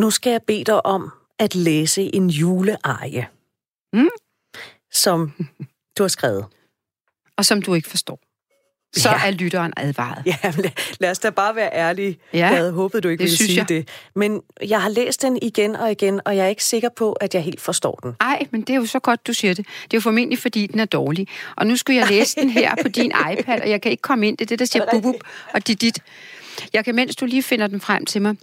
Nu 0.00 0.10
skal 0.10 0.30
jeg 0.30 0.42
bede 0.42 0.64
dig 0.64 0.86
om 0.86 1.12
at 1.38 1.54
læse 1.54 2.14
en 2.14 2.30
juleeje, 2.30 3.28
mm? 3.92 4.08
som 4.92 5.32
du 5.98 6.02
har 6.02 6.08
skrevet. 6.08 6.46
Og 7.36 7.44
som 7.44 7.62
du 7.62 7.74
ikke 7.74 7.88
forstår 7.88 8.20
så 8.96 9.08
ja. 9.08 9.26
er 9.26 9.30
lytteren 9.30 9.72
advaret. 9.76 10.22
Ja, 10.26 10.36
lad 11.00 11.10
os 11.10 11.18
da 11.18 11.30
bare 11.30 11.54
være 11.56 11.70
ærlige. 11.72 12.18
Ja, 12.32 12.38
jeg 12.38 12.48
havde 12.48 12.72
håbet, 12.72 13.02
du 13.02 13.08
ikke 13.08 13.24
ville 13.24 13.36
sige 13.36 13.56
jeg. 13.56 13.68
det. 13.68 13.88
Men 14.14 14.40
jeg 14.66 14.82
har 14.82 14.88
læst 14.88 15.22
den 15.22 15.38
igen 15.42 15.76
og 15.76 15.90
igen, 15.90 16.20
og 16.24 16.36
jeg 16.36 16.44
er 16.44 16.48
ikke 16.48 16.64
sikker 16.64 16.88
på, 16.96 17.12
at 17.12 17.34
jeg 17.34 17.42
helt 17.42 17.60
forstår 17.60 17.94
den. 18.02 18.12
Nej, 18.20 18.46
men 18.50 18.60
det 18.60 18.70
er 18.70 18.76
jo 18.76 18.86
så 18.86 18.98
godt, 18.98 19.26
du 19.26 19.32
siger 19.32 19.54
det. 19.54 19.66
Det 19.66 19.94
er 19.94 19.98
jo 19.98 20.00
formentlig, 20.00 20.38
fordi 20.38 20.66
den 20.66 20.80
er 20.80 20.84
dårlig. 20.84 21.28
Og 21.56 21.66
nu 21.66 21.76
skulle 21.76 22.00
jeg 22.00 22.08
læse 22.08 22.40
den 22.40 22.50
her 22.50 22.74
på 22.82 22.88
din 22.88 23.12
iPad, 23.32 23.60
og 23.60 23.70
jeg 23.70 23.80
kan 23.80 23.90
ikke 23.90 24.02
komme 24.02 24.28
ind. 24.28 24.36
Det 24.36 24.44
er 24.44 24.48
det, 24.48 24.58
der 24.58 24.64
siger 24.64 25.00
bub 25.02 25.14
og 25.52 25.66
dit, 25.66 25.80
dit. 25.80 25.98
Jeg 26.72 26.84
kan, 26.84 26.94
mens 26.94 27.16
du 27.16 27.26
lige 27.26 27.42
finder 27.42 27.66
den 27.66 27.80
frem 27.80 28.06
til 28.06 28.22
mig, 28.22 28.36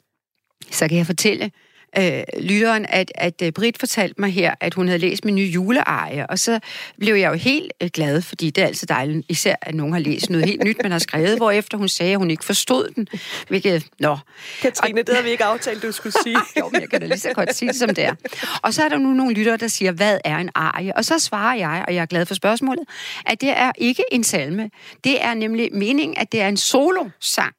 så 0.72 0.88
kan 0.88 0.98
jeg 0.98 1.06
fortælle, 1.06 1.52
øh, 1.98 2.24
lytteren, 2.40 2.86
at, 2.90 3.12
at 3.16 3.42
uh, 3.42 3.50
Britt 3.50 3.80
fortalte 3.80 4.22
mig 4.22 4.32
her, 4.34 4.54
at 4.60 4.74
hun 4.74 4.88
havde 4.88 5.00
læst 5.00 5.26
min 5.26 5.36
nye 5.36 5.48
juleeje, 5.48 6.26
og 6.28 6.40
så 6.40 6.60
blev 7.00 7.16
jeg 7.16 7.30
jo 7.30 7.36
helt 7.36 7.74
uh, 7.84 7.90
glad, 7.94 8.22
fordi 8.22 8.50
det 8.50 8.62
er 8.62 8.68
altid 8.68 8.88
dejligt, 8.88 9.26
især 9.30 9.56
at 9.62 9.76
nogen 9.76 9.94
har 9.94 10.00
læst 10.00 10.30
noget 10.30 10.46
helt 10.46 10.64
nyt, 10.64 10.78
man 10.84 10.92
har 10.92 11.00
skrevet, 11.00 11.38
hvor 11.38 11.52
efter 11.52 11.78
hun 11.78 11.90
sagde, 11.90 12.12
at 12.12 12.18
hun 12.18 12.32
ikke 12.32 12.46
forstod 12.46 12.88
den, 12.96 13.08
hvilket, 13.48 13.86
nå. 14.00 14.18
Katrine, 14.62 15.02
og, 15.02 15.08
det 15.08 15.16
har 15.16 15.24
vi 15.24 15.30
ikke 15.30 15.44
aftalt, 15.44 15.84
du 15.84 15.92
skulle 15.92 16.16
sige. 16.24 16.38
jo, 16.60 16.70
men 16.70 16.82
jeg 16.82 16.90
kan 16.90 17.02
da 17.02 17.08
lige 17.08 17.20
så 17.20 17.34
godt 17.34 17.56
sige 17.56 17.70
det, 17.70 17.80
som 17.80 17.96
det 17.96 18.06
er. 18.06 18.16
Og 18.62 18.74
så 18.74 18.84
er 18.84 18.90
der 18.90 18.98
nu 18.98 19.10
nogle 19.14 19.34
lyttere, 19.34 19.58
der 19.58 19.68
siger, 19.68 19.92
hvad 19.92 20.18
er 20.26 20.38
en 20.38 20.50
arie? 20.56 20.96
Og 20.96 21.06
så 21.06 21.20
svarer 21.20 21.56
jeg, 21.56 21.86
og 21.88 21.96
jeg 21.96 22.02
er 22.02 22.06
glad 22.06 22.26
for 22.26 22.34
spørgsmålet, 22.34 22.84
at 23.26 23.42
det 23.42 23.50
er 23.50 23.72
ikke 23.78 24.04
en 24.12 24.24
salme. 24.24 24.70
Det 25.04 25.24
er 25.24 25.34
nemlig 25.34 25.70
meningen, 25.74 26.18
at 26.18 26.32
det 26.32 26.42
er 26.42 26.48
en 26.48 26.58
solo-sang. 26.58 27.56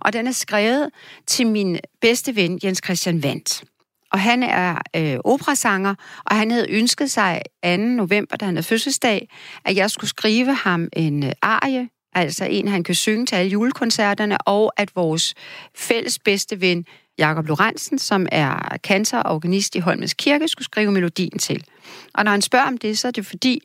Og 0.00 0.12
den 0.12 0.26
er 0.26 0.32
skrevet 0.32 0.90
til 1.26 1.46
min 1.46 1.78
bedste 2.00 2.36
ven, 2.36 2.60
Jens 2.64 2.80
Christian 2.84 3.22
Vandt. 3.22 3.64
Og 4.14 4.20
han 4.20 4.42
er 4.42 4.78
øh, 4.96 5.16
operasanger, 5.24 5.94
og 6.24 6.36
han 6.36 6.50
havde 6.50 6.70
ønsket 6.70 7.10
sig 7.10 7.42
2. 7.64 7.76
november, 7.76 8.36
da 8.36 8.44
han 8.44 8.54
havde 8.54 8.66
fødselsdag, 8.66 9.28
at 9.64 9.76
jeg 9.76 9.90
skulle 9.90 10.10
skrive 10.10 10.54
ham 10.54 10.88
en 10.92 11.24
øh, 11.24 11.32
arie, 11.42 11.88
altså 12.12 12.44
en, 12.44 12.68
han 12.68 12.84
kan 12.84 12.94
synge 12.94 13.26
til 13.26 13.36
alle 13.36 13.50
julekoncerterne, 13.50 14.38
og 14.38 14.72
at 14.76 14.96
vores 14.96 15.34
fælles 15.76 16.18
bedste 16.18 16.60
ven, 16.60 16.84
Jakob 17.18 17.46
Lorentzen, 17.46 17.98
som 17.98 18.26
er 18.32 18.76
kantor 18.84 19.18
og 19.18 19.34
organist 19.34 19.74
i 19.74 19.78
Holmens 19.78 20.14
Kirke, 20.14 20.48
skulle 20.48 20.66
skrive 20.66 20.92
melodien 20.92 21.38
til. 21.38 21.64
Og 22.14 22.24
når 22.24 22.30
han 22.30 22.42
spørger 22.42 22.66
om 22.66 22.78
det, 22.78 22.98
så 22.98 23.08
er 23.08 23.12
det 23.12 23.26
fordi, 23.26 23.60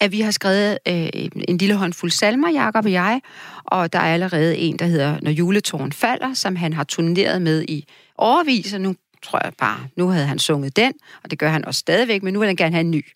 at 0.00 0.12
vi 0.12 0.20
har 0.20 0.30
skrevet 0.30 0.78
øh, 0.88 1.08
en 1.48 1.58
lille 1.58 1.74
håndfuld 1.74 2.10
salmer, 2.10 2.50
Jakob 2.50 2.84
og 2.84 2.92
jeg, 2.92 3.20
og 3.64 3.92
der 3.92 3.98
er 3.98 4.14
allerede 4.14 4.56
en, 4.56 4.78
der 4.78 4.86
hedder 4.86 5.18
Når 5.22 5.30
juletårn 5.30 5.92
falder, 5.92 6.34
som 6.34 6.56
han 6.56 6.72
har 6.72 6.84
turneret 6.84 7.42
med 7.42 7.64
i 7.68 7.84
overvis, 8.18 8.74
og 8.74 8.80
nu 8.80 8.94
tror 9.26 9.40
jeg 9.44 9.52
bare, 9.58 9.88
nu 9.96 10.08
havde 10.08 10.26
han 10.26 10.38
sunget 10.38 10.76
den, 10.76 10.92
og 11.24 11.30
det 11.30 11.38
gør 11.38 11.48
han 11.48 11.64
også 11.64 11.78
stadigvæk, 11.78 12.22
men 12.22 12.32
nu 12.32 12.38
vil 12.38 12.46
han 12.46 12.56
gerne 12.56 12.72
have 12.72 12.80
en 12.80 12.90
ny. 12.90 13.06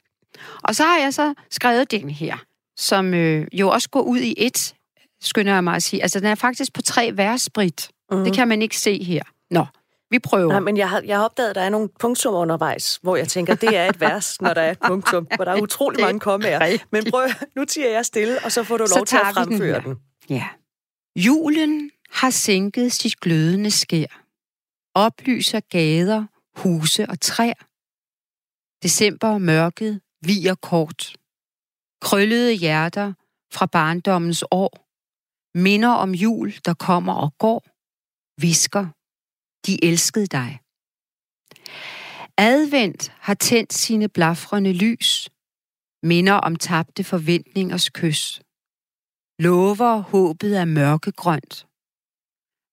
Og 0.63 0.75
så 0.75 0.85
har 0.85 0.99
jeg 0.99 1.15
så 1.15 1.35
skrevet 1.51 1.91
den 1.91 2.11
her, 2.11 2.37
som 2.77 3.15
øh, 3.15 3.47
jo 3.53 3.69
også 3.69 3.89
går 3.91 4.01
ud 4.03 4.19
i 4.19 4.35
et, 4.37 4.75
skynder 5.23 5.53
jeg 5.53 5.65
mig 5.65 5.75
at 5.75 5.83
sige. 5.83 6.03
Altså, 6.03 6.21
den 6.21 6.27
er 6.27 6.35
faktisk 6.35 6.73
på 6.73 6.83
tre 6.83 7.11
verssprit. 7.15 7.91
Mm. 8.11 8.25
Det 8.25 8.35
kan 8.35 8.49
man 8.49 8.63
ikke 8.63 8.79
se 8.79 9.05
her. 9.05 9.23
Nå, 9.51 9.67
vi 10.11 10.19
prøver. 10.19 10.51
Nej, 10.51 10.61
men 10.61 10.77
jeg 10.77 10.89
har, 10.91 11.03
jeg 11.05 11.17
har 11.17 11.25
opdaget, 11.25 11.51
at 11.51 11.55
der 11.55 11.61
er 11.63 11.69
nogle 11.69 11.89
punktum 12.01 12.35
undervejs, 12.35 12.99
hvor 13.03 13.17
jeg 13.17 13.29
tænker, 13.29 13.55
det 13.55 13.77
er 13.77 13.89
et 13.89 14.01
vers, 14.01 14.41
når 14.41 14.55
der 14.55 14.61
er 14.61 14.71
et 14.71 14.79
punktum, 14.79 15.27
hvor 15.37 15.45
der 15.45 15.53
er 15.53 15.61
utrolig 15.61 16.01
mange 16.07 16.21
kommaer. 16.21 16.79
Men 16.91 17.05
prøv, 17.11 17.29
nu 17.57 17.65
tiger 17.65 17.91
jeg 17.91 18.05
stille, 18.05 18.39
og 18.45 18.53
så 18.53 18.65
får 18.65 18.77
du 18.77 18.87
så 18.87 18.95
lov 18.97 19.07
til 19.07 19.17
at 19.17 19.35
fremføre 19.35 19.81
den. 19.81 19.85
den. 19.85 19.97
Ja. 20.31 20.45
Julen 21.17 21.91
har 22.11 22.31
sænket 22.31 22.93
sit 22.93 23.21
glødende 23.21 23.71
skær. 23.71 24.21
Oplyser 24.95 25.61
gader, 25.61 26.27
huse 26.63 27.03
og 27.09 27.21
træer. 27.21 27.63
December 28.83 29.39
mørket 29.39 30.01
viger 30.27 30.55
kort. 30.55 31.17
Krøllede 32.01 32.53
hjerter 32.53 33.13
fra 33.53 33.67
barndommens 33.67 34.45
år. 34.51 34.87
Minder 35.59 35.89
om 35.89 36.15
jul, 36.15 36.53
der 36.65 36.75
kommer 36.75 37.15
og 37.15 37.39
går. 37.39 37.63
Visker 38.41 38.87
de 39.67 39.85
elskede 39.85 40.27
dig. 40.27 40.61
Advent 42.37 43.13
har 43.27 43.35
tændt 43.35 43.73
sine 43.73 44.09
blafrende 44.09 44.73
lys, 44.73 45.29
minder 46.03 46.35
om 46.35 46.57
tabte 46.57 47.05
forventningers 47.05 47.89
kys. 47.91 48.41
Lover 49.39 49.97
håbet 49.99 50.59
er 50.59 50.65
mørkegrønt. 50.65 51.67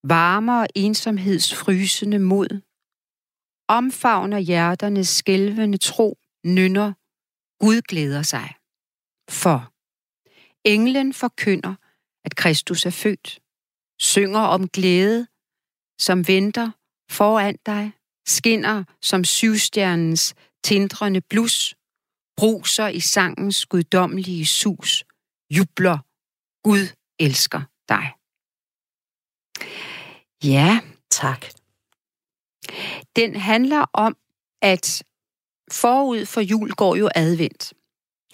Varmer 0.04 0.68
ensomheds 0.76 1.56
frysende 1.56 2.20
mod. 2.20 2.62
Omfavner 3.68 4.38
hjerternes 4.38 5.10
skælvende 5.10 5.78
tro, 5.78 6.18
nynner, 6.46 6.94
Gud 7.60 7.82
glæder 7.82 8.22
sig. 8.22 8.56
For 9.30 9.74
englen 10.64 11.14
forkynder, 11.14 11.76
at 12.26 12.36
Kristus 12.36 12.86
er 12.86 12.90
født, 12.90 13.40
synger 14.00 14.40
om 14.40 14.70
glæde, 14.70 15.28
som 16.00 16.28
venter 16.28 16.72
foran 17.12 17.58
dig, 17.66 17.92
skinner 18.28 18.84
som 19.02 19.24
syvstjernens 19.24 20.36
tindrende 20.64 21.22
blus, 21.22 21.76
bruser 22.38 22.88
i 22.88 23.00
sangens 23.00 23.66
guddommelige 23.66 24.46
sus, 24.46 25.04
jubler, 25.50 25.98
Gud 26.64 26.96
elsker 27.20 27.62
dig. 27.90 28.17
Ja. 30.44 30.80
Tak. 31.12 31.46
Den 33.16 33.36
handler 33.36 33.86
om, 33.94 34.18
at 34.62 35.04
forud 35.72 36.26
for 36.26 36.42
jul 36.42 36.72
går 36.72 36.96
jo 36.96 37.10
advent. 37.16 37.74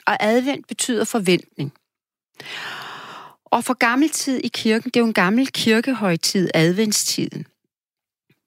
Og 0.08 0.18
advent 0.20 0.68
betyder 0.68 1.06
forventning. 1.06 1.74
Og 3.46 3.64
for 3.64 3.74
gammel 3.74 4.10
tid 4.10 4.40
i 4.44 4.48
kirken, 4.48 4.90
det 4.90 4.96
er 4.96 5.02
jo 5.02 5.08
en 5.08 5.14
gammel 5.14 5.48
kirkehøjtid, 5.48 6.50
adventstiden 6.54 7.48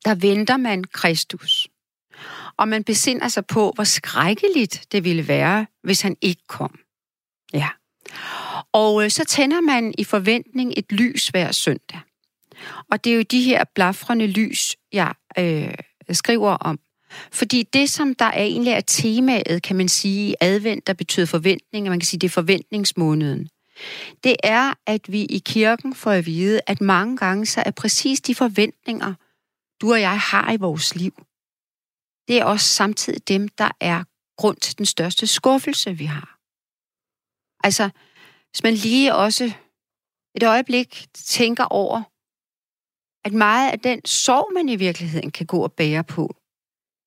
der 0.06 0.14
venter 0.14 0.56
man 0.56 0.84
Kristus. 0.84 1.68
Og 2.56 2.68
man 2.68 2.84
besinder 2.84 3.28
sig 3.28 3.46
på, 3.46 3.72
hvor 3.74 3.84
skrækkeligt 3.84 4.86
det 4.92 5.04
ville 5.04 5.28
være, 5.28 5.66
hvis 5.82 6.00
han 6.00 6.16
ikke 6.20 6.42
kom. 6.48 6.78
Ja. 7.52 7.68
Og 8.72 9.04
øh, 9.04 9.10
så 9.10 9.24
tænder 9.24 9.60
man 9.60 9.94
i 9.98 10.04
forventning 10.04 10.72
et 10.76 10.92
lys 10.92 11.28
hver 11.28 11.52
søndag. 11.52 12.00
Og 12.90 13.04
det 13.04 13.12
er 13.12 13.16
jo 13.16 13.22
de 13.22 13.42
her 13.42 13.64
blafrende 13.74 14.26
lys, 14.26 14.76
jeg 14.92 15.14
øh, 15.38 15.74
skriver 16.12 16.50
om. 16.50 16.78
Fordi 17.32 17.62
det, 17.62 17.90
som 17.90 18.14
der 18.14 18.24
er 18.24 18.42
egentlig 18.42 18.72
er 18.72 18.80
temaet, 18.80 19.62
kan 19.62 19.76
man 19.76 19.88
sige, 19.88 20.36
advent, 20.40 20.86
der 20.86 20.92
betyder 20.92 21.26
forventning, 21.26 21.86
og 21.86 21.90
man 21.90 22.00
kan 22.00 22.06
sige, 22.06 22.20
det 22.20 22.26
er 22.26 22.30
forventningsmåneden, 22.30 23.48
det 24.24 24.36
er, 24.42 24.74
at 24.86 25.12
vi 25.12 25.24
i 25.24 25.38
kirken 25.38 25.94
får 25.94 26.10
at 26.10 26.26
vide, 26.26 26.60
at 26.66 26.80
mange 26.80 27.16
gange 27.16 27.46
så 27.46 27.62
er 27.66 27.70
præcis 27.70 28.20
de 28.20 28.34
forventninger, 28.34 29.14
du 29.80 29.92
og 29.92 30.00
jeg 30.00 30.20
har 30.20 30.52
i 30.52 30.56
vores 30.56 30.96
liv, 30.96 31.12
det 32.28 32.38
er 32.38 32.44
også 32.44 32.66
samtidig 32.66 33.28
dem, 33.28 33.48
der 33.48 33.70
er 33.80 34.04
grund 34.36 34.56
til 34.56 34.78
den 34.78 34.86
største 34.86 35.26
skuffelse, 35.26 35.92
vi 35.92 36.04
har. 36.04 36.38
Altså, 37.64 37.90
hvis 38.50 38.62
man 38.62 38.74
lige 38.74 39.14
også 39.14 39.52
et 40.34 40.42
øjeblik 40.42 41.06
tænker 41.14 41.64
over, 41.64 42.02
at 43.26 43.32
meget 43.32 43.72
af 43.72 43.80
den 43.80 44.04
sorg, 44.04 44.52
man 44.54 44.68
i 44.68 44.76
virkeligheden 44.76 45.30
kan 45.30 45.46
gå 45.46 45.58
og 45.62 45.72
bære 45.72 46.04
på, 46.04 46.36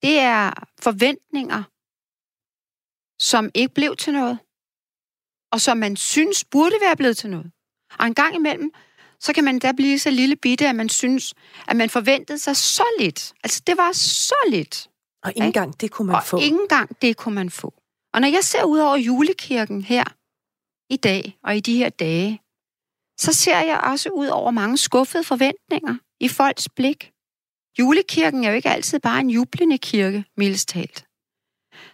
det 0.03 0.19
er 0.19 0.51
forventninger, 0.81 1.63
som 3.29 3.49
ikke 3.53 3.73
blev 3.73 3.95
til 3.95 4.13
noget, 4.13 4.39
og 5.51 5.61
som 5.61 5.77
man 5.77 5.95
synes 5.95 6.45
burde 6.45 6.75
være 6.81 6.95
blevet 6.95 7.17
til 7.17 7.29
noget. 7.29 7.51
Og 7.99 8.07
en 8.07 8.13
gang 8.13 8.35
imellem, 8.35 8.71
så 9.19 9.33
kan 9.33 9.43
man 9.43 9.59
da 9.59 9.71
blive 9.71 9.99
så 9.99 10.11
lille 10.11 10.35
bitte, 10.35 10.67
at 10.67 10.75
man 10.75 10.89
synes, 10.89 11.33
at 11.67 11.75
man 11.75 11.89
forventede 11.89 12.39
sig 12.39 12.55
så 12.55 12.85
lidt. 12.99 13.33
Altså, 13.43 13.63
det 13.67 13.77
var 13.77 13.91
så 13.91 14.35
lidt. 14.49 14.89
Og 15.23 15.29
ikke 15.29 15.45
engang 15.45 15.81
det 15.81 15.91
kunne 15.91 16.05
man 16.05 16.15
og 16.15 16.23
få. 16.23 16.37
Og 16.37 16.43
ikke 16.43 16.57
engang 16.61 17.01
det 17.01 17.17
kunne 17.17 17.35
man 17.35 17.49
få. 17.49 17.73
Og 18.13 18.21
når 18.21 18.27
jeg 18.27 18.43
ser 18.43 18.63
ud 18.63 18.79
over 18.79 18.97
julekirken 18.97 19.81
her 19.81 20.03
i 20.89 20.97
dag 20.97 21.37
og 21.43 21.57
i 21.57 21.59
de 21.59 21.77
her 21.77 21.89
dage, 21.89 22.41
så 23.19 23.33
ser 23.33 23.59
jeg 23.59 23.79
også 23.79 24.09
ud 24.09 24.27
over 24.27 24.51
mange 24.51 24.77
skuffede 24.77 25.23
forventninger 25.23 25.95
i 26.19 26.27
folks 26.27 26.69
blik. 26.69 27.11
Julekirken 27.79 28.43
er 28.43 28.49
jo 28.49 28.55
ikke 28.55 28.69
altid 28.69 28.99
bare 28.99 29.19
en 29.19 29.29
jublende 29.29 29.77
kirke, 29.77 30.25
mildest 30.37 30.69
talt. 30.69 31.05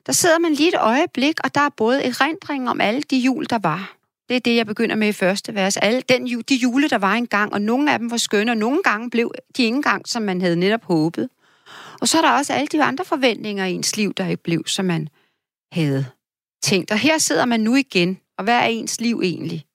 Der 0.06 0.12
sidder 0.12 0.40
man 0.40 0.54
lige 0.54 0.70
et 0.70 0.80
øjeblik, 0.80 1.36
og 1.44 1.56
der 1.56 1.62
er 1.62 1.70
både 1.78 2.04
erindring 2.04 2.70
om 2.70 2.82
alle 2.82 3.02
de 3.02 3.18
jul, 3.18 3.46
der 3.50 3.60
var. 3.60 3.98
Det 4.30 4.36
er 4.36 4.40
det, 4.40 4.56
jeg 4.56 4.66
begynder 4.66 4.96
med 4.96 5.08
i 5.08 5.12
første 5.12 5.56
vers. 5.56 5.78
Alle 5.78 6.02
den, 6.02 6.44
de 6.44 6.56
jule, 6.56 6.90
der 6.90 6.98
var 6.98 7.14
engang, 7.14 7.54
og 7.54 7.62
nogle 7.62 7.94
af 7.94 8.00
dem 8.00 8.12
var 8.12 8.18
skønne, 8.18 8.52
og 8.52 8.58
nogle 8.58 8.84
gange 8.84 9.10
blev 9.10 9.32
de 9.58 9.64
ikke 9.64 9.76
engang, 9.76 10.08
som 10.08 10.24
man 10.24 10.42
havde 10.42 10.56
netop 10.56 10.84
håbet. 10.84 11.30
Og 12.02 12.08
så 12.08 12.18
er 12.18 12.22
der 12.22 12.32
også 12.32 12.54
alle 12.54 12.68
de 12.68 12.84
andre 12.84 13.06
forventninger 13.06 13.66
i 13.66 13.74
ens 13.74 13.98
liv, 13.98 14.14
der 14.14 14.28
ikke 14.28 14.44
blev, 14.44 14.64
som 14.68 14.86
man 14.86 15.10
havde 15.72 16.06
tænkt. 16.64 16.92
Og 16.92 16.98
her 16.98 17.18
sidder 17.18 17.46
man 17.46 17.60
nu 17.60 17.76
igen, 17.76 18.20
og 18.38 18.44
hvad 18.44 18.56
er 18.56 18.66
ens 18.66 19.02
liv 19.02 19.22
egentlig? 19.24 19.66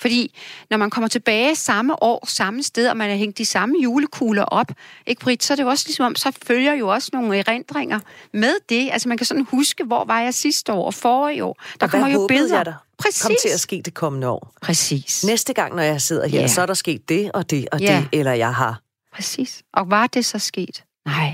Fordi 0.00 0.34
når 0.70 0.76
man 0.76 0.90
kommer 0.90 1.08
tilbage 1.08 1.54
samme 1.54 2.02
år, 2.02 2.26
samme 2.28 2.62
sted, 2.62 2.88
og 2.88 2.96
man 2.96 3.10
har 3.10 3.16
hængt 3.16 3.38
de 3.38 3.44
samme 3.44 3.76
julekugler 3.82 4.42
op, 4.42 4.72
ikke 5.06 5.20
Britt, 5.20 5.44
så 5.44 5.54
er 5.54 5.56
det 5.56 5.62
jo 5.62 5.68
også 5.68 5.84
ligesom 5.88 6.06
om, 6.06 6.14
så 6.14 6.32
følger 6.46 6.74
jo 6.74 6.88
også 6.88 7.10
nogle 7.12 7.38
erindringer 7.38 8.00
med 8.32 8.54
det. 8.68 8.88
Altså 8.92 9.08
man 9.08 9.18
kan 9.18 9.26
sådan 9.26 9.46
huske, 9.50 9.84
hvor 9.84 10.04
var 10.04 10.20
jeg 10.20 10.34
sidste 10.34 10.72
år 10.72 10.86
og 10.86 10.94
forrige 10.94 11.44
år. 11.44 11.62
Der 11.80 11.86
og 11.86 11.90
kommer 11.90 12.08
jo 12.08 12.26
billeder. 12.26 12.56
Jeg 12.56 12.66
der 12.66 12.74
Præcis. 12.98 13.22
kom 13.22 13.34
til 13.42 13.48
at 13.48 13.60
ske 13.60 13.82
det 13.84 13.94
kommende 13.94 14.28
år? 14.28 14.52
Præcis. 14.62 15.24
Næste 15.24 15.52
gang, 15.52 15.74
når 15.74 15.82
jeg 15.82 16.02
sidder 16.02 16.28
her, 16.28 16.40
ja. 16.40 16.48
så 16.48 16.62
er 16.62 16.66
der 16.66 16.74
sket 16.74 17.08
det 17.08 17.32
og 17.32 17.50
det 17.50 17.68
og 17.72 17.80
ja. 17.80 18.04
det, 18.12 18.18
eller 18.18 18.32
jeg 18.32 18.54
har. 18.54 18.80
Præcis. 19.14 19.62
Og 19.72 19.90
var 19.90 20.06
det 20.06 20.24
så 20.24 20.38
sket? 20.38 20.84
Nej, 21.06 21.32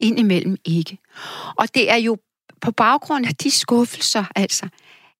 indimellem 0.00 0.56
ikke. 0.64 0.98
Og 1.56 1.74
det 1.74 1.90
er 1.90 1.96
jo 1.96 2.18
på 2.60 2.70
baggrund 2.70 3.26
af 3.26 3.34
de 3.34 3.50
skuffelser, 3.50 4.24
altså, 4.36 4.68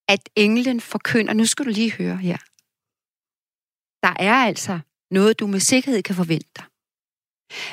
at 0.08 0.20
englen 0.36 0.80
forkynder, 0.80 1.32
nu 1.32 1.46
skal 1.46 1.64
du 1.64 1.70
lige 1.70 1.92
høre 1.92 2.16
her, 2.16 2.36
der 4.04 4.14
er 4.18 4.34
altså 4.34 4.80
noget, 5.10 5.40
du 5.40 5.46
med 5.46 5.60
sikkerhed 5.60 6.02
kan 6.02 6.14
forvente 6.14 6.50
dig. 6.56 6.64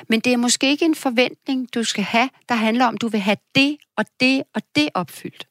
Men 0.10 0.20
det 0.20 0.34
er 0.34 0.38
måske 0.38 0.70
ikke 0.70 0.86
en 0.86 0.96
forventning, 0.96 1.74
du 1.74 1.84
skal 1.84 2.04
have, 2.04 2.30
der 2.50 2.56
handler 2.56 2.86
om, 2.86 2.96
at 2.96 3.02
du 3.02 3.08
vil 3.08 3.20
have 3.20 3.38
det 3.56 3.78
og 3.98 4.06
det 4.20 4.44
og 4.56 4.62
det 4.76 4.90
opfyldt. 4.94 5.48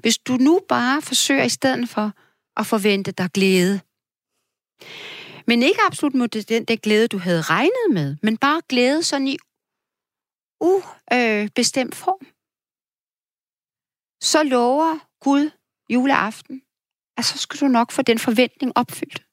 Hvis 0.00 0.18
du 0.18 0.36
nu 0.36 0.60
bare 0.68 1.02
forsøger 1.02 1.44
i 1.44 1.48
stedet 1.48 1.88
for 1.88 2.12
at 2.60 2.66
forvente 2.66 3.12
dig 3.12 3.30
glæde, 3.30 3.80
men 5.46 5.62
ikke 5.62 5.80
absolut 5.86 6.14
mod 6.14 6.28
den 6.28 6.64
der 6.64 6.76
glæde, 6.76 7.08
du 7.08 7.18
havde 7.18 7.42
regnet 7.42 7.86
med, 7.90 8.16
men 8.22 8.36
bare 8.36 8.62
glæde 8.68 9.02
sådan 9.02 9.28
i 9.28 9.36
ubestemt 10.60 11.94
øh, 11.94 12.00
form, 12.04 12.26
så 14.22 14.42
lover 14.42 14.98
Gud 15.20 15.50
juleaften, 15.90 16.62
at 17.16 17.24
så 17.24 17.38
skal 17.38 17.60
du 17.60 17.68
nok 17.68 17.90
få 17.92 18.02
den 18.02 18.18
forventning 18.18 18.72
opfyldt 18.76 19.29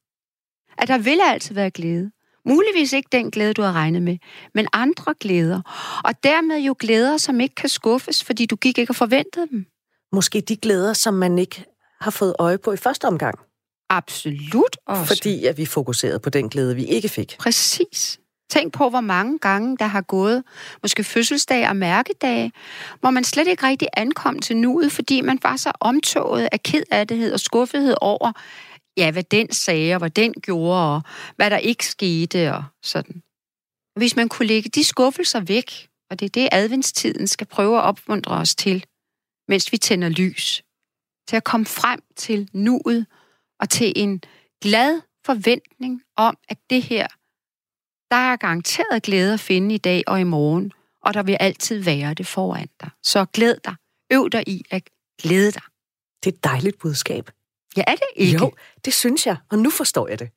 at 0.78 0.88
der 0.88 0.98
vil 0.98 1.20
altid 1.24 1.56
være 1.56 1.70
glæde. 1.70 2.12
Muligvis 2.46 2.94
ikke 2.94 3.10
den 3.12 3.32
glæde, 3.32 3.54
du 3.54 3.62
har 3.62 3.74
regnet 3.74 4.02
med, 4.02 4.18
men 4.54 4.68
andre 4.74 5.14
glæder. 5.20 5.62
Og 6.04 6.24
dermed 6.24 6.60
jo 6.60 6.76
glæder, 6.80 7.18
som 7.18 7.40
ikke 7.40 7.56
kan 7.56 7.70
skuffes, 7.70 8.24
fordi 8.24 8.46
du 8.46 8.56
gik 8.56 8.78
ikke 8.78 8.92
og 8.92 8.96
forventede 8.96 9.48
dem. 9.48 9.66
Måske 10.12 10.42
de 10.42 10.56
glæder, 10.56 10.94
som 10.94 11.14
man 11.14 11.40
ikke 11.40 11.66
har 12.02 12.12
fået 12.12 12.36
øje 12.40 12.58
på 12.58 12.74
i 12.74 12.78
første 12.78 13.06
omgang. 13.06 13.40
Absolut 13.90 14.78
også. 14.86 15.06
Fordi 15.06 15.46
at 15.46 15.58
vi 15.58 15.66
fokuserede 15.66 16.20
på 16.20 16.30
den 16.30 16.50
glæde, 16.50 16.76
vi 16.76 16.86
ikke 16.86 17.10
fik. 17.10 17.36
Præcis. 17.40 18.20
Tænk 18.50 18.74
på, 18.74 18.90
hvor 18.90 19.02
mange 19.02 19.40
gange 19.40 19.78
der 19.78 19.86
har 19.86 20.02
gået 20.02 20.44
måske 20.82 21.04
fødselsdag 21.04 21.70
og 21.70 21.76
mærkedage, 21.76 22.52
hvor 23.00 23.10
man 23.10 23.24
slet 23.24 23.48
ikke 23.48 23.68
rigtig 23.68 23.88
ankom 23.94 24.40
til 24.40 24.58
nuet, 24.58 24.92
fordi 24.92 25.22
man 25.22 25.40
var 25.44 25.56
så 25.56 25.72
omtoget 25.80 26.50
af 26.52 26.64
kedattighed 26.64 27.34
og 27.34 27.40
skuffethed 27.40 27.96
over, 28.02 28.32
ja, 28.98 29.12
hvad 29.12 29.24
den 29.24 29.52
sagde, 29.52 29.94
og 29.94 30.00
hvad 30.00 30.10
den 30.10 30.34
gjorde, 30.34 30.96
og 30.96 31.02
hvad 31.36 31.50
der 31.50 31.58
ikke 31.58 31.86
skete, 31.86 32.54
og 32.54 32.64
sådan. 32.84 33.24
Hvis 33.96 34.16
man 34.16 34.30
kunne 34.30 34.48
lægge 34.48 34.70
de 34.70 34.84
skuffelser 34.84 35.40
væk, 35.40 35.90
og 36.10 36.20
det 36.20 36.26
er 36.26 36.30
det, 36.30 36.50
adventstiden 36.52 37.28
skal 37.28 37.48
prøve 37.48 37.78
at 37.78 37.84
opmuntre 37.84 38.36
os 38.36 38.56
til, 38.56 38.86
mens 39.48 39.72
vi 39.72 39.78
tænder 39.78 40.10
lys, 40.10 40.64
til 41.28 41.36
at 41.36 41.44
komme 41.44 41.66
frem 41.66 42.00
til 42.16 42.50
nuet, 42.54 43.06
og 43.60 43.70
til 43.70 43.94
en 43.96 44.22
glad 44.62 45.02
forventning 45.26 46.02
om, 46.16 46.38
at 46.50 46.58
det 46.70 46.84
her, 46.84 47.08
der 48.12 48.32
er 48.32 48.36
garanteret 48.36 49.04
glæde 49.04 49.34
at 49.34 49.40
finde 49.40 49.76
i 49.76 49.78
dag 49.78 50.04
og 50.08 50.22
i 50.22 50.24
morgen, 50.24 50.72
og 51.02 51.14
der 51.14 51.24
vil 51.24 51.38
altid 51.40 51.84
være 51.84 52.14
det 52.14 52.28
foran 52.28 52.70
dig. 52.82 52.90
Så 53.04 53.26
glæd 53.26 53.56
dig. 53.66 53.76
Øv 54.12 54.30
dig 54.30 54.44
i 54.48 54.64
at 54.72 54.90
glæde 55.22 55.52
dig. 55.52 55.62
Det 56.24 56.32
er 56.32 56.36
et 56.38 56.44
dejligt 56.44 56.80
budskab. 56.80 57.30
Ja, 57.78 57.84
er 57.88 57.96
det 57.96 58.08
ikke? 58.16 58.38
Jo, 58.38 58.52
det 58.86 58.94
synes 58.94 59.26
jeg, 59.26 59.36
og 59.52 59.60
nu 59.60 59.70
forstår 59.70 60.08
jeg 60.08 60.20
det. 60.20 60.30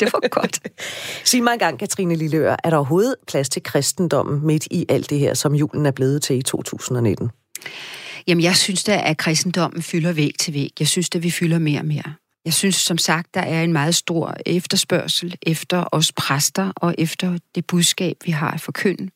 det 0.00 0.12
var 0.12 0.28
godt. 0.28 0.60
Sig 1.24 1.42
mig 1.42 1.52
engang, 1.52 1.78
Katrine 1.78 2.14
Lilleør, 2.14 2.56
er 2.64 2.70
der 2.70 2.76
overhovedet 2.76 3.14
plads 3.26 3.48
til 3.48 3.62
kristendommen 3.62 4.46
midt 4.46 4.68
i 4.70 4.86
alt 4.88 5.10
det 5.10 5.18
her, 5.18 5.34
som 5.34 5.54
julen 5.54 5.86
er 5.86 5.90
blevet 5.90 6.22
til 6.22 6.36
i 6.36 6.42
2019? 6.42 7.30
Jamen, 8.26 8.44
jeg 8.44 8.56
synes 8.56 8.84
da, 8.84 9.02
at 9.04 9.16
kristendommen 9.16 9.82
fylder 9.82 10.12
væg 10.12 10.32
til 10.40 10.54
væg. 10.54 10.72
Jeg 10.78 10.88
synes, 10.88 11.10
at 11.14 11.22
vi 11.22 11.30
fylder 11.30 11.58
mere 11.58 11.80
og 11.80 11.86
mere. 11.86 12.14
Jeg 12.44 12.54
synes 12.54 12.74
som 12.74 12.98
sagt, 12.98 13.34
der 13.34 13.40
er 13.40 13.62
en 13.62 13.72
meget 13.72 13.94
stor 13.94 14.34
efterspørgsel 14.46 15.36
efter 15.42 15.84
os 15.92 16.12
præster 16.12 16.72
og 16.76 16.94
efter 16.98 17.38
det 17.54 17.66
budskab, 17.66 18.16
vi 18.24 18.30
har 18.30 18.50
at 18.50 18.60
forkynde. 18.60 19.10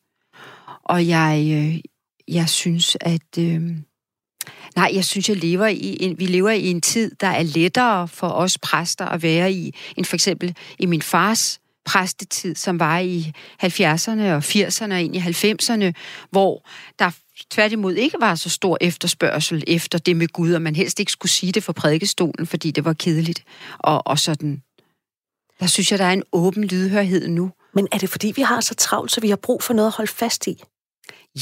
Og 0.83 1.07
jeg, 1.07 1.49
øh, 1.53 1.79
jeg 2.35 2.49
synes, 2.49 2.97
at... 3.01 3.37
Øh, 3.39 3.61
nej, 4.75 4.91
jeg 4.93 5.05
synes, 5.05 5.29
jeg 5.29 5.37
lever 5.37 5.67
i 5.67 5.97
en, 5.99 6.19
vi 6.19 6.25
lever 6.25 6.49
i 6.49 6.67
en 6.67 6.81
tid, 6.81 7.11
der 7.21 7.27
er 7.27 7.43
lettere 7.43 8.07
for 8.07 8.27
os 8.27 8.57
præster 8.57 9.05
at 9.05 9.23
være 9.23 9.53
i, 9.53 9.75
end 9.97 10.05
for 10.05 10.15
eksempel 10.15 10.55
i 10.79 10.85
min 10.85 11.01
fars 11.01 11.59
præstetid, 11.85 12.55
som 12.55 12.79
var 12.79 12.99
i 12.99 13.31
70'erne 13.63 14.21
og 14.21 14.37
80'erne 14.37 14.93
og 14.93 15.01
ind 15.01 15.15
i 15.15 15.19
90'erne, 15.19 15.91
hvor 16.29 16.67
der 16.99 17.11
tværtimod 17.49 17.93
ikke 17.93 18.17
var 18.19 18.35
så 18.35 18.49
stor 18.49 18.77
efterspørgsel 18.81 19.63
efter 19.67 19.97
det 19.97 20.15
med 20.15 20.27
Gud, 20.27 20.53
og 20.53 20.61
man 20.61 20.75
helst 20.75 20.99
ikke 20.99 21.11
skulle 21.11 21.31
sige 21.31 21.51
det 21.51 21.63
for 21.63 21.73
prædikestolen, 21.73 22.47
fordi 22.47 22.71
det 22.71 22.85
var 22.85 22.93
kedeligt. 22.93 23.43
Og, 23.79 24.07
og 24.07 24.19
sådan. 24.19 24.61
Der 25.59 25.67
synes 25.67 25.91
jeg, 25.91 25.99
der 25.99 26.05
er 26.05 26.13
en 26.13 26.23
åben 26.31 26.63
lydhørhed 26.63 27.27
nu. 27.27 27.51
Men 27.73 27.87
er 27.91 27.97
det 27.97 28.09
fordi, 28.09 28.33
vi 28.35 28.41
har 28.41 28.61
så 28.61 28.75
travlt, 28.75 29.11
så 29.11 29.21
vi 29.21 29.29
har 29.29 29.35
brug 29.35 29.63
for 29.63 29.73
noget 29.73 29.87
at 29.87 29.93
holde 29.93 30.11
fast 30.11 30.47
i? 30.47 30.63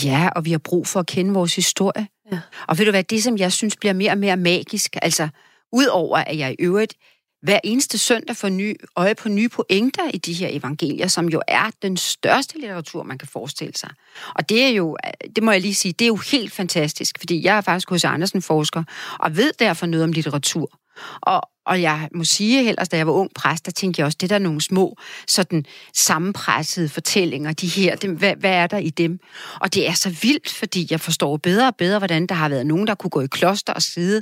Ja, 0.04 0.30
og 0.36 0.46
vi 0.46 0.52
har 0.52 0.58
brug 0.58 0.88
for 0.88 1.00
at 1.00 1.08
kende 1.08 1.34
vores 1.34 1.56
historie. 1.56 2.08
Ja. 2.32 2.40
Og 2.68 2.78
ved 2.78 2.86
du 2.86 2.92
hvad, 2.92 3.04
det 3.04 3.24
som 3.24 3.38
jeg 3.38 3.52
synes 3.52 3.76
bliver 3.76 3.94
mere 3.94 4.12
og 4.12 4.18
mere 4.18 4.38
magisk, 4.38 4.96
altså 5.02 5.30
udover 5.72 6.18
at 6.18 6.38
jeg 6.38 6.52
i 6.52 6.56
øvrigt 6.60 6.94
hver 7.42 7.60
eneste 7.64 7.98
søndag 7.98 8.36
får 8.36 8.50
ny, 8.50 8.76
øje 8.96 9.16
på 9.16 9.30
nye 9.30 9.50
pointer 9.50 10.12
i 10.14 10.18
de 10.18 10.34
her 10.34 10.48
evangelier, 10.52 11.08
som 11.08 11.30
jo 11.30 11.42
er 11.48 11.72
den 11.82 11.98
største 11.98 12.60
litteratur, 12.60 13.04
man 13.04 13.18
kan 13.18 13.28
forestille 13.28 13.74
sig. 13.76 13.90
Og 14.36 14.50
det 14.50 14.64
er 14.64 14.70
jo, 14.70 14.98
det 15.36 15.44
må 15.44 15.52
jeg 15.52 15.62
lige 15.62 15.76
sige, 15.76 15.94
det 15.94 16.06
er 16.06 16.08
jo 16.08 16.16
helt 16.16 16.54
fantastisk, 16.54 17.16
fordi 17.20 17.46
jeg 17.46 17.58
er 17.58 17.62
faktisk 17.62 17.90
hos 17.90 18.04
Andersen 18.06 18.42
forsker, 18.42 18.84
og 19.20 19.38
ved 19.38 19.52
derfor 19.60 19.86
noget 19.86 20.04
om 20.04 20.12
litteratur. 20.12 20.80
Og, 21.22 21.42
og 21.70 21.82
jeg 21.82 22.10
må 22.16 22.24
sige, 22.24 22.70
ellers 22.70 22.90
da 22.90 22.98
jeg 22.98 23.08
var 23.08 23.14
ung 23.14 23.32
præst, 23.36 23.66
der 23.66 23.72
tænkte 23.72 24.00
jeg 24.00 24.06
også, 24.06 24.18
det 24.22 24.30
der 24.30 24.36
er 24.36 24.40
nogle 24.40 24.62
små, 24.62 24.98
sådan 25.28 25.66
sammenpressede 25.94 26.90
fortællinger, 26.90 27.54
de 27.54 27.68
her, 27.68 27.96
dem, 27.96 28.18
hvad, 28.18 28.36
hvad 28.36 28.52
er 28.52 28.68
der 28.68 28.78
i 28.78 28.90
dem? 28.90 29.20
Og 29.62 29.74
det 29.74 29.88
er 29.88 29.94
så 29.94 30.10
vildt, 30.10 30.50
fordi 30.50 30.88
jeg 30.92 31.00
forstår 31.00 31.38
bedre 31.38 31.68
og 31.68 31.76
bedre, 31.76 31.98
hvordan 31.98 32.28
der 32.28 32.36
har 32.36 32.50
været 32.50 32.66
nogen, 32.68 32.88
der 32.88 32.96
kunne 32.96 33.10
gå 33.10 33.22
i 33.22 33.28
kloster 33.28 33.74
og 33.74 33.82
sidde 33.82 34.22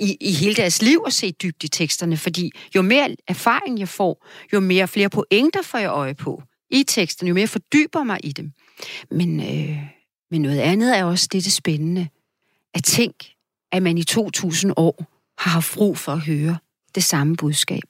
i, 0.00 0.16
i 0.20 0.32
hele 0.32 0.54
deres 0.54 0.82
liv 0.82 1.00
og 1.00 1.12
se 1.12 1.32
dybt 1.32 1.64
i 1.64 1.68
teksterne, 1.68 2.16
fordi 2.16 2.50
jo 2.76 2.82
mere 2.82 3.16
erfaring 3.28 3.78
jeg 3.78 3.88
får, 3.88 4.26
jo 4.52 4.60
mere 4.60 4.88
flere 4.88 5.08
pointer 5.08 5.62
får 5.62 5.78
jeg 5.78 5.90
øje 5.90 6.14
på 6.14 6.42
i 6.70 6.84
teksterne, 6.88 7.28
jo 7.28 7.34
mere 7.34 7.46
fordyber 7.46 8.04
mig 8.04 8.20
i 8.24 8.32
dem. 8.32 8.52
Men, 9.10 9.40
øh, 9.40 9.78
men 10.30 10.42
noget 10.42 10.58
andet 10.58 10.98
er 10.98 11.04
også 11.04 11.28
det, 11.32 11.44
det 11.44 11.52
spændende. 11.52 12.08
At 12.74 12.84
tænk, 12.84 13.14
at 13.72 13.82
man 13.82 13.98
i 13.98 14.04
2000 14.04 14.72
år 14.76 15.04
har 15.38 15.50
haft 15.50 15.74
brug 15.74 15.98
for 15.98 16.12
at 16.12 16.20
høre 16.20 16.56
det 16.96 17.04
samme 17.04 17.36
budskab. 17.36 17.82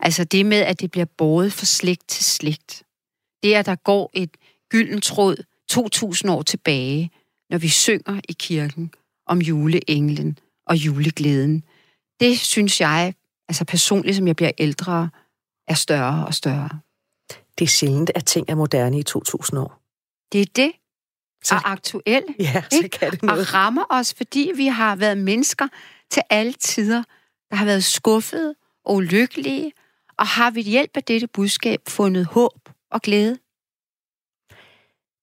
Altså 0.00 0.24
det 0.24 0.46
med, 0.46 0.58
at 0.58 0.80
det 0.80 0.90
bliver 0.90 1.06
båret 1.18 1.52
fra 1.52 1.64
slægt 1.64 2.08
til 2.08 2.24
slægt. 2.24 2.82
Det, 3.42 3.54
at 3.54 3.66
der 3.66 3.74
går 3.74 4.10
et 4.14 4.30
gylden 4.70 5.00
tråd 5.00 5.36
2000 5.68 6.30
år 6.30 6.42
tilbage, 6.42 7.10
når 7.50 7.58
vi 7.58 7.68
synger 7.68 8.20
i 8.28 8.32
kirken 8.32 8.90
om 9.26 9.38
juleenglen 9.38 10.38
og 10.66 10.76
juleglæden. 10.76 11.64
Det 12.20 12.38
synes 12.38 12.80
jeg, 12.80 13.14
altså 13.48 13.64
personligt, 13.64 14.16
som 14.16 14.26
jeg 14.26 14.36
bliver 14.36 14.52
ældre, 14.58 15.10
er 15.68 15.74
større 15.74 16.26
og 16.26 16.34
større. 16.34 16.80
Det 17.58 17.64
er 17.64 17.68
sjældent, 17.68 18.10
at 18.14 18.24
ting 18.24 18.50
er 18.50 18.54
moderne 18.54 18.98
i 18.98 19.02
2000 19.02 19.58
år. 19.60 19.82
Det 20.32 20.40
er 20.40 20.46
det. 20.56 20.72
Så, 21.44 21.54
og 21.54 21.72
aktuelle. 21.72 22.34
Ja, 22.38 22.62
så 22.70 22.76
ikke? 22.76 22.88
kan 22.88 23.10
det 23.10 23.22
noget. 23.22 23.40
Og 23.40 23.54
rammer 23.54 23.84
os, 23.90 24.14
fordi 24.14 24.52
vi 24.56 24.66
har 24.66 24.96
været 24.96 25.18
mennesker 25.18 25.68
til 26.10 26.22
alle 26.30 26.52
tider, 26.52 27.02
der 27.56 27.58
har 27.58 27.66
været 27.66 27.84
skuffede 27.84 28.54
og 28.84 28.94
ulykkelige, 28.94 29.72
og 30.18 30.26
har 30.26 30.50
ved 30.50 30.62
hjælp 30.62 30.96
af 30.96 31.02
dette 31.02 31.26
budskab 31.26 31.80
fundet 31.88 32.26
håb 32.26 32.68
og 32.90 33.02
glæde. 33.02 33.38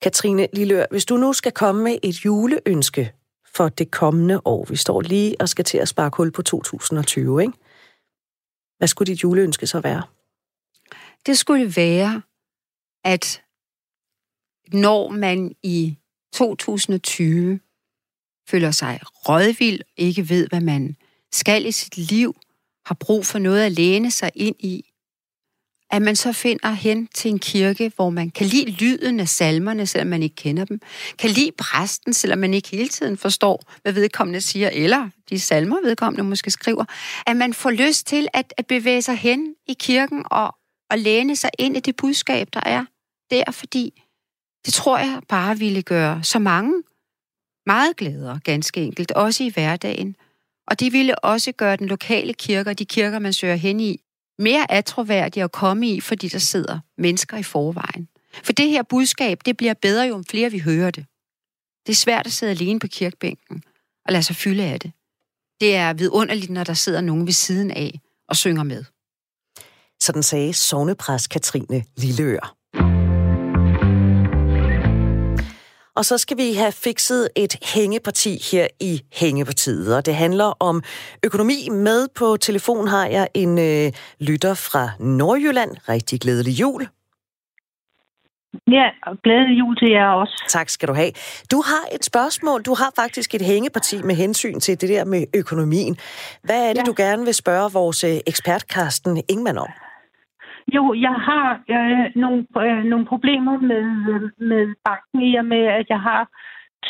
Katrine 0.01 0.47
Lillør, 0.53 0.85
hvis 0.91 1.05
du 1.05 1.17
nu 1.17 1.33
skal 1.33 1.51
komme 1.51 1.83
med 1.83 1.97
et 2.03 2.25
juleønske 2.25 3.13
for 3.55 3.69
det 3.69 3.91
kommende 3.91 4.41
år, 4.45 4.65
vi 4.65 4.75
står 4.75 5.01
lige 5.01 5.35
og 5.39 5.49
skal 5.49 5.65
til 5.65 5.77
at 5.77 5.87
spare 5.87 6.11
kul 6.11 6.31
på 6.31 6.41
2020, 6.41 7.41
ikke? 7.41 7.53
Hvad 8.77 8.87
skulle 8.87 9.11
dit 9.11 9.23
juleønske 9.23 9.67
så 9.67 9.79
være? 9.79 10.03
Det 11.25 11.37
skulle 11.37 11.73
være, 11.75 12.21
at 13.03 13.43
når 14.73 15.09
man 15.09 15.55
i 15.63 15.97
2020 16.33 17.59
føler 18.49 18.71
sig 18.71 18.99
rådvild, 19.03 19.81
ikke 19.97 20.29
ved, 20.29 20.47
hvad 20.47 20.61
man 20.61 20.95
skal 21.35 21.65
i 21.65 21.71
sit 21.71 21.97
liv, 21.97 22.35
har 22.85 22.95
brug 22.95 23.25
for 23.25 23.39
noget 23.39 23.65
at 23.65 23.71
læne 23.71 24.11
sig 24.11 24.31
ind 24.35 24.55
i, 24.59 24.89
at 25.91 26.01
man 26.01 26.15
så 26.15 26.33
finder 26.33 26.71
hen 26.71 27.07
til 27.07 27.31
en 27.31 27.39
kirke, 27.39 27.91
hvor 27.95 28.09
man 28.09 28.29
kan 28.29 28.47
lide 28.47 28.71
lyden 28.71 29.19
af 29.19 29.29
salmerne, 29.29 29.87
selvom 29.87 30.07
man 30.07 30.23
ikke 30.23 30.35
kender 30.35 30.65
dem, 30.65 30.81
kan 31.17 31.29
lide 31.29 31.51
præsten, 31.57 32.13
selvom 32.13 32.39
man 32.39 32.53
ikke 32.53 32.69
hele 32.69 32.87
tiden 32.87 33.17
forstår, 33.17 33.63
hvad 33.81 33.93
vedkommende 33.93 34.41
siger, 34.41 34.69
eller 34.69 35.09
de 35.29 35.39
salmer, 35.39 35.81
vedkommende 35.83 36.23
måske 36.23 36.51
skriver, 36.51 36.85
at 37.27 37.35
man 37.35 37.53
får 37.53 37.71
lyst 37.71 38.07
til 38.07 38.27
at, 38.33 38.53
at 38.57 38.67
bevæge 38.67 39.01
sig 39.01 39.15
hen 39.15 39.55
i 39.67 39.75
kirken 39.79 40.23
og, 40.31 40.55
og 40.89 40.97
læne 40.97 41.35
sig 41.35 41.49
ind 41.59 41.77
i 41.77 41.79
det 41.79 41.95
budskab, 41.95 42.47
der 42.53 42.61
er 42.65 42.85
der, 43.31 43.51
fordi 43.51 44.03
det 44.65 44.73
tror 44.73 44.97
jeg 44.97 45.21
bare 45.29 45.57
ville 45.57 45.81
gøre 45.81 46.23
så 46.23 46.39
mange 46.39 46.83
meget 47.65 47.95
glæder, 47.97 48.39
ganske 48.43 48.81
enkelt, 48.81 49.11
også 49.11 49.43
i 49.43 49.49
hverdagen. 49.49 50.15
Og 50.67 50.79
det 50.79 50.93
ville 50.93 51.25
også 51.25 51.51
gøre 51.51 51.75
den 51.75 51.87
lokale 51.87 52.33
kirke 52.33 52.69
og 52.69 52.79
de 52.79 52.85
kirker, 52.85 53.19
man 53.19 53.33
søger 53.33 53.55
hen 53.55 53.79
i, 53.79 53.99
mere 54.39 54.71
attroværdige 54.71 55.43
at 55.43 55.51
komme 55.51 55.87
i, 55.87 55.99
fordi 55.99 56.27
der 56.27 56.39
sidder 56.39 56.79
mennesker 56.97 57.37
i 57.37 57.43
forvejen. 57.43 58.07
For 58.43 58.53
det 58.53 58.69
her 58.69 58.83
budskab, 58.83 59.39
det 59.45 59.57
bliver 59.57 59.73
bedre 59.73 60.03
jo, 60.03 60.15
om 60.15 60.25
flere 60.25 60.51
vi 60.51 60.59
hører 60.59 60.91
det. 60.91 61.05
Det 61.85 61.91
er 61.91 61.95
svært 61.95 62.25
at 62.25 62.31
sidde 62.31 62.51
alene 62.51 62.79
på 62.79 62.87
kirkebænken 62.87 63.63
og 64.05 64.11
lade 64.11 64.23
sig 64.23 64.35
fylde 64.35 64.63
af 64.63 64.79
det. 64.79 64.91
Det 65.61 65.75
er 65.75 65.93
vidunderligt, 65.93 66.49
når 66.49 66.63
der 66.63 66.73
sidder 66.73 67.01
nogen 67.01 67.25
ved 67.25 67.33
siden 67.33 67.71
af 67.71 67.99
og 68.29 68.35
synger 68.35 68.63
med. 68.63 68.83
Sådan 69.99 70.23
sagde 70.23 70.53
sovnepræst 70.53 71.29
Katrine 71.29 71.83
Lilleør. 71.97 72.62
Og 75.95 76.05
så 76.05 76.17
skal 76.17 76.37
vi 76.37 76.53
have 76.53 76.71
fikset 76.71 77.29
et 77.35 77.55
hængeparti 77.75 78.41
her 78.51 78.67
i 78.79 79.01
Hængepartiet, 79.13 79.95
og 79.95 80.05
det 80.05 80.15
handler 80.15 80.53
om 80.59 80.83
økonomi. 81.23 81.69
Med 81.71 82.07
på 82.15 82.37
telefon 82.37 82.87
har 82.87 83.05
jeg 83.07 83.27
en 83.33 83.59
øh, 83.59 83.91
lytter 84.19 84.53
fra 84.53 84.89
Nordjylland. 84.99 85.71
Rigtig 85.89 86.19
glædelig 86.19 86.59
jul. 86.59 86.87
Ja, 88.67 88.87
og 89.07 89.17
glædelig 89.23 89.59
jul 89.59 89.77
til 89.77 89.89
jer 89.91 90.07
også. 90.07 90.45
Tak 90.49 90.69
skal 90.69 90.87
du 90.87 90.93
have. 90.93 91.11
Du 91.51 91.63
har 91.65 91.95
et 91.95 92.05
spørgsmål. 92.05 92.61
Du 92.61 92.73
har 92.73 92.91
faktisk 92.95 93.35
et 93.35 93.41
hængeparti 93.41 94.01
med 94.01 94.15
hensyn 94.15 94.59
til 94.59 94.81
det 94.81 94.89
der 94.89 95.05
med 95.05 95.23
økonomien. 95.35 95.97
Hvad 96.43 96.69
er 96.69 96.73
det, 96.73 96.77
ja. 96.77 96.83
du 96.83 96.93
gerne 96.97 97.25
vil 97.25 97.33
spørge 97.33 97.71
vores 97.73 98.03
øh, 98.03 98.17
ekspert 98.27 98.67
Karsten 98.67 99.23
Ingman 99.29 99.57
om? 99.57 99.69
Jo, 100.75 100.93
jeg 100.93 101.15
har 101.27 101.61
øh, 101.69 102.11
nogle, 102.15 102.45
øh, 102.57 102.83
nogle 102.83 103.05
problemer 103.05 103.59
med, 103.59 103.83
med 104.37 104.75
banken 104.85 105.21
i 105.21 105.35
og 105.35 105.45
med, 105.45 105.63
at 105.79 105.85
jeg 105.89 106.01
har 106.01 106.27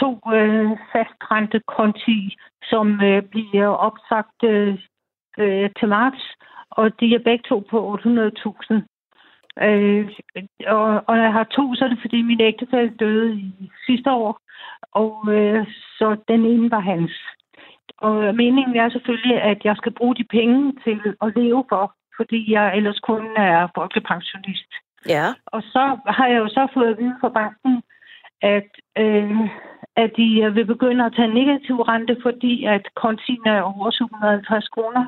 to 0.01 0.19
øh, 0.33 0.71
fastrente 0.91 1.61
konti, 1.67 2.35
som 2.63 3.01
øh, 3.01 3.23
bliver 3.23 3.67
opsagt 3.67 4.43
øh, 4.43 4.77
øh, 5.37 5.69
til 5.79 5.87
marts, 5.87 6.23
og 6.69 6.99
de 6.99 7.15
er 7.15 7.19
begge 7.19 7.43
to 7.49 7.59
på 7.69 7.97
800.000. 7.97 8.73
Øh, 9.67 10.09
og, 10.67 11.03
og 11.07 11.17
jeg 11.17 11.33
har 11.33 11.43
to, 11.43 11.75
så 11.75 11.85
er 11.85 11.89
det 11.89 12.01
fordi 12.01 12.21
min 12.21 12.41
ægtefælle 12.41 12.93
døde 12.99 13.35
i 13.35 13.71
sidste 13.85 14.11
år, 14.11 14.39
og 14.91 15.33
øh, 15.33 15.67
så 15.97 16.17
den 16.27 16.45
ene 16.45 16.71
var 16.71 16.79
hans. 16.79 17.11
Og 17.97 18.35
meningen 18.35 18.75
er 18.75 18.89
selvfølgelig, 18.89 19.41
at 19.41 19.59
jeg 19.63 19.75
skal 19.77 19.91
bruge 19.91 20.15
de 20.15 20.23
penge 20.23 20.73
til 20.83 20.99
at 21.21 21.33
leve 21.35 21.65
for, 21.69 21.95
fordi 22.17 22.51
jeg 22.51 22.77
ellers 22.77 22.99
kun 22.99 23.27
er 23.37 23.67
folkepensionist. 23.75 24.71
Ja. 25.09 25.27
Og 25.45 25.61
så 25.63 25.97
har 26.07 26.27
jeg 26.27 26.37
jo 26.37 26.47
så 26.47 26.67
fået 26.73 26.89
at 26.89 26.97
vide 26.99 27.17
fra 27.21 27.29
banken, 27.29 27.83
at, 28.41 28.69
øh, 28.97 29.49
at 29.95 30.11
de 30.17 30.51
vil 30.53 30.65
begynde 30.65 31.05
at 31.05 31.13
tage 31.15 31.33
negativ 31.33 31.75
rente, 31.81 32.17
fordi 32.21 32.65
at 32.65 32.85
kontien 32.95 33.45
er 33.45 33.61
over 33.61 33.91
750 33.91 34.67
kroner, 34.67 35.05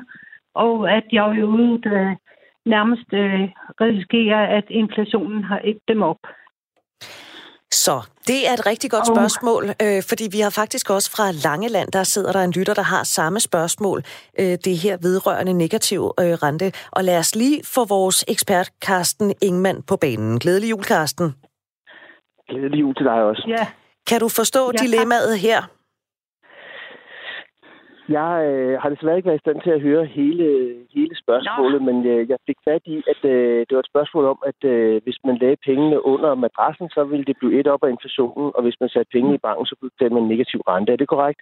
og 0.54 0.92
at 0.92 1.04
jeg 1.12 1.34
jo 1.40 1.78
øh, 1.86 2.16
nærmest 2.64 3.12
øh, 3.12 3.48
risikerer, 3.80 4.46
at 4.58 4.64
inflationen 4.70 5.44
har 5.44 5.60
et 5.64 5.78
dem 5.88 6.02
op. 6.02 6.22
Så 7.86 7.96
det 8.26 8.48
er 8.48 8.52
et 8.52 8.66
rigtig 8.66 8.90
godt 8.90 9.06
spørgsmål, 9.06 9.62
øh, 9.84 10.02
fordi 10.10 10.24
vi 10.32 10.40
har 10.40 10.50
faktisk 10.50 10.90
også 10.90 11.08
fra 11.16 11.26
Langeland, 11.46 11.88
der 11.92 12.02
sidder 12.02 12.32
der 12.32 12.42
en 12.44 12.50
lytter, 12.50 12.74
der 12.74 12.82
har 12.94 13.02
samme 13.04 13.40
spørgsmål, 13.40 13.98
øh, 14.40 14.54
det 14.66 14.76
her 14.84 14.96
vedrørende 14.96 15.52
negativ 15.52 16.00
øh, 16.20 16.32
rente. 16.44 16.72
Og 16.90 17.04
lad 17.04 17.18
os 17.18 17.34
lige 17.34 17.60
få 17.74 17.84
vores 17.84 18.24
ekspert, 18.28 18.68
Karsten 18.82 19.34
Ingman, 19.42 19.82
på 19.82 19.96
banen. 19.96 20.38
Glædelig 20.38 20.70
jul, 20.70 20.84
Karsten. 20.84 21.34
Glædelig 22.48 22.80
jul 22.80 22.94
til 22.94 23.04
dig 23.04 23.18
også. 23.30 23.44
Ja. 23.48 23.66
Kan 24.08 24.20
du 24.20 24.28
forstå 24.28 24.72
Ja, 24.72 24.84
dilemmaet 24.84 25.38
her? 25.38 25.75
Jeg 28.08 28.32
øh, 28.50 28.80
har 28.80 28.88
desværre 28.88 29.16
ikke 29.16 29.26
været 29.26 29.36
i 29.40 29.46
stand 29.46 29.60
til 29.60 29.70
at 29.70 29.80
høre 29.80 30.04
hele, 30.04 30.74
hele 30.94 31.16
spørgsmålet, 31.16 31.82
Nå. 31.82 31.92
men 31.92 32.06
øh, 32.06 32.28
jeg 32.30 32.38
fik 32.46 32.56
fat 32.68 32.82
i, 32.84 32.96
at 33.12 33.30
øh, 33.30 33.58
det 33.68 33.72
var 33.76 33.78
et 33.84 33.92
spørgsmål 33.94 34.24
om, 34.24 34.38
at 34.46 34.60
øh, 34.70 35.02
hvis 35.04 35.18
man 35.24 35.36
lagde 35.38 35.56
pengene 35.66 36.04
under 36.06 36.34
madrassen, 36.34 36.88
så 36.90 37.04
ville 37.04 37.24
det 37.24 37.36
blive 37.38 37.60
et 37.60 37.66
op 37.68 37.82
af 37.84 37.90
inflationen, 37.90 38.52
og 38.54 38.62
hvis 38.62 38.80
man 38.80 38.88
satte 38.88 39.10
penge 39.12 39.34
i 39.34 39.38
banken, 39.38 39.66
så 39.66 39.74
ville 39.80 40.14
man 40.14 40.22
en 40.22 40.28
negativ 40.28 40.60
rente. 40.60 40.92
Er 40.92 40.96
det 40.96 41.08
korrekt? 41.08 41.40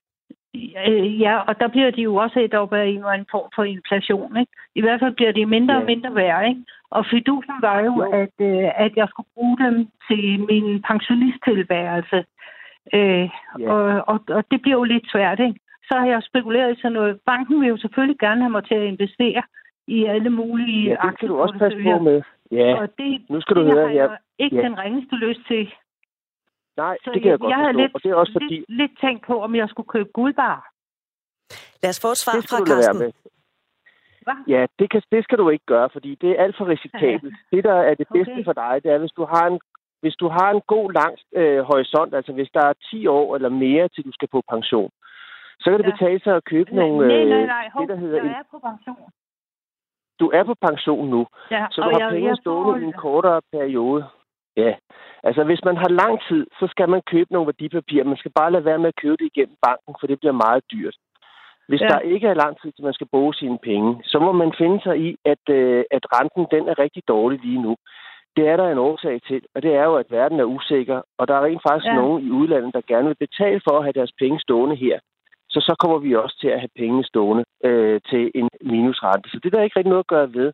Øh, 0.89 1.21
Ja, 1.21 1.39
og 1.49 1.61
der 1.61 1.69
bliver 1.69 1.91
de 1.91 2.03
jo 2.03 2.15
også 2.17 2.41
et 2.41 2.55
op 2.55 2.73
af 2.73 2.85
en 2.85 2.95
eller 2.97 3.09
anden 3.09 3.27
form 3.31 3.49
for 3.55 3.65
inflation. 3.65 4.37
Ikke? 4.37 4.53
I 4.75 4.81
hvert 4.81 5.01
fald 5.01 5.15
bliver 5.15 5.33
de 5.33 5.47
mindre 5.47 5.75
Ja. 5.75 5.81
og 5.81 5.87
mindre 5.87 6.15
værd. 6.15 6.49
Ikke? 6.49 6.61
Og 6.91 7.07
fidusen 7.11 7.55
var 7.61 7.81
jo, 7.81 7.93
Jo. 8.05 8.11
at, 8.23 8.35
øh, 8.41 8.71
at 8.85 8.93
jeg 8.97 9.07
skulle 9.11 9.29
bruge 9.35 9.59
dem 9.59 9.89
til 10.09 10.41
min 10.51 10.83
pensionisttilværelse. 10.83 12.25
Øh, 12.95 13.29
Ja. 13.61 13.73
og, 13.73 13.85
og, 14.12 14.19
og 14.29 14.45
det 14.51 14.62
bliver 14.62 14.77
jo 14.79 14.85
lidt 14.85 15.11
svært. 15.12 15.41
Ikke? 15.41 15.61
Så 15.89 15.95
har 16.01 16.07
jeg 16.07 16.22
spekuleret 16.22 16.76
i 16.78 16.80
sådan 16.80 16.93
noget. 16.93 17.20
Banken 17.26 17.61
vil 17.61 17.68
jo 17.68 17.76
selvfølgelig 17.76 18.18
gerne 18.18 18.41
have 18.41 18.51
mig 18.51 18.64
til 18.64 18.74
at 18.74 18.82
investere 18.93 19.43
i 19.87 20.05
alle 20.05 20.30
mulige 20.30 20.85
Ja, 20.91 20.97
det 21.09 21.14
skal 21.16 21.28
du 21.28 21.37
også 21.41 21.59
passe 21.59 21.78
på 21.82 21.99
med. 21.99 22.22
Ja, 22.51 22.74
Og 22.80 22.89
det, 22.99 23.30
nu 23.30 23.41
skal 23.41 23.57
du 23.57 23.64
det 23.64 23.72
høre. 23.72 23.87
har 23.89 23.95
Ja, 23.95 24.03
jeg 24.03 24.18
ikke 24.39 24.57
ja. 24.57 24.62
den 24.62 24.78
ringeste 24.78 25.14
lyst 25.16 25.41
til. 25.49 25.74
nej, 26.76 26.97
Så 27.05 27.11
det 27.14 27.22
kan 27.22 27.30
jeg, 27.30 27.39
godt 27.39 27.51
jeg 27.51 27.59
forstå. 27.66 27.80
lidt, 27.80 27.95
og 27.95 28.03
det 28.03 28.11
er 28.11 28.14
også 28.14 28.32
fordi, 28.32 28.55
lidt, 28.57 28.64
lidt 28.68 28.93
tænkt 29.01 29.26
på, 29.26 29.43
om 29.43 29.55
jeg 29.55 29.68
skulle 29.68 29.89
købe 29.89 30.09
guldbar. 30.14 30.70
Lad 31.82 31.91
os 31.91 32.01
få 32.05 32.09
et 32.09 32.18
svar 32.18 32.32
fra 32.32 32.93
med. 33.03 33.12
Hvad? 34.26 34.35
Ja, 34.55 34.66
det, 34.78 34.91
kan, 34.91 35.03
det 35.12 35.24
skal 35.24 35.39
du 35.39 35.49
ikke 35.49 35.64
gøre, 35.66 35.89
fordi 35.93 36.14
det 36.14 36.30
er 36.30 36.43
alt 36.43 36.57
for 36.57 36.66
risikabelt. 36.68 37.35
Det, 37.53 37.64
der 37.64 37.74
er 37.74 37.95
det 37.95 38.07
bedste 38.12 38.32
Okay. 38.32 38.45
for 38.45 38.53
dig, 38.53 38.80
det 38.82 38.91
er, 38.93 38.99
hvis 38.99 39.12
du 39.18 39.24
har 39.24 39.47
en, 39.47 39.61
hvis 40.03 40.16
du 40.16 40.28
har 40.28 40.51
en 40.51 40.61
god 40.66 40.93
lang 40.93 41.14
øh, 41.37 41.61
horisont, 41.70 42.14
altså 42.14 42.32
hvis 42.32 42.51
der 42.55 42.64
er 42.66 42.72
10 42.91 43.07
år 43.07 43.35
eller 43.37 43.49
mere, 43.49 43.89
til 43.89 44.05
du 44.05 44.12
skal 44.12 44.28
på 44.28 44.43
pension, 44.51 44.91
så 45.65 45.71
kan 45.71 45.79
det 45.81 45.87
Ja. 45.87 45.91
betale 45.91 46.21
sig 46.21 46.37
at 46.37 46.45
købe 46.45 46.71
Nej, 46.75 46.89
nogle... 46.89 47.09
nej, 47.09 47.17
øh, 47.23 47.29
nej, 47.29 47.47
nej. 47.47 47.69
Hov, 47.73 47.81
det, 47.83 47.89
der 47.89 47.97
hedder 47.97 48.17
jeg 48.17 48.27
en, 48.27 48.31
er 48.31 48.43
på 48.51 48.59
pension. 48.69 49.11
du 50.21 50.27
er 50.39 50.45
på 50.45 50.55
pension 50.67 51.09
nu, 51.15 51.27
Ja, 51.51 51.67
så 51.71 51.81
du 51.83 51.89
har 51.91 51.99
jeg, 51.99 52.11
penge 52.12 52.29
jeg 52.29 52.37
stående 52.37 52.81
i 52.83 52.85
en 52.85 52.93
kortere 52.93 53.41
periode. 53.53 54.05
Ja, 54.57 54.75
altså 55.23 55.45
hvis 55.45 55.65
man 55.65 55.77
har 55.77 55.89
lang 56.03 56.21
tid, 56.29 56.47
så 56.61 56.67
skal 56.67 56.89
man 56.89 57.03
købe 57.12 57.33
nogle 57.33 57.47
værdipapirer. 57.47 58.05
Man 58.05 58.17
skal 58.17 58.33
bare 58.41 58.51
lade 58.53 58.65
være 58.65 58.79
med 58.79 58.89
at 58.89 59.01
købe 59.03 59.17
det 59.17 59.31
igennem 59.35 59.57
banken, 59.67 59.95
for 60.01 60.07
det 60.07 60.19
bliver 60.21 60.33
meget 60.45 60.62
dyrt. 60.73 60.97
Hvis 61.69 61.81
Ja. 61.81 61.87
der 61.89 61.99
ikke 61.99 62.27
er 62.29 62.35
lang 62.35 62.61
tid, 62.61 62.73
til 62.73 62.85
man 62.85 62.93
skal 62.99 63.07
bruge 63.15 63.35
sine 63.35 63.59
penge, 63.59 64.01
så 64.05 64.19
må 64.19 64.33
man 64.33 64.53
finde 64.59 64.81
sig 64.83 64.97
i, 65.09 65.17
at, 65.25 65.45
øh, 65.51 65.85
at 65.91 66.05
renten 66.17 66.47
den 66.51 66.69
er 66.69 66.79
rigtig 66.79 67.03
dårlig 67.09 67.39
lige 67.41 67.62
nu. 67.62 67.77
Det 68.37 68.49
er 68.49 68.57
der 68.57 68.69
en 68.69 68.79
årsag 68.79 69.21
til, 69.29 69.43
og 69.55 69.62
det 69.62 69.75
er 69.75 69.85
jo, 69.85 69.95
at 69.97 70.11
verden 70.11 70.41
er 70.41 70.45
usikker, 70.45 71.03
og 71.19 71.29
der 71.29 71.35
er 71.35 71.45
rent 71.45 71.62
faktisk 71.69 71.87
ja. 71.91 71.95
nogen 71.95 72.27
i 72.27 72.31
udlandet, 72.31 72.75
der 72.75 72.81
gerne 72.87 73.07
vil 73.09 73.23
betale 73.27 73.61
for 73.69 73.75
at 73.79 73.85
have 73.85 73.93
deres 74.01 74.12
penge 74.19 74.41
stående 74.41 74.77
her. 74.77 74.99
Så 75.55 75.61
så 75.61 75.75
kommer 75.83 75.99
vi 75.99 76.15
også 76.15 76.37
til 76.41 76.49
at 76.49 76.61
have 76.61 76.77
pengene 76.81 77.05
stående 77.05 77.45
øh, 77.65 78.01
til 78.11 78.31
en 78.35 78.49
minusrente. 78.73 79.31
Så 79.31 79.37
det 79.39 79.47
er 79.47 79.57
der 79.57 79.65
ikke 79.65 79.79
rigtig 79.79 79.95
noget 79.95 80.07
at 80.07 80.15
gøre 80.15 80.35
ved. 80.39 80.53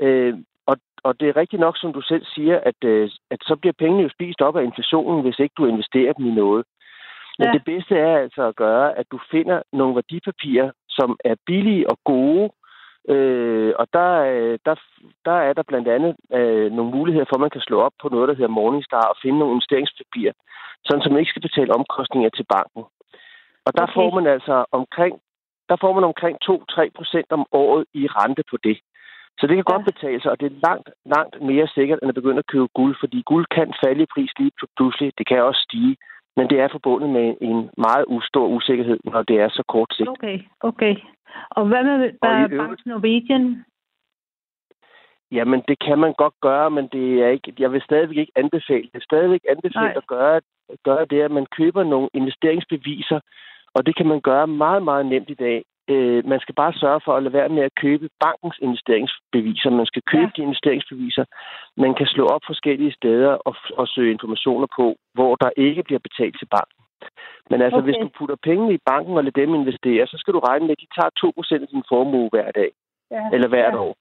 Øh, 0.00 0.34
og, 0.70 0.76
og 1.06 1.20
det 1.20 1.28
er 1.28 1.36
rigtigt 1.36 1.60
nok, 1.60 1.76
som 1.78 1.92
du 1.92 2.00
selv 2.00 2.24
siger, 2.34 2.56
at, 2.70 2.80
øh, 2.84 3.10
at 3.30 3.40
så 3.48 3.56
bliver 3.56 3.76
pengene 3.78 4.02
jo 4.02 4.08
spist 4.08 4.40
op 4.40 4.56
af 4.56 4.64
inflationen, 4.64 5.22
hvis 5.22 5.38
ikke 5.38 5.54
du 5.58 5.66
investerer 5.66 6.12
dem 6.12 6.26
i 6.26 6.34
noget. 6.42 6.64
Men 7.38 7.46
Ja. 7.46 7.50
ja. 7.50 7.54
det 7.56 7.64
bedste 7.64 7.94
er 7.96 8.18
altså 8.18 8.42
at 8.48 8.56
gøre, 8.56 8.98
at 8.98 9.06
du 9.12 9.18
finder 9.30 9.62
nogle 9.72 9.94
værdipapirer, 9.94 10.70
som 10.88 11.16
er 11.24 11.34
billige 11.46 11.90
og 11.90 11.98
gode. 12.04 12.50
Øh, 13.14 13.72
og 13.80 13.86
der, 13.92 14.10
øh, 14.32 14.58
der, 14.66 14.74
der 15.24 15.36
er 15.48 15.52
der 15.52 15.62
blandt 15.70 15.88
andet 15.88 16.16
øh, 16.38 16.72
nogle 16.72 16.90
muligheder 16.96 17.26
for, 17.28 17.36
at 17.36 17.40
man 17.40 17.54
kan 17.56 17.60
slå 17.60 17.80
op 17.80 17.92
på 18.02 18.08
noget, 18.08 18.28
der 18.28 18.34
hedder 18.34 18.58
Morningstar 18.58 19.06
og 19.12 19.16
finde 19.22 19.38
nogle 19.38 19.54
investeringspapirer, 19.54 20.32
sådan 20.84 21.02
som 21.02 21.12
man 21.12 21.20
ikke 21.20 21.30
skal 21.30 21.46
betale 21.48 21.74
omkostninger 21.74 22.30
til 22.30 22.46
banken. 22.54 22.82
Og 23.68 23.72
der 23.78 23.82
Okay. 23.86 23.94
får 23.96 24.08
man 24.18 24.26
altså 24.26 24.64
omkring 24.72 25.14
der 25.70 25.76
får 25.80 25.92
man 25.94 26.04
omkring 26.04 26.36
2-3 26.44 26.90
procent 26.98 27.28
om 27.32 27.46
året 27.52 27.84
i 27.94 28.06
rente 28.06 28.42
på 28.50 28.56
det. 28.64 28.78
Så 29.38 29.46
det 29.46 29.54
kan 29.56 29.64
Ja. 29.68 29.72
godt 29.72 29.84
betale 29.92 30.20
sig, 30.20 30.30
og 30.30 30.40
det 30.40 30.46
er 30.52 30.60
langt, 30.68 30.88
langt 31.14 31.42
mere 31.42 31.66
sikkert, 31.76 31.98
end 32.02 32.08
at 32.08 32.14
begynde 32.14 32.38
at 32.38 32.46
købe 32.46 32.68
guld, 32.74 32.96
fordi 33.00 33.22
guld 33.26 33.46
kan 33.56 33.74
falde 33.84 34.02
i 34.02 34.12
pris 34.14 34.32
lige 34.38 34.52
pludselig. 34.76 35.12
Det 35.18 35.26
kan 35.26 35.42
også 35.42 35.62
stige, 35.68 35.96
men 36.36 36.50
det 36.50 36.60
er 36.60 36.68
forbundet 36.68 37.10
med 37.10 37.34
en 37.40 37.70
meget 37.86 38.04
ustor 38.08 38.46
usikkerhed, 38.46 38.98
når 39.04 39.22
det 39.22 39.40
er 39.40 39.48
så 39.48 39.62
kort 39.68 39.94
sigt. 39.96 40.08
Okay, 40.08 40.38
okay. 40.60 40.96
Og 41.50 41.66
hvad 41.66 41.82
med 41.84 42.10
Og 42.10 42.18
Bank 42.20 42.86
Norwegian? 42.86 43.64
Jamen, 45.32 45.62
det 45.68 45.78
kan 45.78 45.98
man 45.98 46.12
godt 46.12 46.34
gøre, 46.40 46.70
men 46.70 46.88
det 46.92 47.22
er 47.22 47.28
ikke, 47.28 47.52
jeg 47.58 47.72
vil 47.72 47.82
stadigvæk 47.82 48.16
ikke 48.16 48.32
anbefale. 48.36 48.88
Vil 48.92 49.02
stadigvæk 49.02 49.40
anbefale 49.48 49.84
Nej. 49.92 49.94
at 49.96 50.06
gøre, 50.06 50.40
gøre 50.84 51.04
det, 51.10 51.20
at 51.20 51.30
man 51.30 51.46
køber 51.46 51.82
nogle 51.84 52.08
investeringsbeviser, 52.14 53.20
og 53.78 53.86
det 53.86 53.96
kan 53.96 54.06
man 54.12 54.20
gøre 54.20 54.46
meget, 54.46 54.82
meget 54.82 55.06
nemt 55.06 55.30
i 55.30 55.34
dag. 55.46 55.64
Øh, 55.90 56.26
man 56.32 56.40
skal 56.40 56.54
bare 56.54 56.72
sørge 56.72 57.00
for 57.04 57.12
at 57.16 57.22
lade 57.22 57.32
være 57.34 57.48
med 57.48 57.62
at 57.62 57.74
købe 57.74 58.08
bankens 58.24 58.58
investeringsbeviser. 58.62 59.70
Man 59.70 59.86
skal 59.86 60.02
købe 60.12 60.22
Ja. 60.22 60.30
ja. 60.36 60.36
de 60.36 60.42
investeringsbeviser. 60.48 61.24
Man 61.76 61.94
kan 61.94 62.06
slå 62.06 62.24
op 62.26 62.40
forskellige 62.46 62.92
steder 62.92 63.32
og, 63.48 63.54
og 63.80 63.88
søge 63.88 64.10
informationer 64.16 64.66
på, 64.78 64.96
hvor 65.14 65.34
der 65.36 65.50
ikke 65.56 65.82
bliver 65.82 65.98
betalt 66.08 66.36
til 66.38 66.48
banken. 66.56 66.80
Men 67.50 67.62
altså, 67.62 67.76
Okay. 67.78 67.86
hvis 67.86 68.00
du 68.02 68.08
putter 68.18 68.36
pengene 68.48 68.74
i 68.74 68.84
banken 68.90 69.16
og 69.16 69.24
lader 69.24 69.40
dem 69.42 69.54
investere, 69.54 70.06
så 70.06 70.16
skal 70.18 70.34
du 70.34 70.38
regne 70.38 70.64
med, 70.66 70.74
at 70.76 70.80
de 70.84 70.94
tager 70.96 71.10
2% 71.22 71.62
af 71.62 71.68
din 71.68 71.84
formue 71.88 72.28
hver 72.32 72.50
dag, 72.60 72.70
Ja. 73.10 73.22
eller 73.34 73.48
hvert 73.48 73.74
ja. 73.74 73.80
år. 73.86 73.94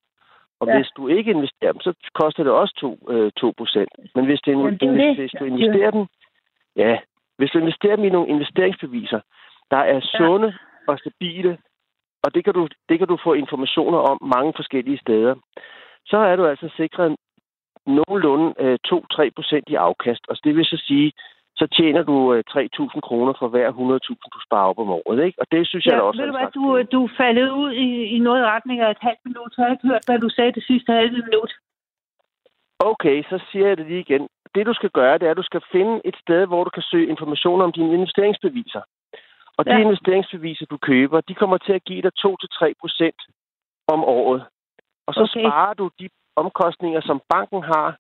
Og 0.60 0.68
Ja. 0.68 0.72
ja. 0.74 0.78
hvis 0.78 0.92
du 0.98 1.08
ikke 1.08 1.32
investerer 1.32 1.72
dem, 1.72 1.82
så 1.82 1.92
koster 2.22 2.44
det 2.44 2.52
også 2.52 2.74
2, 2.80 3.00
øh, 3.14 3.32
2%. 3.40 3.88
Men 4.16 4.26
hvis, 4.26 4.40
det, 4.46 4.52
Jamen, 4.52 4.78
det 4.78 4.90
hvis, 4.90 5.18
hvis 5.18 5.32
du 5.40 5.44
Ja. 5.46 5.52
investerer 5.52 5.92
dem, 5.92 6.06
ja, 6.76 6.98
hvis 7.38 7.52
du 7.52 7.58
investerer 7.60 7.96
dem 7.96 8.06
i 8.06 8.10
nogle 8.10 8.30
investeringsbeviser, 8.30 9.20
der 9.72 9.78
er 9.94 10.00
sunde 10.18 10.54
og 10.88 11.00
stabile, 11.00 11.58
og 12.24 12.34
det 12.36 12.44
kan, 12.44 12.54
du, 12.54 12.68
det 12.90 13.00
kan 13.00 13.08
du 13.08 13.18
få 13.24 13.34
informationer 13.34 13.98
om 13.98 14.18
mange 14.36 14.54
forskellige 14.56 14.98
steder, 14.98 15.36
så 16.06 16.18
er 16.18 16.36
du 16.36 16.46
altså 16.46 16.70
sikret 16.78 17.16
nogenlunde 17.86 18.54
øh, 18.60 18.78
2-3 18.88 19.30
procent 19.36 19.66
i 19.70 19.76
afkast. 19.76 20.24
Og 20.30 20.36
det 20.44 20.56
vil 20.56 20.66
så 20.66 20.84
sige, 20.88 21.12
så 21.60 21.68
tjener 21.78 22.04
du 22.04 22.34
øh, 22.34 22.44
3.000 22.50 23.00
kroner 23.08 23.34
for 23.40 23.48
hver 23.48 23.68
100.000, 23.72 24.30
du 24.36 24.40
sparer 24.48 24.70
op 24.70 24.80
om 24.80 24.90
året. 24.90 25.26
Ikke? 25.26 25.42
Og 25.42 25.48
det 25.52 25.68
synes 25.68 25.86
jeg 25.86 25.94
Ja, 25.94 25.98
da 25.98 26.04
også 26.04 26.22
ved 26.22 26.30
er 26.30 26.38
hvad, 26.40 26.52
du, 26.58 26.84
du 26.98 27.10
faldet 27.18 27.50
ud 27.50 27.72
i, 27.72 27.90
i 28.16 28.20
noget 28.20 28.46
retning 28.46 28.80
af 28.82 28.92
et 28.92 29.02
halvt 29.02 29.24
minut. 29.26 29.54
Jeg 29.58 29.66
har 29.66 29.72
ikke 29.72 29.88
hørt, 29.88 30.06
hvad 30.08 30.20
du 30.20 30.30
sagde 30.30 30.52
det 30.52 30.64
sidste 30.64 30.92
halve 30.94 31.22
minut. 31.30 31.52
Okay, 32.80 33.24
så 33.24 33.40
siger 33.52 33.68
jeg 33.68 33.78
det 33.78 33.86
lige 33.88 34.00
igen. 34.00 34.28
Det 34.56 34.66
du 34.66 34.74
skal 34.74 34.90
gøre, 34.90 35.18
det 35.18 35.28
er, 35.28 35.32
at 35.32 35.38
du 35.38 35.50
skal 35.52 35.62
finde 35.72 36.02
et 36.06 36.16
sted, 36.24 36.46
hvor 36.48 36.64
du 36.64 36.70
kan 36.70 36.84
søge 36.92 37.08
information 37.08 37.62
om 37.62 37.72
dine 37.72 37.94
investeringsbeviser. 37.94 38.82
Og 39.58 39.66
de 39.66 39.72
Ja. 39.72 39.80
investeringsbeviser, 39.80 40.66
du 40.66 40.78
køber, 40.78 41.22
de 41.22 41.36
kommer 41.36 41.58
til 41.58 41.74
at 41.74 41.84
give 41.84 42.02
dig 42.02 42.12
2-3 42.26 42.74
procent 42.82 43.22
om 43.88 44.04
året. 44.04 44.46
Og 45.08 45.14
så 45.14 45.24
okay. 45.24 45.42
sparer 45.42 45.74
du 45.74 45.90
de 46.00 46.10
omkostninger, 46.36 47.02
som 47.02 47.22
banken 47.30 47.64
har, 47.64 47.98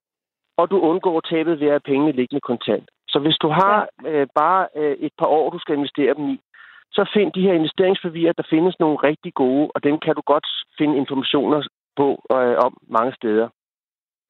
og 0.57 0.71
du 0.71 0.79
undgår 0.79 1.19
tabet 1.21 1.59
ved 1.59 1.67
at 1.67 1.73
have 1.73 1.89
pengene 1.91 2.11
liggende 2.11 2.41
kontant. 2.41 2.89
Så 3.07 3.19
hvis 3.19 3.37
du 3.37 3.47
har 3.49 3.87
ja. 4.03 4.09
øh, 4.09 4.27
bare 4.35 4.67
øh, 4.75 4.95
et 5.07 5.13
par 5.19 5.25
år, 5.25 5.49
du 5.49 5.59
skal 5.59 5.75
investere 5.75 6.13
dem 6.13 6.29
i, 6.29 6.39
så 6.91 7.09
find 7.13 7.31
de 7.33 7.41
her 7.41 7.53
investeringsbeviser. 7.53 8.33
Der 8.33 8.47
findes 8.49 8.79
nogle 8.79 8.97
rigtig 8.97 9.33
gode, 9.33 9.71
og 9.75 9.83
dem 9.83 9.99
kan 9.99 10.15
du 10.15 10.21
godt 10.25 10.47
finde 10.77 10.97
informationer 10.97 11.67
på 11.95 12.07
øh, 12.31 12.55
om 12.65 12.77
mange 12.87 13.13
steder. 13.15 13.47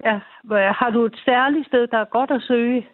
Ja, 0.06 0.20
har 0.82 0.90
du 0.90 1.06
et 1.06 1.22
særligt 1.26 1.68
sted, 1.68 1.88
der 1.88 1.98
er 1.98 2.06
godt 2.06 2.32
at 2.32 2.42
søge? 2.42 2.88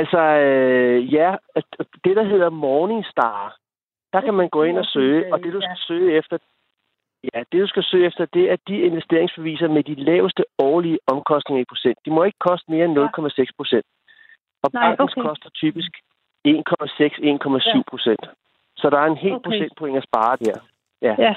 Altså, 0.00 0.20
øh, 0.46 1.14
ja, 1.14 1.36
det 2.04 2.16
der 2.16 2.22
hedder 2.32 2.50
Morningstar, 2.50 3.56
der 4.12 4.20
kan 4.20 4.34
man 4.34 4.48
gå 4.48 4.62
ind 4.62 4.78
og 4.78 4.86
søge, 4.86 5.32
og 5.32 5.38
det 5.42 5.52
du 5.52 5.60
skal 5.60 5.78
søge 5.88 6.16
efter, 6.18 6.38
ja, 7.34 7.38
det 7.52 7.58
du 7.64 7.66
skal 7.66 7.84
søge 7.84 8.06
efter, 8.06 8.24
det 8.24 8.50
er 8.52 8.56
de 8.68 8.76
investeringsbeviser 8.80 9.68
med 9.68 9.82
de 9.84 9.94
laveste 9.94 10.44
årlige 10.58 10.98
omkostninger 11.06 11.62
i 11.62 11.70
procent. 11.72 11.98
De 12.04 12.10
må 12.10 12.24
ikke 12.24 12.38
koste 12.48 12.70
mere 12.70 12.84
end 12.84 12.98
0,6 12.98 13.50
procent. 13.58 13.86
Og 14.62 14.70
Nej, 14.72 14.82
bankens 14.82 15.12
okay. 15.12 15.28
koster 15.28 15.50
typisk 15.50 15.92
1,6-1,7 16.48 17.82
procent. 17.90 18.24
Ja. 18.24 18.30
Så 18.76 18.90
der 18.90 18.98
er 18.98 19.06
en 19.06 19.22
hel 19.24 19.32
okay. 19.32 19.44
procentpoint 19.44 19.96
at 19.96 20.04
spare 20.10 20.36
der. 20.36 20.58
Ja. 21.02 21.14
ja. 21.18 21.34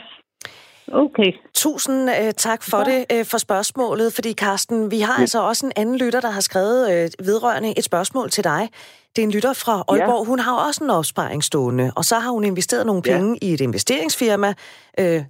Okay. 0.93 1.33
Tusind 1.53 2.09
uh, 2.09 2.31
tak 2.37 2.63
for 2.63 2.89
ja. 2.89 3.03
det, 3.09 3.19
uh, 3.19 3.25
for 3.25 3.37
spørgsmålet, 3.37 4.13
fordi 4.13 4.33
Karsten, 4.33 4.91
vi 4.91 4.99
har 4.99 5.13
ja. 5.13 5.21
altså 5.21 5.41
også 5.41 5.65
en 5.65 5.71
anden 5.75 5.97
lytter, 5.97 6.21
der 6.21 6.29
har 6.29 6.41
skrevet 6.41 7.09
uh, 7.19 7.27
vedrørende 7.27 7.73
et 7.77 7.83
spørgsmål 7.83 8.29
til 8.29 8.43
dig. 8.43 8.69
Det 9.15 9.21
er 9.21 9.25
en 9.25 9.31
lytter 9.31 9.53
fra 9.53 9.83
Aalborg. 9.87 10.25
Ja. 10.25 10.29
Hun 10.29 10.39
har 10.39 10.67
også 10.67 10.83
en 10.83 10.89
opsparing 10.89 11.43
stående, 11.43 11.91
og 11.95 12.05
så 12.05 12.15
har 12.15 12.31
hun 12.31 12.45
investeret 12.45 12.85
nogle 12.85 13.01
penge 13.01 13.37
ja. 13.41 13.47
i 13.47 13.53
et 13.53 13.61
investeringsfirma. 13.61 14.53
Uh, 15.01 15.23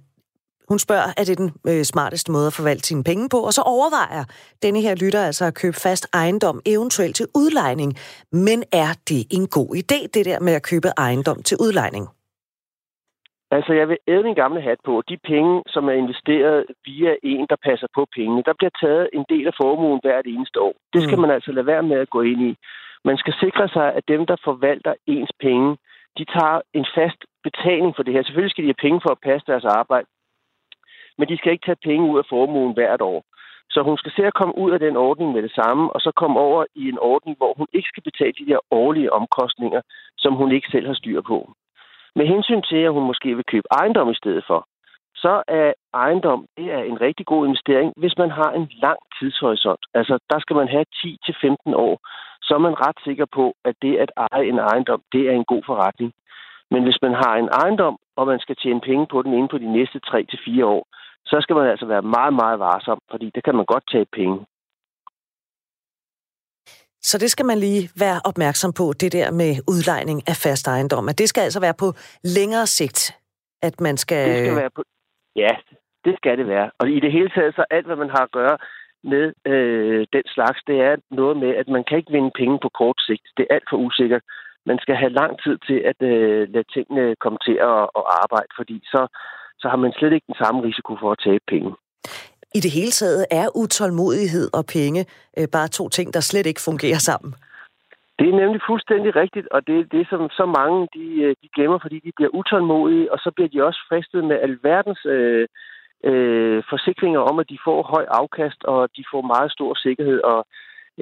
hun 0.70 0.78
spørger, 0.78 1.12
er 1.16 1.24
det 1.24 1.38
den 1.38 1.52
øh, 1.66 1.84
smarteste 1.84 2.32
måde 2.32 2.46
at 2.46 2.52
forvalte 2.52 2.86
sine 2.86 3.04
penge 3.04 3.28
på? 3.28 3.40
Og 3.40 3.54
så 3.54 3.62
overvejer 3.62 4.24
denne 4.62 4.80
her 4.80 4.94
lytter 4.94 5.22
altså 5.22 5.44
at 5.44 5.54
købe 5.54 5.76
fast 5.76 6.06
ejendom, 6.12 6.60
eventuelt 6.66 7.16
til 7.16 7.26
udlejning. 7.34 7.96
Men 8.32 8.64
er 8.72 8.94
det 9.08 9.26
en 9.30 9.46
god 9.46 9.76
idé, 9.76 10.06
det 10.14 10.24
der 10.24 10.40
med 10.40 10.52
at 10.52 10.62
købe 10.62 10.92
ejendom 10.98 11.42
til 11.42 11.56
udlejning? 11.60 12.08
Altså, 13.50 13.72
jeg 13.72 13.88
vil 13.88 13.98
æde 14.08 14.22
min 14.22 14.34
gamle 14.34 14.60
hat 14.60 14.78
på. 14.84 15.02
De 15.08 15.16
penge, 15.16 15.62
som 15.66 15.88
er 15.88 15.92
investeret 15.92 16.66
via 16.84 17.14
en, 17.22 17.46
der 17.50 17.56
passer 17.68 17.86
på 17.94 18.06
pengene, 18.16 18.42
der 18.42 18.52
bliver 18.58 18.74
taget 18.82 19.08
en 19.12 19.24
del 19.28 19.46
af 19.46 19.54
formuen 19.62 20.00
hvert 20.02 20.26
eneste 20.26 20.60
år. 20.60 20.74
Det 20.92 21.02
skal 21.02 21.16
mm. 21.16 21.20
man 21.20 21.30
altså 21.30 21.52
lade 21.52 21.66
være 21.66 21.82
med 21.82 21.98
at 21.98 22.10
gå 22.10 22.20
ind 22.20 22.42
i. 22.42 22.56
Man 23.04 23.16
skal 23.16 23.34
sikre 23.40 23.68
sig, 23.68 23.94
at 23.94 24.08
dem, 24.08 24.26
der 24.26 24.36
forvalter 24.44 24.94
ens 25.06 25.32
penge, 25.40 25.76
de 26.18 26.24
tager 26.24 26.60
en 26.74 26.86
fast 26.94 27.20
betaling 27.42 27.96
for 27.96 28.02
det 28.02 28.14
her. 28.14 28.22
Selvfølgelig 28.22 28.50
skal 28.50 28.64
de 28.64 28.72
have 28.74 28.84
penge 28.86 29.00
for 29.04 29.10
at 29.12 29.24
passe 29.28 29.46
deres 29.46 29.64
arbejde, 29.64 30.06
men 31.18 31.28
de 31.28 31.36
skal 31.38 31.52
ikke 31.52 31.66
tage 31.66 31.84
penge 31.88 32.10
ud 32.12 32.18
af 32.18 32.24
formuen 32.28 32.74
hvert 32.74 33.00
år. 33.00 33.24
Så 33.70 33.82
hun 33.82 33.98
skal 33.98 34.12
se 34.16 34.22
at 34.26 34.34
komme 34.34 34.58
ud 34.58 34.70
af 34.70 34.80
den 34.80 34.96
ordning 34.96 35.32
med 35.32 35.42
det 35.42 35.54
samme, 35.54 35.92
og 35.92 36.00
så 36.00 36.10
komme 36.16 36.40
over 36.40 36.64
i 36.74 36.88
en 36.88 36.98
ordning, 36.98 37.36
hvor 37.36 37.54
hun 37.56 37.66
ikke 37.72 37.88
skal 37.88 38.02
betale 38.02 38.32
de 38.32 38.46
der 38.50 38.58
årlige 38.70 39.12
omkostninger, 39.12 39.80
som 40.18 40.32
hun 40.34 40.52
ikke 40.52 40.68
selv 40.70 40.86
har 40.86 40.94
styr 40.94 41.20
på. 41.20 41.38
Med 42.16 42.26
hensyn 42.26 42.62
til, 42.62 42.76
at 42.76 42.92
hun 42.92 43.06
måske 43.06 43.34
vil 43.36 43.50
købe 43.52 43.68
ejendom 43.70 44.10
i 44.10 44.14
stedet 44.14 44.44
for, 44.46 44.66
så 45.14 45.42
er 45.48 45.72
ejendom 45.94 46.46
det 46.56 46.72
er 46.72 46.82
en 46.82 47.00
rigtig 47.00 47.26
god 47.26 47.46
investering, 47.46 47.92
hvis 47.96 48.18
man 48.18 48.30
har 48.30 48.50
en 48.52 48.66
lang 48.82 48.98
tidshorisont. 49.18 49.84
Altså, 49.94 50.18
der 50.30 50.38
skal 50.40 50.56
man 50.56 50.68
have 50.68 50.84
10-15 50.96 51.56
år, 51.86 51.94
så 52.42 52.54
er 52.54 52.58
man 52.58 52.80
ret 52.86 52.98
sikker 53.04 53.26
på, 53.38 53.54
at 53.64 53.74
det 53.82 53.96
at 53.96 54.10
eje 54.16 54.44
en 54.48 54.58
ejendom, 54.58 55.02
det 55.12 55.22
er 55.28 55.32
en 55.32 55.44
god 55.44 55.62
forretning. 55.66 56.12
Men 56.70 56.82
hvis 56.82 57.02
man 57.02 57.14
har 57.14 57.34
en 57.36 57.48
ejendom, 57.62 57.96
og 58.16 58.26
man 58.26 58.40
skal 58.40 58.56
tjene 58.56 58.80
penge 58.80 59.06
på 59.06 59.22
den 59.22 59.32
inden 59.32 59.48
på 59.48 59.58
de 59.58 59.72
næste 59.72 60.00
3-4 60.06 60.64
år, 60.64 60.86
så 61.24 61.36
skal 61.40 61.56
man 61.56 61.66
altså 61.66 61.86
være 61.86 62.02
meget, 62.02 62.34
meget 62.42 62.58
varsom, 62.58 62.98
fordi 63.10 63.30
det 63.34 63.44
kan 63.44 63.54
man 63.54 63.64
godt 63.64 63.84
tage 63.92 64.06
penge. 64.12 64.46
Så 67.10 67.18
det 67.18 67.30
skal 67.30 67.46
man 67.46 67.58
lige 67.58 67.84
være 68.04 68.18
opmærksom 68.30 68.72
på, 68.80 68.84
det 69.02 69.10
der 69.18 69.28
med 69.40 69.52
udlejning 69.72 70.18
af 70.30 70.36
fast 70.44 70.64
ejendom. 70.74 71.08
At 71.08 71.18
det 71.18 71.28
skal 71.28 71.42
altså 71.48 71.60
være 71.66 71.76
på 71.82 71.88
længere 72.38 72.66
sigt, 72.78 73.00
at 73.68 73.74
man 73.86 73.96
skal... 74.04 74.24
Det 74.28 74.46
skal 74.46 74.62
være 74.64 74.74
på... 74.78 74.82
Ja, 75.36 75.52
det 76.04 76.14
skal 76.16 76.38
det 76.40 76.46
være. 76.54 76.70
Og 76.80 76.86
i 76.96 77.00
det 77.04 77.12
hele 77.12 77.30
taget, 77.36 77.54
så 77.54 77.64
alt, 77.70 77.86
hvad 77.86 77.96
man 77.96 78.10
har 78.16 78.24
at 78.28 78.32
gøre 78.40 78.56
med 79.12 79.24
øh, 79.52 80.06
den 80.12 80.26
slags, 80.34 80.58
det 80.66 80.76
er 80.88 80.94
noget 81.20 81.36
med, 81.36 81.52
at 81.60 81.68
man 81.68 81.84
kan 81.84 81.98
ikke 81.98 82.12
vinde 82.16 82.32
penge 82.40 82.58
på 82.62 82.68
kort 82.80 82.98
sigt. 83.08 83.26
Det 83.36 83.42
er 83.44 83.54
alt 83.54 83.68
for 83.70 83.76
usikkert. 83.76 84.22
Man 84.66 84.78
skal 84.78 84.96
have 85.02 85.12
lang 85.20 85.32
tid 85.44 85.56
til 85.68 85.78
at 85.90 85.98
øh, 86.12 86.48
lade 86.54 86.68
tingene 86.74 87.16
komme 87.22 87.38
til 87.46 87.56
at, 87.70 87.82
at 87.98 88.04
arbejde, 88.22 88.50
fordi 88.58 88.76
så, 88.92 89.02
så 89.62 89.66
har 89.68 89.78
man 89.84 89.92
slet 89.92 90.12
ikke 90.12 90.30
den 90.30 90.40
samme 90.42 90.60
risiko 90.68 90.92
for 91.00 91.10
at 91.12 91.22
tabe 91.26 91.44
penge. 91.54 91.70
I 92.54 92.60
det 92.60 92.72
hele 92.78 92.90
taget 92.90 93.26
er 93.30 93.56
utålmodighed 93.56 94.46
og 94.58 94.64
penge 94.76 95.06
øh, 95.38 95.48
bare 95.52 95.68
to 95.68 95.88
ting, 95.88 96.14
der 96.14 96.20
slet 96.20 96.46
ikke 96.46 96.66
fungerer 96.68 97.00
sammen. 97.10 97.34
Det 98.18 98.28
er 98.28 98.40
nemlig 98.42 98.60
fuldstændig 98.70 99.16
rigtigt, 99.16 99.48
og 99.54 99.66
det 99.66 99.76
er 99.80 99.92
det, 99.96 100.06
som 100.10 100.30
så 100.30 100.46
mange 100.58 100.88
de, 100.96 101.06
øh, 101.24 101.36
de 101.42 101.48
glemmer, 101.54 101.78
fordi 101.82 101.98
de 102.06 102.12
bliver 102.16 102.30
utålmodige, 102.38 103.12
og 103.12 103.18
så 103.18 103.30
bliver 103.34 103.48
de 103.48 103.66
også 103.68 103.80
fristet 103.88 104.24
med 104.24 104.36
alverdens 104.46 105.02
øh, 105.06 105.46
øh, 106.10 106.62
forsikringer 106.70 107.20
om, 107.20 107.38
at 107.38 107.50
de 107.52 107.58
får 107.66 107.82
høj 107.82 108.04
afkast, 108.20 108.60
og 108.64 108.88
de 108.96 109.04
får 109.12 109.22
meget 109.34 109.52
stor 109.52 109.74
sikkerhed, 109.74 110.20
og 110.32 110.46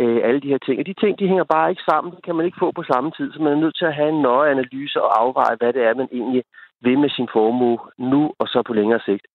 øh, 0.01 0.20
alle 0.26 0.40
de 0.40 0.53
her 0.53 0.59
ting. 0.59 0.76
Og 0.80 0.86
de 0.86 0.94
ting, 1.03 1.18
de 1.18 1.28
hænger 1.30 1.44
bare 1.55 1.70
ikke 1.70 1.88
sammen. 1.90 2.14
Det 2.16 2.24
kan 2.24 2.36
man 2.36 2.46
ikke 2.46 2.62
få 2.64 2.72
på 2.72 2.84
samme 2.92 3.11
tid, 3.16 3.32
så 3.32 3.38
man 3.42 3.53
er 3.53 3.62
nødt 3.64 3.76
til 3.78 3.90
at 3.90 3.99
have 3.99 4.09
en 4.09 4.22
nøje 4.22 4.51
analyse 4.51 5.03
og 5.03 5.20
afveje, 5.22 5.57
hvad 5.59 5.72
det 5.72 5.82
er, 5.82 5.94
man 5.94 6.09
egentlig 6.12 6.42
vil 6.80 6.99
med 6.99 7.11
sin 7.11 7.28
formue 7.32 7.78
nu 7.99 8.22
og 8.38 8.46
så 8.49 8.62
på 8.66 8.72
længere 8.72 9.01
sigt. 9.09 9.26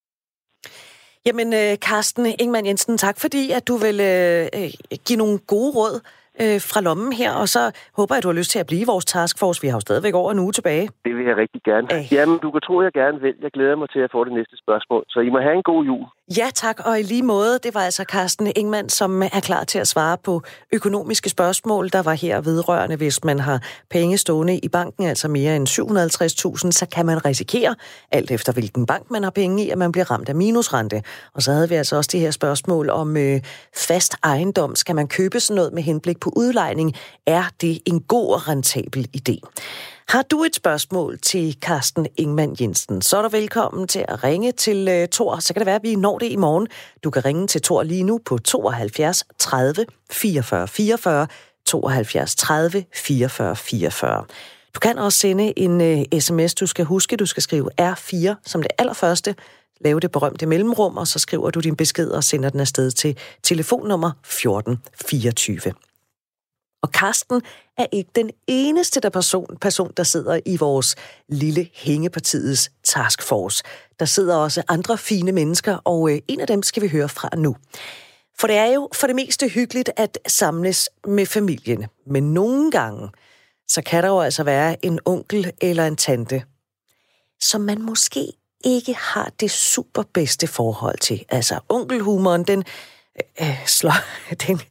Jamen, 1.26 1.54
øh, 1.54 1.80
Karsten 1.80 2.26
Ingman 2.40 2.66
Jensen, 2.66 2.98
tak 2.98 3.20
fordi, 3.20 3.52
at 3.52 3.68
du 3.68 3.78
vil 3.78 4.00
øh, 4.00 4.48
øh 4.56 4.72
give 5.06 5.18
nogle 5.18 5.40
gode 5.40 5.72
råd 5.72 6.02
øh, 6.42 6.62
fra 6.72 6.82
lommen 6.82 7.14
her, 7.14 7.32
og 7.34 7.50
så 7.50 7.72
håber 7.98 8.16
jeg, 8.16 8.18
at 8.18 8.24
du 8.24 8.28
har 8.28 8.40
lyst 8.42 8.52
til 8.52 8.60
at 8.60 8.68
blive 8.68 8.82
i 8.82 8.86
vores 8.94 9.06
taskforce. 9.06 9.62
Vi 9.62 9.68
har 9.68 9.76
jo 9.76 9.80
stadigvæk 9.80 10.14
over 10.14 10.32
en 10.32 10.40
uge 10.40 10.52
tilbage. 10.52 10.90
Det 11.06 11.16
vil 11.18 11.26
jeg 11.26 11.38
rigtig 11.38 11.62
gerne. 11.64 11.88
Æh. 11.94 12.14
Jamen, 12.14 12.38
du 12.40 12.52
kan 12.52 12.62
tro, 12.62 12.80
at 12.80 12.84
jeg 12.84 12.94
gerne 12.94 13.20
vil. 13.22 13.34
Jeg 13.42 13.52
glæder 13.52 13.76
mig 13.76 13.90
til 13.90 14.00
at 14.00 14.12
få 14.12 14.24
det 14.24 14.34
næste 14.34 14.56
spørgsmål. 14.64 15.04
Så 15.08 15.20
I 15.20 15.30
må 15.30 15.40
have 15.40 15.56
en 15.56 15.64
god 15.64 15.86
jul. 15.86 16.06
Ja, 16.38 16.48
tak. 16.54 16.78
Og 16.88 17.00
i 17.00 17.04
lige 17.04 17.24
måde, 17.24 17.60
det 17.64 17.74
var 17.74 17.80
altså 17.80 18.04
Carsten 18.04 18.52
Ingman, 18.56 18.90
som 18.90 19.22
er 19.22 19.42
klar 19.44 19.64
til 19.64 19.80
at 19.80 19.88
svare 19.88 20.18
på 20.24 20.42
økonomiske 20.74 21.30
spørgsmål, 21.30 21.90
der 21.90 22.02
var 22.02 22.14
her 22.14 22.42
vedrørende, 22.42 22.96
hvis 22.96 23.24
man 23.24 23.40
har 23.40 23.62
penge 23.90 24.18
stående 24.18 24.58
i 24.58 24.70
banken, 24.70 25.04
altså 25.08 25.28
mere 25.28 25.56
end 25.56 25.68
750.000, 25.68 26.72
så 26.72 26.88
kan 26.96 27.06
man 27.06 27.26
risikere, 27.26 27.76
alt 28.12 28.32
efter 28.32 28.54
hvilken 28.54 28.86
bank 28.86 29.12
man 29.12 29.24
har 29.24 29.30
penge 29.32 29.66
i, 29.66 29.70
at 29.70 29.78
man 29.78 29.92
bliver 29.92 30.12
ramt 30.12 30.30
af 30.30 30.36
minusrente. 30.36 31.02
Og 31.34 31.42
så 31.42 31.52
havde 31.52 31.70
vi 31.70 31.76
altså 31.76 31.96
også 31.96 32.10
det 32.14 32.20
her 32.20 32.32
spørgsmål 32.32 32.90
om 32.90 33.18
øh, 33.18 33.40
fast 33.76 34.16
ejendom. 34.24 34.76
Skal 34.76 34.96
man 34.96 35.08
købe 35.08 35.40
sådan 35.40 35.56
noget 35.56 35.74
med 35.74 35.84
henblik 35.84 36.20
på 36.24 36.34
udlejning? 36.36 36.94
Er 37.26 37.44
det 37.62 37.80
en 37.86 38.00
god 38.02 38.34
og 38.34 38.48
rentabel 38.48 39.08
idé? 39.18 39.38
Har 40.08 40.22
du 40.22 40.44
et 40.44 40.56
spørgsmål 40.56 41.20
til 41.20 41.58
Carsten 41.62 42.08
Ingman 42.18 42.56
Jensen, 42.62 43.02
så 43.02 43.18
er 43.18 43.22
du 43.22 43.30
velkommen 43.30 43.88
til 43.88 44.06
at 44.08 44.24
ringe 44.24 44.52
til 44.52 44.88
øh, 44.88 45.08
Tor. 45.08 45.40
Så 45.40 45.54
kan 45.54 45.60
det 45.60 45.66
være, 45.66 45.76
at 45.76 45.84
vi 45.84 45.96
når 45.96 46.18
det 46.18 46.32
i 46.32 46.36
morgen. 46.36 46.68
Du 47.04 47.10
kan 47.10 47.26
ringe 47.26 47.48
til 47.48 47.62
Tor 47.62 47.84
lige 47.84 48.04
nu 48.04 48.20
på 48.26 48.38
72 48.38 49.24
30 49.40 49.86
44 50.12 50.68
44, 50.68 51.28
72 51.66 52.36
30 52.36 52.86
44 52.94 53.56
44. 53.56 54.26
Du 54.76 54.80
kan 54.80 54.98
også 54.98 55.20
sende 55.20 55.60
en 55.60 55.82
øh, 55.82 56.00
uh, 56.14 56.20
sms. 56.20 56.54
Du 56.54 56.68
skal 56.68 56.86
huske, 56.86 57.18
du 57.18 57.26
skal 57.26 57.44
skrive 57.44 57.70
R4 57.82 58.36
som 58.46 58.62
det 58.62 58.72
allerførste. 58.78 59.36
Lave 59.82 60.00
det 60.00 60.12
berømte 60.12 60.46
mellemrum, 60.46 60.98
og 60.98 61.08
så 61.08 61.20
skriver 61.20 61.50
du 61.50 61.60
din 61.60 61.76
besked 61.76 62.10
og 62.10 62.24
sender 62.24 62.50
den 62.50 62.60
afsted 62.60 62.92
til 62.92 63.18
telefonnummer 63.44 64.12
1424. 64.24 65.74
Og 66.84 66.92
Karsten 66.92 67.42
er 67.78 67.86
ikke 67.92 68.10
den 68.16 68.32
eneste 68.48 69.00
der 69.00 69.10
person, 69.10 69.58
person, 69.62 69.92
der 69.98 70.04
sidder 70.04 70.40
i 70.46 70.58
vores 70.58 70.96
lille 71.30 71.70
hængepartiets 71.74 72.72
taskforce. 72.84 73.64
Der 74.00 74.06
sidder 74.06 74.36
også 74.36 74.64
andre 74.68 74.98
fine 74.98 75.32
mennesker, 75.32 75.76
og 75.76 76.12
øh, 76.12 76.20
en 76.28 76.40
af 76.40 76.48
dem 76.48 76.64
skal 76.64 76.84
vi 76.84 76.88
høre 76.88 77.10
fra 77.10 77.30
nu. 77.38 77.56
For 78.40 78.48
det 78.48 78.56
er 78.56 78.66
jo 78.66 78.90
for 78.94 79.08
det 79.08 79.16
meste 79.16 79.48
hyggeligt 79.48 79.90
at 79.98 80.20
samles 80.28 80.90
med 81.08 81.26
familien. 81.26 81.86
Men 82.08 82.34
nogle 82.34 82.72
gange, 82.72 83.10
så 83.68 83.82
kan 83.82 84.04
der 84.04 84.10
jo 84.10 84.20
altså 84.20 84.44
være 84.44 84.86
en 84.86 85.00
onkel 85.06 85.52
eller 85.62 85.88
en 85.88 85.96
tante, 85.96 86.44
som 87.42 87.62
man 87.62 87.82
måske 87.82 88.34
ikke 88.66 88.94
har 88.94 89.32
det 89.40 89.52
super 89.52 90.04
bedste 90.14 90.48
forhold 90.48 90.98
til. 90.98 91.26
Altså 91.30 91.60
onkelhumoren, 91.70 92.44
den 92.44 92.64
øh, 93.42 93.50
øh 93.50 93.68
slår, 93.68 93.96
den 94.48 94.62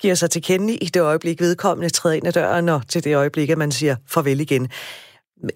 giver 0.00 0.14
sig 0.14 0.30
til 0.30 0.42
kende 0.42 0.74
i 0.74 0.86
det 0.86 1.00
øjeblik, 1.00 1.40
vedkommende 1.40 1.90
træder 1.90 2.16
ind 2.16 2.26
ad 2.26 2.32
døren, 2.32 2.68
og 2.68 2.88
til 2.88 3.04
det 3.04 3.16
øjeblik, 3.16 3.50
at 3.50 3.58
man 3.58 3.72
siger 3.72 3.96
farvel 4.06 4.40
igen. 4.40 4.68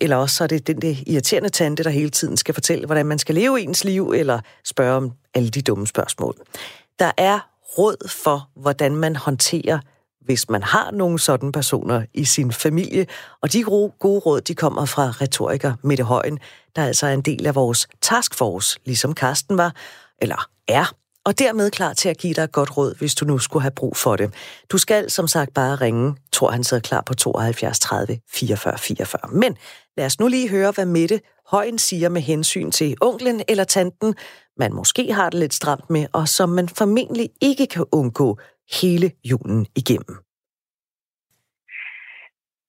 Eller 0.00 0.16
også 0.16 0.36
så 0.36 0.44
er 0.44 0.48
det 0.48 0.66
den 0.66 0.82
der 0.82 0.94
irriterende 1.06 1.48
tante, 1.48 1.84
der 1.84 1.90
hele 1.90 2.10
tiden 2.10 2.36
skal 2.36 2.54
fortælle, 2.54 2.86
hvordan 2.86 3.06
man 3.06 3.18
skal 3.18 3.34
leve 3.34 3.60
ens 3.60 3.84
liv, 3.84 4.12
eller 4.16 4.40
spørge 4.64 4.96
om 4.96 5.12
alle 5.34 5.48
de 5.48 5.62
dumme 5.62 5.86
spørgsmål. 5.86 6.34
Der 6.98 7.12
er 7.16 7.38
råd 7.78 8.08
for, 8.08 8.48
hvordan 8.56 8.96
man 8.96 9.16
håndterer 9.16 9.78
hvis 10.24 10.48
man 10.48 10.62
har 10.62 10.90
nogle 10.90 11.18
sådan 11.18 11.52
personer 11.52 12.04
i 12.14 12.24
sin 12.24 12.52
familie. 12.52 13.06
Og 13.42 13.52
de 13.52 13.62
gode, 13.62 13.92
råd, 14.18 14.40
de 14.40 14.54
kommer 14.54 14.84
fra 14.84 15.10
retoriker 15.10 15.74
Mette 15.82 16.04
Højen, 16.04 16.38
der 16.76 16.84
altså 16.84 17.06
er 17.06 17.12
en 17.12 17.20
del 17.20 17.46
af 17.46 17.54
vores 17.54 17.88
taskforce, 18.02 18.80
ligesom 18.84 19.14
Karsten 19.14 19.58
var, 19.58 19.74
eller 20.22 20.48
er 20.68 20.94
og 21.26 21.38
dermed 21.38 21.70
klar 21.70 21.92
til 21.92 22.08
at 22.08 22.18
give 22.18 22.34
dig 22.34 22.42
et 22.42 22.52
godt 22.52 22.76
råd, 22.76 22.98
hvis 22.98 23.14
du 23.14 23.24
nu 23.24 23.38
skulle 23.38 23.62
have 23.62 23.74
brug 23.76 23.96
for 23.96 24.16
det. 24.16 24.34
Du 24.72 24.78
skal 24.78 25.10
som 25.10 25.28
sagt 25.28 25.54
bare 25.54 25.76
ringe. 25.76 26.16
Tror 26.32 26.50
han 26.50 26.64
sidder 26.64 26.80
klar 26.80 27.02
på 27.06 27.14
72 27.14 27.78
30 27.78 28.20
44 28.32 28.78
44. 28.78 29.20
Men 29.32 29.56
lad 29.96 30.06
os 30.06 30.20
nu 30.20 30.28
lige 30.28 30.48
høre, 30.50 30.70
hvad 30.70 30.86
Mette 30.86 31.20
Højen 31.50 31.78
siger 31.78 32.08
med 32.08 32.20
hensyn 32.20 32.70
til 32.70 32.96
onklen 33.00 33.42
eller 33.48 33.64
tanten, 33.64 34.14
man 34.56 34.72
måske 34.72 35.12
har 35.12 35.30
det 35.30 35.40
lidt 35.40 35.54
stramt 35.54 35.90
med, 35.90 36.06
og 36.12 36.28
som 36.28 36.48
man 36.48 36.68
formentlig 36.68 37.30
ikke 37.42 37.66
kan 37.66 37.84
undgå 37.92 38.38
hele 38.80 39.12
julen 39.24 39.66
igennem. 39.76 40.16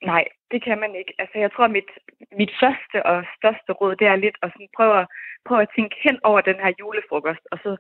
Nej, 0.06 0.24
det 0.56 0.64
kan 0.68 0.80
man 0.84 0.94
ikke. 1.02 1.14
Altså, 1.22 1.38
jeg 1.44 1.52
tror, 1.52 1.68
mit, 1.78 1.90
mit 2.40 2.54
første 2.62 2.98
og 3.12 3.18
største 3.38 3.72
råd, 3.80 3.94
det 3.96 4.08
er 4.08 4.24
lidt 4.26 4.38
at 4.44 4.50
sådan 4.54 4.76
prøve, 4.78 4.96
at, 5.02 5.08
prøve 5.48 5.62
at 5.66 5.74
tænke 5.76 5.96
hen 6.06 6.18
over 6.30 6.42
den 6.50 6.58
her 6.64 6.72
julefrokost, 6.80 7.44
og 7.52 7.58
så 7.64 7.72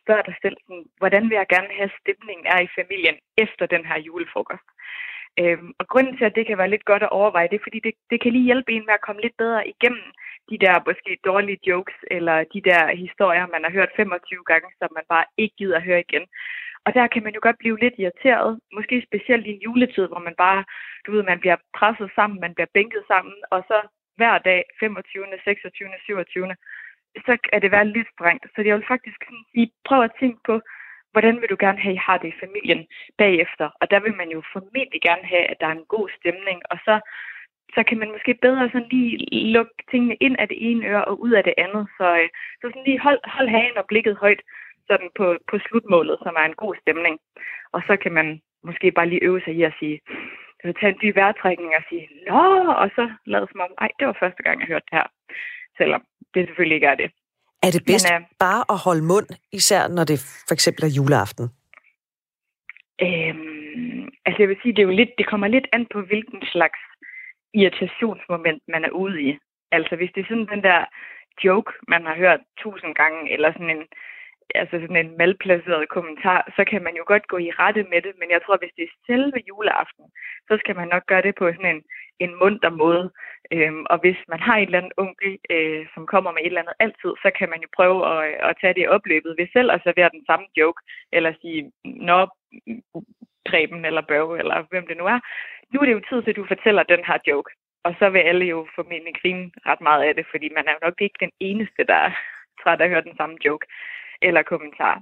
spørge 0.00 0.26
dig 0.28 0.36
selv, 0.42 0.56
sådan, 0.64 0.84
hvordan 1.00 1.24
vil 1.28 1.40
jeg 1.40 1.52
gerne 1.54 1.72
have 1.78 1.90
stemningen 2.00 2.46
er 2.54 2.60
i 2.62 2.74
familien 2.78 3.16
efter 3.44 3.64
den 3.74 3.84
her 3.90 3.98
julefrokost. 4.06 4.68
Øhm, 5.40 5.70
og 5.80 5.84
grunden 5.92 6.14
til, 6.16 6.24
at 6.28 6.36
det 6.38 6.46
kan 6.46 6.58
være 6.58 6.72
lidt 6.74 6.84
godt 6.90 7.02
at 7.02 7.14
overveje, 7.20 7.48
det 7.50 7.58
er, 7.58 7.66
fordi 7.66 7.80
det, 7.86 7.94
det 8.10 8.18
kan 8.20 8.32
lige 8.32 8.48
hjælpe 8.50 8.72
en 8.72 8.86
med 8.86 8.94
at 8.98 9.06
komme 9.06 9.22
lidt 9.22 9.36
bedre 9.42 9.68
igennem 9.74 10.06
de 10.50 10.58
der 10.64 10.74
måske 10.88 11.12
dårlige 11.30 11.60
jokes, 11.70 11.98
eller 12.16 12.36
de 12.54 12.60
der 12.70 12.82
historier, 13.04 13.46
man 13.54 13.64
har 13.64 13.72
hørt 13.78 13.96
25 13.96 14.44
gange, 14.50 14.68
som 14.78 14.88
man 14.98 15.06
bare 15.14 15.26
ikke 15.42 15.54
gider 15.60 15.76
at 15.76 15.86
høre 15.88 16.04
igen. 16.06 16.24
Og 16.88 16.94
der 16.94 17.06
kan 17.06 17.22
man 17.22 17.34
jo 17.34 17.40
godt 17.42 17.58
blive 17.58 17.78
lidt 17.78 17.94
irriteret, 17.98 18.60
måske 18.76 18.96
specielt 19.08 19.46
i 19.46 19.50
en 19.54 19.64
juletid, 19.66 20.06
hvor 20.08 20.22
man 20.28 20.34
bare, 20.44 20.64
du 21.06 21.08
ved, 21.12 21.22
man 21.22 21.40
bliver 21.40 21.56
presset 21.78 22.10
sammen, 22.14 22.40
man 22.40 22.54
bliver 22.54 22.70
bænket 22.74 23.02
sammen, 23.12 23.36
og 23.50 23.60
så 23.68 23.78
hver 24.16 24.38
dag, 24.38 24.60
25., 24.80 25.24
26., 25.44 25.88
27., 26.06 26.54
så 27.26 27.32
er 27.52 27.58
det 27.60 27.70
være 27.70 27.92
lidt 27.96 28.08
strengt. 28.14 28.44
Så 28.54 28.58
jeg 28.62 28.74
vil 28.76 28.90
faktisk 28.92 29.20
sige, 29.52 29.70
prøv 29.88 30.00
at 30.04 30.18
tænke 30.20 30.40
på, 30.48 30.54
hvordan 31.12 31.40
vil 31.40 31.50
du 31.50 31.56
gerne 31.64 31.80
have, 31.84 31.94
at 31.94 32.00
I 32.00 32.04
har 32.06 32.18
det 32.18 32.28
i 32.28 32.40
familien 32.44 32.86
bagefter? 33.18 33.66
Og 33.80 33.90
der 33.90 34.00
vil 34.00 34.14
man 34.20 34.30
jo 34.36 34.40
formentlig 34.52 35.00
gerne 35.08 35.26
have, 35.32 35.44
at 35.52 35.60
der 35.60 35.66
er 35.66 35.76
en 35.76 35.92
god 35.96 36.08
stemning, 36.18 36.58
og 36.70 36.78
så, 36.86 36.94
så 37.74 37.80
kan 37.88 37.98
man 37.98 38.10
måske 38.14 38.34
bedre 38.34 38.70
sådan 38.72 38.88
lige 38.90 39.16
lukke 39.54 39.76
tingene 39.90 40.16
ind 40.20 40.36
af 40.38 40.48
det 40.48 40.58
ene 40.70 40.86
øre 40.86 41.04
og 41.04 41.20
ud 41.20 41.32
af 41.38 41.44
det 41.44 41.54
andet. 41.64 41.84
Så, 41.98 42.06
øh, 42.22 42.28
så 42.60 42.64
sådan 42.68 42.86
lige 42.86 43.04
hold, 43.06 43.20
hold 43.36 43.48
hagen 43.48 43.76
og 43.80 43.86
blikket 43.86 44.16
højt 44.16 44.42
sådan 44.90 45.10
på, 45.18 45.26
på 45.50 45.54
slutmålet, 45.64 46.16
som 46.24 46.34
er 46.40 46.44
en 46.46 46.60
god 46.62 46.74
stemning. 46.82 47.14
Og 47.74 47.80
så 47.88 47.94
kan 48.02 48.12
man 48.18 48.28
måske 48.68 48.92
bare 48.92 49.08
lige 49.08 49.24
øve 49.28 49.40
sig 49.44 49.54
i 49.54 49.62
at 49.62 49.74
sige, 49.80 50.00
så 50.62 50.72
tage 50.80 50.92
en 50.92 50.98
dyb 51.02 51.16
vejrtrækning 51.16 51.72
og 51.78 51.84
sige, 51.88 52.08
nå, 52.28 52.42
og 52.82 52.88
så 52.96 53.04
lade 53.26 53.46
som 53.50 53.60
om, 53.60 53.72
ej, 53.78 53.90
det 53.98 54.06
var 54.06 54.16
første 54.22 54.42
gang, 54.42 54.60
jeg 54.60 54.68
hørte 54.68 54.86
det 54.90 54.98
her. 54.98 55.06
Selvom 55.78 56.02
det 56.34 56.46
selvfølgelig 56.46 56.74
ikke 56.74 56.86
er 56.86 56.98
det. 57.02 57.10
Er 57.66 57.70
det 57.74 57.82
bedst 57.86 58.06
Men, 58.12 58.22
uh, 58.22 58.28
bare 58.38 58.62
at 58.74 58.78
holde 58.86 59.04
mund, 59.12 59.28
især 59.52 59.82
når 59.96 60.04
det 60.10 60.18
for 60.48 60.54
eksempel 60.54 60.82
er 60.84 60.96
juleaften? 60.96 61.46
Øhm, 63.06 64.02
altså 64.26 64.38
jeg 64.42 64.48
vil 64.48 64.60
sige, 64.62 64.72
det, 64.74 64.82
er 64.82 64.88
jo 64.90 65.00
lidt, 65.00 65.12
det 65.18 65.26
kommer 65.26 65.48
lidt 65.48 65.68
an 65.72 65.86
på, 65.92 65.98
hvilken 66.00 66.42
slags 66.52 66.80
irritationsmoment 67.54 68.62
man 68.68 68.84
er 68.84 68.90
ude 68.90 69.22
i. 69.22 69.38
Altså 69.72 69.96
hvis 69.96 70.10
det 70.14 70.20
er 70.20 70.28
sådan 70.28 70.52
den 70.54 70.62
der 70.62 70.80
joke, 71.44 71.72
man 71.88 72.02
har 72.06 72.16
hørt 72.16 72.40
tusind 72.62 72.94
gange, 72.94 73.32
eller 73.32 73.52
sådan 73.52 73.70
en, 73.70 73.84
altså 74.54 74.76
sådan 74.80 74.96
en 74.96 75.16
malplaceret 75.18 75.88
kommentar, 75.88 76.52
så 76.56 76.64
kan 76.70 76.82
man 76.82 76.94
jo 76.96 77.04
godt 77.06 77.26
gå 77.28 77.38
i 77.38 77.50
rette 77.50 77.82
med 77.92 78.00
det, 78.02 78.12
men 78.20 78.30
jeg 78.30 78.40
tror, 78.42 78.56
hvis 78.58 78.76
det 78.76 78.84
er 78.84 78.98
selve 79.06 79.38
juleaften, 79.48 80.04
så 80.48 80.54
skal 80.60 80.76
man 80.76 80.88
nok 80.88 81.06
gøre 81.06 81.22
det 81.22 81.34
på 81.34 81.52
sådan 81.52 81.76
en, 81.76 81.82
en 82.24 82.32
munter 82.40 82.70
måde. 82.70 83.10
Øhm, 83.52 83.84
og 83.90 83.98
hvis 83.98 84.20
man 84.28 84.40
har 84.40 84.56
et 84.56 84.62
eller 84.62 84.78
andet 84.78 84.92
onkel, 84.96 85.38
øh, 85.50 85.86
som 85.94 86.06
kommer 86.06 86.30
med 86.32 86.42
et 86.42 86.46
eller 86.46 86.60
andet 86.60 86.80
altid, 86.84 87.12
så 87.22 87.30
kan 87.38 87.48
man 87.50 87.60
jo 87.64 87.68
prøve 87.76 87.98
at, 88.12 88.18
øh, 88.28 88.48
at 88.48 88.56
tage 88.60 88.74
det 88.74 88.82
i 88.82 88.92
opløbet 88.96 89.34
ved 89.38 89.48
selv 89.52 89.70
at 89.72 89.82
servere 89.84 90.10
den 90.16 90.24
samme 90.26 90.46
joke, 90.56 90.80
eller 91.12 91.32
sige, 91.40 91.72
nå, 91.84 92.18
Preben 93.48 93.84
eller 93.84 94.00
Børge, 94.12 94.38
eller 94.38 94.56
hvem 94.70 94.86
det 94.86 94.96
nu 94.96 95.04
er. 95.04 95.20
Nu 95.70 95.80
er 95.80 95.84
det 95.84 95.92
jo 95.92 96.08
tid 96.08 96.22
til, 96.22 96.30
at 96.30 96.36
du 96.36 96.46
fortæller 96.46 96.82
den 96.82 97.04
her 97.04 97.18
joke. 97.26 97.50
Og 97.84 97.94
så 97.98 98.10
vil 98.10 98.18
alle 98.18 98.44
jo 98.44 98.68
formentlig 98.74 99.14
grine 99.22 99.50
ret 99.66 99.80
meget 99.80 100.02
af 100.02 100.14
det, 100.14 100.26
fordi 100.30 100.48
man 100.56 100.66
er 100.66 100.72
jo 100.72 100.78
nok 100.82 101.00
ikke 101.00 101.18
den 101.20 101.30
eneste, 101.40 101.84
der 101.84 101.94
er 101.94 102.12
træt 102.62 102.80
af 102.80 102.84
at 102.84 102.90
høre 102.90 103.08
den 103.08 103.16
samme 103.16 103.36
joke 103.44 103.66
eller 104.22 104.42
kommentar. 104.42 104.94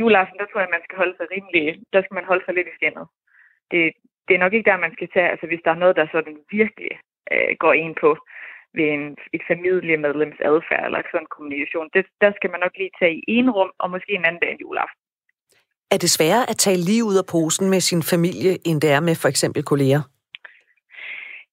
Juleaften, 0.00 0.38
der 0.38 0.46
tror 0.46 0.60
jeg, 0.60 0.74
man 0.76 0.84
skal 0.84 0.96
holde 1.02 1.16
sig 1.16 1.26
rimelig, 1.34 1.64
der 1.92 2.00
skal 2.02 2.14
man 2.14 2.28
holde 2.30 2.44
sig 2.44 2.54
lidt 2.54 2.68
i 2.68 2.76
skinnet. 2.78 3.06
Det, 3.70 3.82
det 4.26 4.34
er 4.34 4.44
nok 4.44 4.54
ikke 4.54 4.70
der, 4.70 4.84
man 4.86 4.94
skal 4.96 5.08
tage, 5.14 5.30
altså 5.32 5.46
hvis 5.46 5.64
der 5.64 5.70
er 5.72 5.82
noget, 5.82 5.96
der 5.96 6.06
sådan 6.12 6.36
virkelig 6.50 6.92
øh, 7.32 7.50
går 7.62 7.72
ind 7.72 7.94
på 8.04 8.10
ved 8.76 8.86
en, 8.96 9.16
et 9.36 9.42
familiemedlems 9.50 10.40
adfærd 10.50 10.84
eller 10.84 11.02
sådan 11.02 11.24
en 11.26 11.34
kommunikation, 11.34 11.88
det, 11.94 12.06
der 12.20 12.30
skal 12.36 12.50
man 12.50 12.60
nok 12.60 12.74
lige 12.76 12.96
tage 13.00 13.14
i 13.14 13.22
en 13.38 13.50
rum, 13.50 13.70
og 13.78 13.90
måske 13.90 14.12
en 14.12 14.24
anden 14.24 14.42
dag 14.42 14.52
en 14.52 14.64
juleaften. 14.64 15.00
Er 15.94 15.98
det 15.98 16.10
sværere 16.10 16.50
at 16.50 16.56
tage 16.56 16.76
lige 16.88 17.04
ud 17.04 17.16
af 17.22 17.26
posen 17.34 17.70
med 17.70 17.80
sin 17.80 18.02
familie, 18.12 18.52
end 18.68 18.80
det 18.80 18.90
er 18.90 19.00
med 19.00 19.16
for 19.22 19.28
eksempel 19.28 19.62
kolleger? 19.62 20.02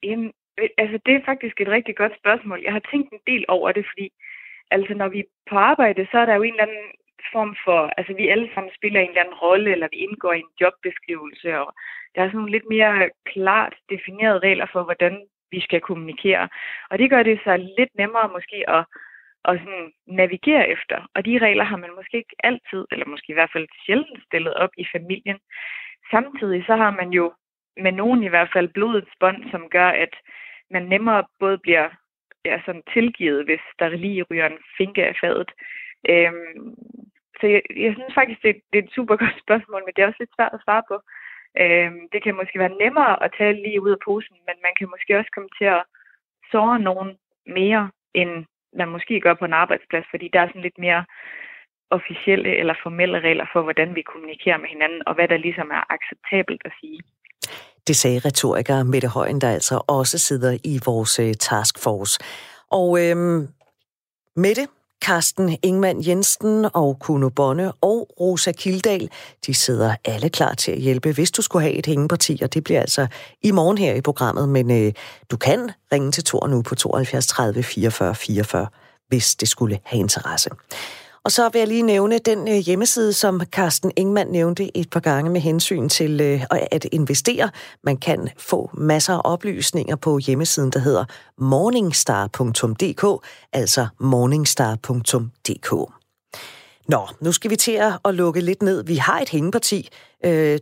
Jamen, 0.04 0.32
altså 0.78 0.98
det 1.06 1.14
er 1.16 1.26
faktisk 1.26 1.62
et 1.62 1.68
rigtig 1.68 1.96
godt 1.96 2.14
spørgsmål. 2.22 2.60
Jeg 2.64 2.74
har 2.74 2.84
tænkt 2.92 3.10
en 3.14 3.24
del 3.28 3.46
over 3.48 3.72
det, 3.72 3.86
fordi 3.92 4.08
altså 4.72 4.94
når 4.94 5.08
vi 5.08 5.20
er 5.20 5.30
på 5.50 5.56
arbejde, 5.58 6.08
så 6.12 6.18
er 6.18 6.26
der 6.26 6.36
jo 6.36 6.44
en 6.44 6.54
eller 6.54 6.68
anden 6.68 6.88
form 7.34 7.56
for, 7.66 7.92
altså 7.98 8.14
vi 8.14 8.28
alle 8.28 8.50
sammen 8.54 8.72
spiller 8.76 9.00
en 9.00 9.10
eller 9.10 9.22
anden 9.22 9.42
rolle, 9.46 9.72
eller 9.72 9.88
vi 9.92 9.98
indgår 9.98 10.34
i 10.34 10.40
en 10.40 10.54
jobbeskrivelse, 10.62 11.60
og 11.60 11.74
der 12.16 12.22
er 12.22 12.28
sådan 12.28 12.38
nogle 12.38 12.52
lidt 12.52 12.70
mere 12.70 13.10
klart 13.26 13.74
definerede 13.90 14.40
regler 14.40 14.68
for, 14.72 14.84
hvordan 14.84 15.26
vi 15.52 15.60
skal 15.62 15.82
kommunikere. 15.82 16.50
Og 16.90 17.00
det 17.00 17.10
gør 17.10 17.24
det 17.24 17.40
så 17.44 17.58
lidt 17.58 17.90
nemmere 17.96 18.30
måske 18.30 18.70
at, 18.70 18.86
at 19.46 19.60
sådan 19.60 19.92
navigere 20.08 20.70
efter. 20.70 21.10
Og 21.16 21.26
de 21.26 21.38
regler 21.38 21.64
har 21.64 21.78
man 21.78 21.96
måske 21.96 22.18
ikke 22.18 22.36
altid, 22.44 22.86
eller 22.92 23.06
måske 23.06 23.30
i 23.30 23.34
hvert 23.34 23.54
fald 23.54 23.68
sjældent 23.86 24.24
stillet 24.24 24.54
op 24.54 24.70
i 24.78 24.86
familien. 24.92 25.40
Samtidig 26.12 26.64
så 26.66 26.76
har 26.76 26.92
man 26.92 27.10
jo 27.10 27.34
med 27.78 27.92
nogen 27.92 28.24
i 28.24 28.28
hvert 28.28 28.50
fald 28.54 28.68
blodets 28.68 29.12
bånd, 29.20 29.52
som 29.52 29.70
gør, 29.70 29.90
at 29.90 30.14
man 30.72 30.84
nemmere 30.84 31.24
både 31.40 31.58
bliver 31.58 31.90
ja, 32.46 32.62
sådan 32.66 32.84
tilgivet, 32.94 33.46
hvis 33.46 33.66
der 33.80 33.90
lige 33.90 34.24
ryger 34.24 34.46
en 34.46 34.60
finke 34.78 35.06
af 35.06 35.16
fadet. 35.22 35.52
Øhm, 36.14 36.76
så 37.40 37.46
jeg, 37.54 37.62
jeg 37.86 37.92
synes 37.94 38.14
faktisk, 38.20 38.42
det, 38.44 38.54
det 38.72 38.78
er 38.80 38.84
et 38.84 38.96
super 38.98 39.16
godt 39.24 39.38
spørgsmål, 39.46 39.82
men 39.84 39.94
det 39.94 40.02
er 40.02 40.10
også 40.10 40.22
lidt 40.22 40.36
svært 40.38 40.54
at 40.58 40.64
svare 40.66 40.84
på. 40.92 40.98
Øhm, 41.62 42.02
det 42.12 42.20
kan 42.24 42.36
måske 42.40 42.60
være 42.64 42.80
nemmere 42.84 43.14
at 43.26 43.34
tage 43.38 43.54
lige 43.64 43.84
ud 43.86 43.92
af 43.98 44.02
posen, 44.08 44.38
men 44.48 44.58
man 44.66 44.74
kan 44.78 44.88
måske 44.94 45.18
også 45.20 45.32
komme 45.36 45.52
til 45.60 45.68
at 45.78 45.84
såre 46.52 46.80
nogen 46.90 47.10
mere, 47.60 47.84
end 48.20 48.32
man 48.80 48.90
måske 48.96 49.16
gør 49.26 49.34
på 49.34 49.46
en 49.46 49.60
arbejdsplads, 49.64 50.06
fordi 50.12 50.28
der 50.34 50.40
er 50.42 50.48
sådan 50.48 50.68
lidt 50.68 50.80
mere 50.86 51.06
officielle 51.90 52.52
eller 52.62 52.76
formelle 52.84 53.20
regler 53.20 53.46
for, 53.54 53.62
hvordan 53.62 53.96
vi 53.96 54.02
kommunikerer 54.02 54.58
med 54.58 54.70
hinanden, 54.70 55.02
og 55.08 55.14
hvad 55.16 55.28
der 55.28 55.38
ligesom 55.38 55.70
er 55.78 55.84
acceptabelt 55.96 56.62
at 56.66 56.72
sige. 56.80 57.00
Det 57.88 57.96
sagde 57.96 58.20
retoriker 58.26 58.84
Mette 58.84 59.08
Højen, 59.08 59.42
der 59.42 59.50
altså 59.50 59.82
også 59.88 60.18
sidder 60.20 60.52
i 60.64 60.80
vores 60.86 61.20
øh, 61.20 61.34
taskforce. 61.34 62.20
Og 62.72 62.88
øhm, 63.04 63.48
Mette, 64.36 64.66
Karsten 65.02 65.58
Ingman 65.64 66.08
Jensen 66.08 66.66
og 66.74 66.98
Kuno 67.00 67.30
Bonne 67.30 67.72
og 67.72 68.08
Rosa 68.20 68.52
Kildal, 68.52 69.10
de 69.46 69.54
sidder 69.54 69.96
alle 70.06 70.30
klar 70.30 70.54
til 70.54 70.72
at 70.72 70.78
hjælpe, 70.78 71.12
hvis 71.12 71.32
du 71.32 71.42
skulle 71.42 71.64
have 71.64 71.76
et 71.76 71.86
hængeparti, 71.86 72.40
og 72.44 72.54
det 72.54 72.64
bliver 72.64 72.82
altså 72.82 73.08
i 73.44 73.52
morgen 73.52 73.78
her 73.78 73.94
i 73.94 74.02
programmet, 74.02 74.50
men 74.50 74.72
øh, 74.72 74.94
du 75.32 75.38
kan 75.38 75.72
ringe 75.92 76.12
til 76.12 76.24
Tor 76.24 76.48
nu 76.48 76.62
på 76.62 76.76
72 76.76 77.28
30 77.28 77.64
44 77.64 78.16
44, 78.16 78.68
hvis 79.08 79.36
det 79.36 79.48
skulle 79.48 79.80
have 79.84 80.00
interesse. 80.00 80.50
Og 81.28 81.32
så 81.32 81.50
vil 81.50 81.60
jeg 81.60 81.68
lige 81.68 81.82
nævne 81.82 82.18
den 82.18 82.48
øh, 82.48 82.56
hjemmeside, 82.56 83.14
som 83.14 83.42
Carsten 83.46 83.92
Ingman 83.96 84.28
nævnte 84.28 84.78
et 84.78 84.90
par 84.90 85.00
gange 85.00 85.32
med 85.32 85.42
hensyn 85.42 85.90
til 85.90 86.22
øh, 86.22 86.44
at 86.52 86.86
investere. 86.92 87.50
Man 87.84 87.98
kan 87.98 88.30
få 88.38 88.70
masser 88.74 89.14
af 89.14 89.22
oplysninger 89.24 89.96
på 89.96 90.18
hjemmesiden, 90.18 90.72
der 90.72 90.80
hedder 90.80 91.06
morningstar.dk, 91.38 93.26
altså 93.54 93.88
morningstar.dk. 94.00 95.72
Nå, 96.88 97.08
nu 97.22 97.32
skal 97.32 97.52
vi 97.52 97.56
til 97.56 97.82
at 98.06 98.16
lukke 98.16 98.42
lidt 98.42 98.62
ned. 98.62 98.84
Vi 98.84 98.96
har 98.96 99.20
et 99.20 99.30
hængeparti. 99.30 99.90
Øh, 100.26 100.60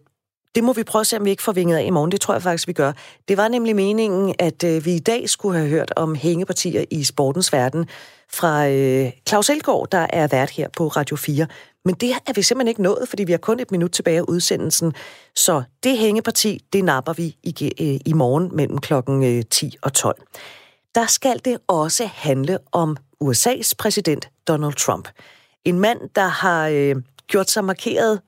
det 0.55 0.63
må 0.63 0.73
vi 0.73 0.83
prøve 0.83 1.01
at 1.01 1.07
se, 1.07 1.17
om 1.17 1.25
vi 1.25 1.29
ikke 1.29 1.43
får 1.43 1.51
vinget 1.51 1.77
af 1.77 1.83
i 1.83 1.89
morgen. 1.89 2.11
Det 2.11 2.21
tror 2.21 2.33
jeg 2.33 2.43
faktisk, 2.43 2.67
vi 2.67 2.73
gør. 2.73 2.91
Det 3.27 3.37
var 3.37 3.47
nemlig 3.47 3.75
meningen, 3.75 4.35
at 4.39 4.63
øh, 4.63 4.85
vi 4.85 4.95
i 4.95 4.99
dag 4.99 5.29
skulle 5.29 5.57
have 5.57 5.69
hørt 5.69 5.93
om 5.95 6.15
hængepartier 6.15 6.85
i 6.91 7.03
sportens 7.03 7.53
verden 7.53 7.87
fra 8.29 8.67
øh, 8.67 9.11
Claus 9.29 9.49
Elgaard, 9.49 9.87
der 9.91 10.07
er 10.09 10.27
vært 10.27 10.49
her 10.49 10.67
på 10.77 10.87
Radio 10.87 11.15
4. 11.15 11.47
Men 11.85 11.95
det 11.95 12.11
er 12.11 12.33
vi 12.33 12.41
simpelthen 12.41 12.67
ikke 12.67 12.81
nået, 12.81 13.09
fordi 13.09 13.23
vi 13.23 13.31
har 13.31 13.37
kun 13.37 13.59
et 13.59 13.71
minut 13.71 13.91
tilbage 13.91 14.17
af 14.17 14.21
udsendelsen. 14.27 14.93
Så 15.35 15.63
det 15.83 15.97
hængeparti, 15.97 16.59
det 16.73 16.83
napper 16.83 17.13
vi 17.13 17.37
i, 17.43 17.73
øh, 17.81 17.99
i 18.05 18.13
morgen 18.13 18.55
mellem 18.55 18.77
klokken 18.77 19.23
øh, 19.23 19.43
10 19.51 19.77
og 19.81 19.93
12. 19.93 20.21
Der 20.95 21.05
skal 21.05 21.41
det 21.45 21.57
også 21.67 22.09
handle 22.13 22.57
om 22.71 22.97
USA's 23.23 23.71
præsident 23.77 24.29
Donald 24.47 24.73
Trump. 24.73 25.07
En 25.65 25.79
mand, 25.79 25.99
der 26.15 26.27
har 26.27 26.67
øh, 26.67 26.95
gjort 27.27 27.49
sig 27.49 27.65
markeret 27.65 28.21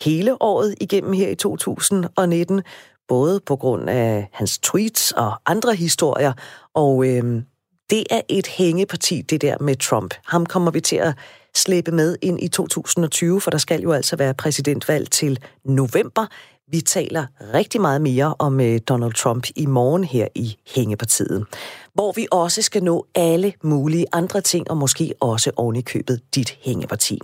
hele 0.00 0.42
året 0.42 0.74
igennem 0.80 1.12
her 1.12 1.28
i 1.28 1.34
2019, 1.34 2.62
både 3.08 3.40
på 3.40 3.56
grund 3.56 3.90
af 3.90 4.28
hans 4.32 4.58
tweets 4.58 5.12
og 5.12 5.32
andre 5.46 5.74
historier, 5.74 6.32
og 6.74 7.06
øh, 7.08 7.42
det 7.90 8.04
er 8.10 8.20
et 8.28 8.46
hængeparti, 8.46 9.22
det 9.22 9.42
der 9.42 9.56
med 9.60 9.76
Trump. 9.76 10.14
Ham 10.26 10.46
kommer 10.46 10.70
vi 10.70 10.80
til 10.80 10.96
at 10.96 11.14
slæbe 11.56 11.92
med 11.92 12.16
ind 12.22 12.42
i 12.42 12.48
2020, 12.48 13.40
for 13.40 13.50
der 13.50 13.58
skal 13.58 13.80
jo 13.80 13.92
altså 13.92 14.16
være 14.16 14.34
præsidentvalg 14.34 15.10
til 15.10 15.38
november. 15.64 16.26
Vi 16.70 16.80
taler 16.80 17.26
rigtig 17.54 17.80
meget 17.80 18.00
mere 18.00 18.34
om 18.38 18.60
øh, 18.60 18.80
Donald 18.88 19.12
Trump 19.12 19.46
i 19.56 19.66
morgen 19.66 20.04
her 20.04 20.28
i 20.34 20.56
Hængepartiet, 20.74 21.46
hvor 21.94 22.12
vi 22.12 22.26
også 22.30 22.62
skal 22.62 22.82
nå 22.82 23.06
alle 23.14 23.52
mulige 23.62 24.06
andre 24.12 24.40
ting, 24.40 24.70
og 24.70 24.76
måske 24.76 25.14
også 25.20 25.50
oven 25.56 25.76
i 25.76 25.82
købet 25.82 26.20
dit 26.34 26.58
Hængeparti. 26.62 27.20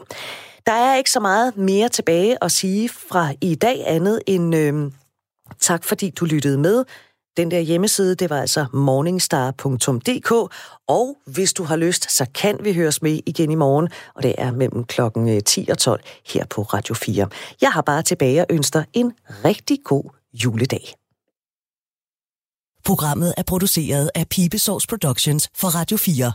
Der 0.66 0.72
er 0.72 0.96
ikke 0.96 1.10
så 1.10 1.20
meget 1.20 1.56
mere 1.56 1.88
tilbage 1.88 2.44
at 2.44 2.52
sige 2.52 2.88
fra 2.88 3.32
i 3.40 3.54
dag 3.54 3.82
andet 3.86 4.20
end 4.26 4.54
øh, 4.54 4.92
tak, 5.60 5.84
fordi 5.84 6.10
du 6.10 6.24
lyttede 6.24 6.58
med. 6.58 6.84
Den 7.36 7.50
der 7.50 7.60
hjemmeside, 7.60 8.14
det 8.14 8.30
var 8.30 8.40
altså 8.40 8.66
morningstar.dk, 8.72 10.54
og 10.88 11.16
hvis 11.26 11.52
du 11.52 11.64
har 11.64 11.76
lyst, 11.76 12.10
så 12.10 12.26
kan 12.34 12.58
vi 12.60 12.72
høres 12.72 13.02
med 13.02 13.20
igen 13.26 13.50
i 13.50 13.54
morgen, 13.54 13.88
og 14.14 14.22
det 14.22 14.34
er 14.38 14.50
mellem 14.50 14.84
klokken 14.84 15.28
øh, 15.28 15.42
10 15.42 15.68
og 15.70 15.78
12 15.78 16.00
her 16.26 16.46
på 16.46 16.62
Radio 16.62 16.94
4. 16.94 17.28
Jeg 17.60 17.72
har 17.72 17.82
bare 17.82 18.02
tilbage 18.02 18.40
og 18.40 18.46
ønsker 18.50 18.84
en 18.92 19.12
rigtig 19.44 19.78
god 19.84 20.04
juledag. 20.32 20.94
Programmet 22.84 23.34
er 23.36 23.42
produceret 23.42 24.10
af 24.14 24.28
Pibesovs 24.28 24.86
Productions 24.86 25.50
for 25.54 25.68
Radio 25.68 25.96
4. 25.96 26.32